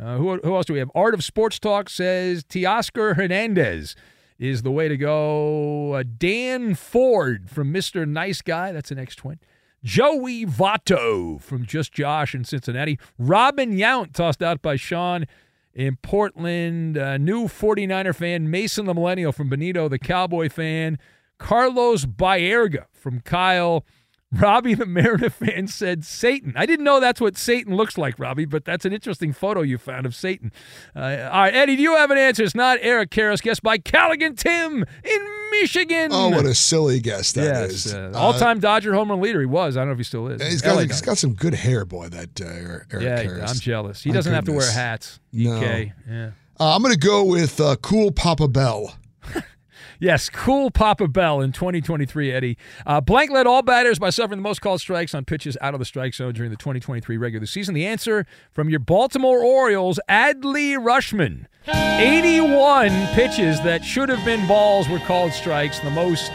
Uh, 0.00 0.16
who, 0.16 0.36
who 0.38 0.54
else 0.54 0.66
do 0.66 0.74
we 0.74 0.78
have? 0.78 0.90
Art 0.94 1.14
of 1.14 1.24
Sports 1.24 1.58
Talk 1.58 1.88
says 1.88 2.44
Teoscar 2.44 3.16
Hernandez 3.16 3.96
is 4.38 4.62
the 4.62 4.70
way 4.70 4.88
to 4.88 4.96
go. 4.96 5.94
Uh, 5.94 6.04
Dan 6.16 6.74
Ford 6.74 7.50
from 7.50 7.72
Mr. 7.72 8.06
Nice 8.06 8.42
Guy. 8.42 8.72
That's 8.72 8.90
an 8.90 8.98
ex 8.98 9.16
twin. 9.16 9.38
Joey 9.82 10.44
Votto 10.44 11.40
from 11.40 11.64
Just 11.64 11.92
Josh 11.92 12.34
in 12.34 12.44
Cincinnati. 12.44 12.98
Robin 13.18 13.76
Yount, 13.76 14.12
tossed 14.12 14.42
out 14.42 14.60
by 14.60 14.76
Sean 14.76 15.26
in 15.72 15.96
Portland. 15.96 16.98
Uh, 16.98 17.16
new 17.18 17.44
49er 17.46 18.14
fan, 18.14 18.50
Mason 18.50 18.86
the 18.86 18.94
Millennial 18.94 19.32
from 19.32 19.48
Benito, 19.48 19.88
the 19.88 19.98
Cowboy 19.98 20.48
fan. 20.48 20.98
Carlos 21.38 22.04
Baerga 22.04 22.86
from 22.92 23.20
Kyle. 23.20 23.84
Robbie 24.32 24.74
the 24.74 24.86
Mariner 24.86 25.30
fan 25.30 25.68
said 25.68 26.04
Satan. 26.04 26.52
I 26.56 26.66
didn't 26.66 26.84
know 26.84 26.98
that's 26.98 27.20
what 27.20 27.36
Satan 27.36 27.76
looks 27.76 27.96
like, 27.96 28.18
Robbie, 28.18 28.44
but 28.44 28.64
that's 28.64 28.84
an 28.84 28.92
interesting 28.92 29.32
photo 29.32 29.62
you 29.62 29.78
found 29.78 30.04
of 30.04 30.16
Satan. 30.16 30.50
Uh, 30.96 31.28
all 31.32 31.42
right, 31.42 31.54
Eddie, 31.54 31.76
do 31.76 31.82
you 31.82 31.94
have 31.94 32.10
an 32.10 32.18
answer? 32.18 32.42
It's 32.42 32.54
not 32.54 32.78
Eric 32.82 33.10
Karros, 33.10 33.40
guessed 33.40 33.62
by 33.62 33.78
Callaghan 33.78 34.34
Tim 34.34 34.84
in 35.04 35.50
Michigan. 35.52 36.08
Oh, 36.10 36.30
what 36.30 36.44
a 36.44 36.56
silly 36.56 36.98
guess 36.98 37.32
that 37.32 37.44
yes, 37.44 37.86
is! 37.86 37.94
Uh, 37.94 38.12
all-time 38.16 38.58
Dodger 38.58 38.94
home 38.94 39.10
run 39.10 39.20
leader. 39.20 39.38
He 39.38 39.46
was. 39.46 39.76
I 39.76 39.80
don't 39.80 39.88
know 39.88 39.92
if 39.92 39.98
he 39.98 40.04
still 40.04 40.26
is. 40.26 40.42
He's 40.42 40.60
got, 40.60 40.82
he's 40.82 41.00
got 41.00 41.18
some 41.18 41.34
good 41.34 41.54
hair, 41.54 41.84
boy. 41.84 42.08
That 42.08 42.40
uh, 42.40 42.44
Eric 42.44 42.86
yeah, 43.00 43.24
Karros. 43.24 43.48
I'm 43.50 43.60
jealous. 43.60 44.02
He 44.02 44.10
doesn't 44.10 44.32
have 44.32 44.44
to 44.46 44.52
wear 44.52 44.70
hats. 44.70 45.20
No. 45.32 45.60
Yeah. 45.60 46.30
Uh, 46.58 46.74
I'm 46.74 46.82
going 46.82 46.94
to 46.94 46.98
go 46.98 47.22
with 47.22 47.60
uh, 47.60 47.76
Cool 47.76 48.10
Papa 48.10 48.48
Bell. 48.48 48.96
Yes, 49.98 50.28
cool 50.28 50.70
Papa 50.70 51.08
Bell 51.08 51.40
in 51.40 51.52
2023, 51.52 52.32
Eddie. 52.32 52.58
Uh, 52.86 53.00
blank 53.00 53.30
led 53.30 53.46
all 53.46 53.62
batters 53.62 53.98
by 53.98 54.10
suffering 54.10 54.38
the 54.38 54.42
most 54.42 54.60
called 54.60 54.80
strikes 54.80 55.14
on 55.14 55.24
pitches 55.24 55.56
out 55.60 55.74
of 55.74 55.78
the 55.80 55.86
strike 55.86 56.14
zone 56.14 56.34
during 56.34 56.50
the 56.50 56.56
2023 56.56 57.16
regular 57.16 57.46
season. 57.46 57.74
The 57.74 57.86
answer 57.86 58.26
from 58.52 58.68
your 58.68 58.80
Baltimore 58.80 59.42
Orioles, 59.42 59.98
Adley 60.08 60.76
Rutschman. 60.76 61.46
81 61.68 62.90
pitches 63.08 63.60
that 63.62 63.84
should 63.84 64.08
have 64.08 64.24
been 64.24 64.46
balls 64.46 64.88
were 64.88 65.00
called 65.00 65.32
strikes, 65.32 65.80
the 65.80 65.90
most 65.90 66.30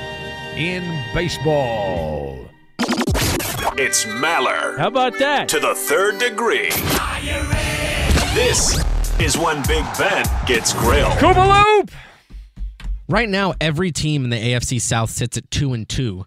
in 0.56 0.84
baseball. 1.14 2.48
It's 3.78 4.06
Maller. 4.06 4.78
How 4.78 4.88
about 4.88 5.18
that? 5.20 5.48
To 5.50 5.60
the 5.60 5.74
third 5.76 6.20
degree. 6.20 6.70
This 8.34 8.84
is 9.20 9.38
when 9.38 9.62
Big 9.68 9.86
Ben 9.98 10.26
gets 10.46 10.74
grilled. 10.74 11.14
Koopaloop! 11.14 11.90
Right 13.12 13.28
now, 13.28 13.54
every 13.60 13.92
team 13.92 14.24
in 14.24 14.30
the 14.30 14.38
AFC 14.38 14.80
South 14.80 15.10
sits 15.10 15.38
at 15.38 15.52
two 15.52 15.74
and 15.74 15.88
two. 15.88 16.26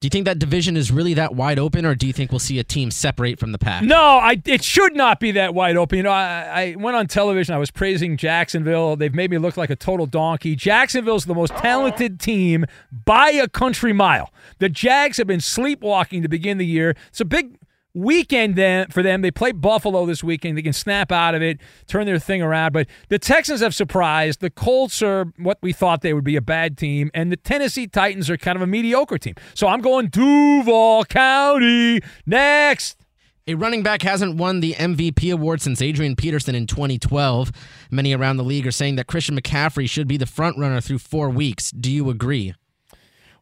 Do 0.00 0.06
you 0.06 0.10
think 0.10 0.24
that 0.24 0.38
division 0.38 0.74
is 0.74 0.90
really 0.90 1.12
that 1.14 1.34
wide 1.34 1.58
open, 1.58 1.84
or 1.84 1.94
do 1.94 2.06
you 2.06 2.14
think 2.14 2.32
we'll 2.32 2.38
see 2.38 2.58
a 2.58 2.64
team 2.64 2.90
separate 2.90 3.38
from 3.38 3.52
the 3.52 3.58
pack? 3.58 3.84
No, 3.84 4.00
I, 4.00 4.40
it 4.46 4.64
should 4.64 4.96
not 4.96 5.20
be 5.20 5.32
that 5.32 5.54
wide 5.54 5.76
open. 5.76 5.98
You 5.98 6.02
know, 6.04 6.10
I, 6.10 6.72
I 6.72 6.76
went 6.78 6.96
on 6.96 7.08
television. 7.08 7.54
I 7.54 7.58
was 7.58 7.70
praising 7.70 8.16
Jacksonville. 8.16 8.96
They've 8.96 9.14
made 9.14 9.30
me 9.30 9.36
look 9.36 9.58
like 9.58 9.68
a 9.68 9.76
total 9.76 10.06
donkey. 10.06 10.56
Jacksonville's 10.56 11.26
the 11.26 11.34
most 11.34 11.54
talented 11.56 12.18
team 12.18 12.64
by 12.90 13.30
a 13.30 13.46
country 13.46 13.92
mile. 13.92 14.32
The 14.60 14.70
Jags 14.70 15.18
have 15.18 15.26
been 15.26 15.40
sleepwalking 15.40 16.22
to 16.22 16.28
begin 16.28 16.56
the 16.56 16.66
year. 16.66 16.96
It's 17.08 17.20
a 17.20 17.26
big 17.26 17.58
weekend 17.94 18.56
then 18.56 18.88
for 18.88 19.02
them. 19.02 19.22
They 19.22 19.30
play 19.30 19.52
Buffalo 19.52 20.04
this 20.06 20.22
weekend. 20.22 20.58
They 20.58 20.62
can 20.62 20.72
snap 20.72 21.12
out 21.12 21.34
of 21.34 21.42
it, 21.42 21.60
turn 21.86 22.06
their 22.06 22.18
thing 22.18 22.42
around. 22.42 22.72
But 22.72 22.88
the 23.08 23.18
Texans 23.18 23.60
have 23.60 23.74
surprised. 23.74 24.40
The 24.40 24.50
Colts 24.50 25.02
are 25.02 25.32
what 25.38 25.58
we 25.62 25.72
thought 25.72 26.02
they 26.02 26.12
would 26.12 26.24
be 26.24 26.36
a 26.36 26.42
bad 26.42 26.76
team, 26.76 27.10
and 27.14 27.30
the 27.32 27.36
Tennessee 27.36 27.86
Titans 27.86 28.28
are 28.28 28.36
kind 28.36 28.56
of 28.56 28.62
a 28.62 28.66
mediocre 28.66 29.18
team. 29.18 29.34
So 29.54 29.68
I'm 29.68 29.80
going 29.80 30.08
Duval 30.08 31.04
County 31.04 32.00
next. 32.26 32.98
A 33.46 33.54
running 33.54 33.82
back 33.82 34.00
hasn't 34.00 34.36
won 34.36 34.60
the 34.60 34.72
MVP 34.72 35.30
award 35.30 35.60
since 35.60 35.82
Adrian 35.82 36.16
Peterson 36.16 36.54
in 36.54 36.66
2012. 36.66 37.52
Many 37.90 38.14
around 38.14 38.38
the 38.38 38.42
league 38.42 38.66
are 38.66 38.70
saying 38.70 38.96
that 38.96 39.06
Christian 39.06 39.38
McCaffrey 39.38 39.88
should 39.88 40.08
be 40.08 40.16
the 40.16 40.24
front 40.24 40.56
runner 40.56 40.80
through 40.80 41.00
four 41.00 41.28
weeks. 41.28 41.70
Do 41.70 41.92
you 41.92 42.08
agree? 42.08 42.54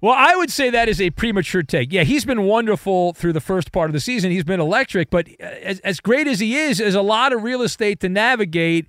Well, 0.02 0.16
I 0.18 0.34
would 0.34 0.50
say 0.50 0.68
that 0.68 0.88
is 0.88 1.00
a 1.00 1.10
premature 1.10 1.62
take. 1.62 1.92
Yeah, 1.92 2.02
he's 2.02 2.24
been 2.24 2.42
wonderful 2.42 3.12
through 3.12 3.34
the 3.34 3.40
first 3.40 3.70
part 3.70 3.88
of 3.88 3.92
the 3.92 4.00
season. 4.00 4.32
He's 4.32 4.42
been 4.42 4.58
electric, 4.58 5.10
but 5.10 5.28
as, 5.38 5.78
as 5.80 6.00
great 6.00 6.26
as 6.26 6.40
he 6.40 6.56
is, 6.56 6.78
there's 6.78 6.96
a 6.96 7.02
lot 7.02 7.32
of 7.32 7.44
real 7.44 7.62
estate 7.62 8.00
to 8.00 8.08
navigate. 8.08 8.86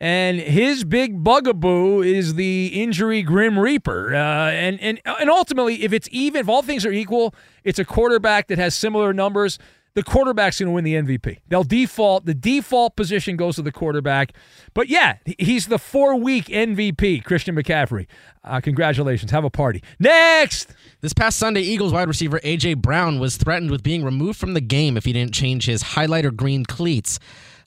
And 0.00 0.38
his 0.38 0.84
big 0.84 1.24
bugaboo 1.24 2.02
is 2.02 2.36
the 2.36 2.68
injury 2.80 3.22
grim 3.22 3.58
reaper. 3.58 4.14
Uh, 4.14 4.50
and, 4.50 4.80
and, 4.80 5.00
and 5.04 5.28
ultimately, 5.28 5.82
if 5.82 5.92
it's 5.92 6.08
even, 6.12 6.40
if 6.40 6.48
all 6.48 6.62
things 6.62 6.86
are 6.86 6.92
equal, 6.92 7.34
it's 7.64 7.80
a 7.80 7.84
quarterback 7.84 8.46
that 8.46 8.58
has 8.58 8.72
similar 8.76 9.12
numbers 9.12 9.58
the 9.94 10.02
quarterback's 10.02 10.58
going 10.58 10.68
to 10.68 10.72
win 10.72 10.84
the 10.84 10.94
MVP. 10.94 11.38
They'll 11.48 11.64
default. 11.64 12.24
The 12.24 12.34
default 12.34 12.96
position 12.96 13.36
goes 13.36 13.56
to 13.56 13.62
the 13.62 13.72
quarterback. 13.72 14.32
But 14.74 14.88
yeah, 14.88 15.18
he's 15.38 15.66
the 15.66 15.78
four 15.78 16.16
week 16.16 16.46
MVP, 16.46 17.24
Christian 17.24 17.54
McCaffrey. 17.54 18.06
Uh, 18.42 18.60
congratulations. 18.60 19.30
Have 19.30 19.44
a 19.44 19.50
party. 19.50 19.82
Next. 19.98 20.74
This 21.00 21.12
past 21.12 21.38
Sunday, 21.38 21.62
Eagles 21.62 21.92
wide 21.92 22.08
receiver 22.08 22.40
A.J. 22.42 22.74
Brown 22.74 23.18
was 23.18 23.36
threatened 23.36 23.70
with 23.70 23.82
being 23.82 24.04
removed 24.04 24.38
from 24.38 24.54
the 24.54 24.60
game 24.60 24.96
if 24.96 25.04
he 25.04 25.12
didn't 25.12 25.34
change 25.34 25.66
his 25.66 25.82
highlighter 25.82 26.34
green 26.34 26.64
cleats. 26.64 27.18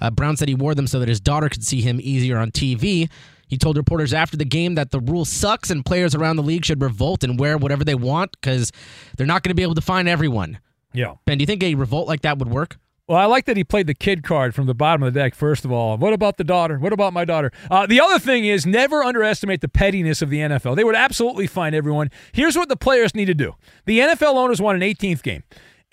Uh, 0.01 0.09
Brown 0.09 0.37
said 0.37 0.47
he 0.47 0.55
wore 0.55 0.75
them 0.75 0.87
so 0.87 0.99
that 0.99 1.07
his 1.07 1.19
daughter 1.19 1.49
could 1.49 1.63
see 1.63 1.81
him 1.81 1.99
easier 2.01 2.37
on 2.37 2.51
TV. 2.51 3.09
He 3.47 3.57
told 3.57 3.77
reporters 3.77 4.13
after 4.13 4.37
the 4.37 4.45
game 4.45 4.75
that 4.75 4.91
the 4.91 4.99
rule 4.99 5.25
sucks 5.25 5.69
and 5.69 5.85
players 5.85 6.15
around 6.15 6.37
the 6.37 6.43
league 6.43 6.65
should 6.65 6.81
revolt 6.81 7.23
and 7.23 7.39
wear 7.39 7.57
whatever 7.57 7.83
they 7.83 7.95
want 7.95 8.31
because 8.31 8.71
they're 9.15 9.27
not 9.27 9.43
going 9.43 9.51
to 9.51 9.55
be 9.55 9.63
able 9.63 9.75
to 9.75 9.81
find 9.81 10.07
everyone. 10.07 10.59
Yeah. 10.95 11.15
Ben, 11.25 11.37
do 11.37 11.43
you 11.43 11.47
think 11.47 11.63
a 11.63 11.75
revolt 11.75 12.07
like 12.07 12.21
that 12.21 12.37
would 12.39 12.49
work? 12.49 12.77
Well, 13.07 13.19
I 13.19 13.25
like 13.25 13.45
that 13.45 13.55
he 13.55 13.63
played 13.63 13.85
the 13.85 13.93
kid 13.93 14.23
card 14.23 14.55
from 14.55 14.65
the 14.65 14.73
bottom 14.73 15.03
of 15.03 15.13
the 15.13 15.19
deck, 15.19 15.35
first 15.35 15.63
of 15.63 15.71
all. 15.71 15.95
What 15.95 16.13
about 16.13 16.37
the 16.37 16.43
daughter? 16.43 16.79
What 16.79 16.91
about 16.91 17.13
my 17.13 17.23
daughter? 17.23 17.51
Uh, 17.69 17.85
the 17.85 18.01
other 18.01 18.17
thing 18.17 18.45
is 18.45 18.65
never 18.65 19.03
underestimate 19.03 19.61
the 19.61 19.67
pettiness 19.67 20.23
of 20.23 20.31
the 20.31 20.39
NFL. 20.39 20.75
They 20.75 20.83
would 20.83 20.95
absolutely 20.95 21.45
find 21.45 21.75
everyone. 21.75 22.09
Here's 22.31 22.57
what 22.57 22.67
the 22.67 22.75
players 22.75 23.13
need 23.13 23.25
to 23.25 23.35
do 23.35 23.53
the 23.85 23.99
NFL 23.99 24.35
owners 24.35 24.59
want 24.59 24.81
an 24.81 24.89
18th 24.89 25.21
game. 25.21 25.43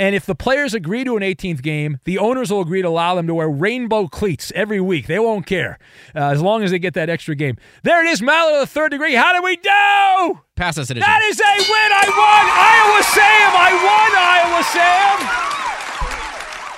And 0.02 0.16
if 0.16 0.26
the 0.26 0.34
players 0.34 0.74
agree 0.74 1.04
to 1.04 1.16
an 1.16 1.22
18th 1.22 1.62
game, 1.62 2.00
the 2.02 2.18
owners 2.18 2.50
will 2.50 2.60
agree 2.60 2.82
to 2.82 2.88
allow 2.88 3.14
them 3.14 3.28
to 3.28 3.34
wear 3.34 3.48
rainbow 3.48 4.08
cleats 4.08 4.50
every 4.52 4.80
week. 4.80 5.06
They 5.06 5.20
won't 5.20 5.46
care 5.46 5.78
uh, 6.12 6.30
as 6.30 6.42
long 6.42 6.64
as 6.64 6.72
they 6.72 6.80
get 6.80 6.94
that 6.94 7.08
extra 7.08 7.36
game. 7.36 7.56
There 7.84 8.04
it 8.04 8.08
is, 8.10 8.20
Maller 8.20 8.54
to 8.54 8.60
the 8.62 8.66
third 8.66 8.90
degree. 8.90 9.14
How 9.14 9.32
do 9.32 9.40
we 9.44 9.54
do? 9.54 10.40
Pass 10.56 10.76
us 10.76 10.88
That 10.88 11.22
is 11.22 11.38
a 11.38 11.54
win. 11.54 11.92
I 11.94 12.06
won. 12.18 12.44
Iowa 12.50 13.02
Sam. 13.14 13.54
I 13.54 13.70
won, 13.86 14.10
Iowa 14.18 14.62
Sam. 14.74 15.18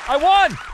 I 0.07 0.16
won. 0.22 0.74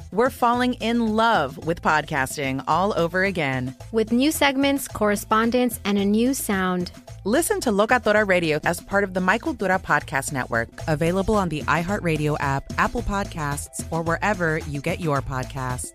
we're 0.11 0.29
falling 0.29 0.73
in 0.75 1.15
love 1.15 1.65
with 1.65 1.81
podcasting 1.81 2.63
all 2.67 2.93
over 2.97 3.23
again. 3.23 3.75
With 3.91 4.11
new 4.11 4.31
segments, 4.31 4.87
correspondence, 4.87 5.79
and 5.85 5.97
a 5.97 6.05
new 6.05 6.33
sound. 6.33 6.91
Listen 7.23 7.61
to 7.61 7.69
Locatora 7.71 8.27
Radio 8.27 8.59
as 8.63 8.81
part 8.81 9.03
of 9.03 9.13
the 9.13 9.21
My 9.21 9.37
Cultura 9.37 9.81
Podcast 9.81 10.33
Network, 10.33 10.69
available 10.87 11.35
on 11.35 11.49
the 11.49 11.61
iHeartRadio 11.63 12.35
app, 12.39 12.65
Apple 12.77 13.03
Podcasts, 13.03 13.85
or 13.91 14.01
wherever 14.01 14.57
you 14.59 14.81
get 14.81 14.99
your 14.99 15.21
podcasts. 15.21 15.91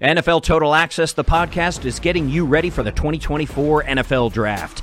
NFL 0.00 0.42
Total 0.42 0.74
Access, 0.74 1.12
the 1.12 1.22
podcast, 1.22 1.84
is 1.84 2.00
getting 2.00 2.28
you 2.28 2.44
ready 2.44 2.70
for 2.70 2.82
the 2.82 2.90
2024 2.90 3.84
NFL 3.84 4.32
Draft. 4.32 4.82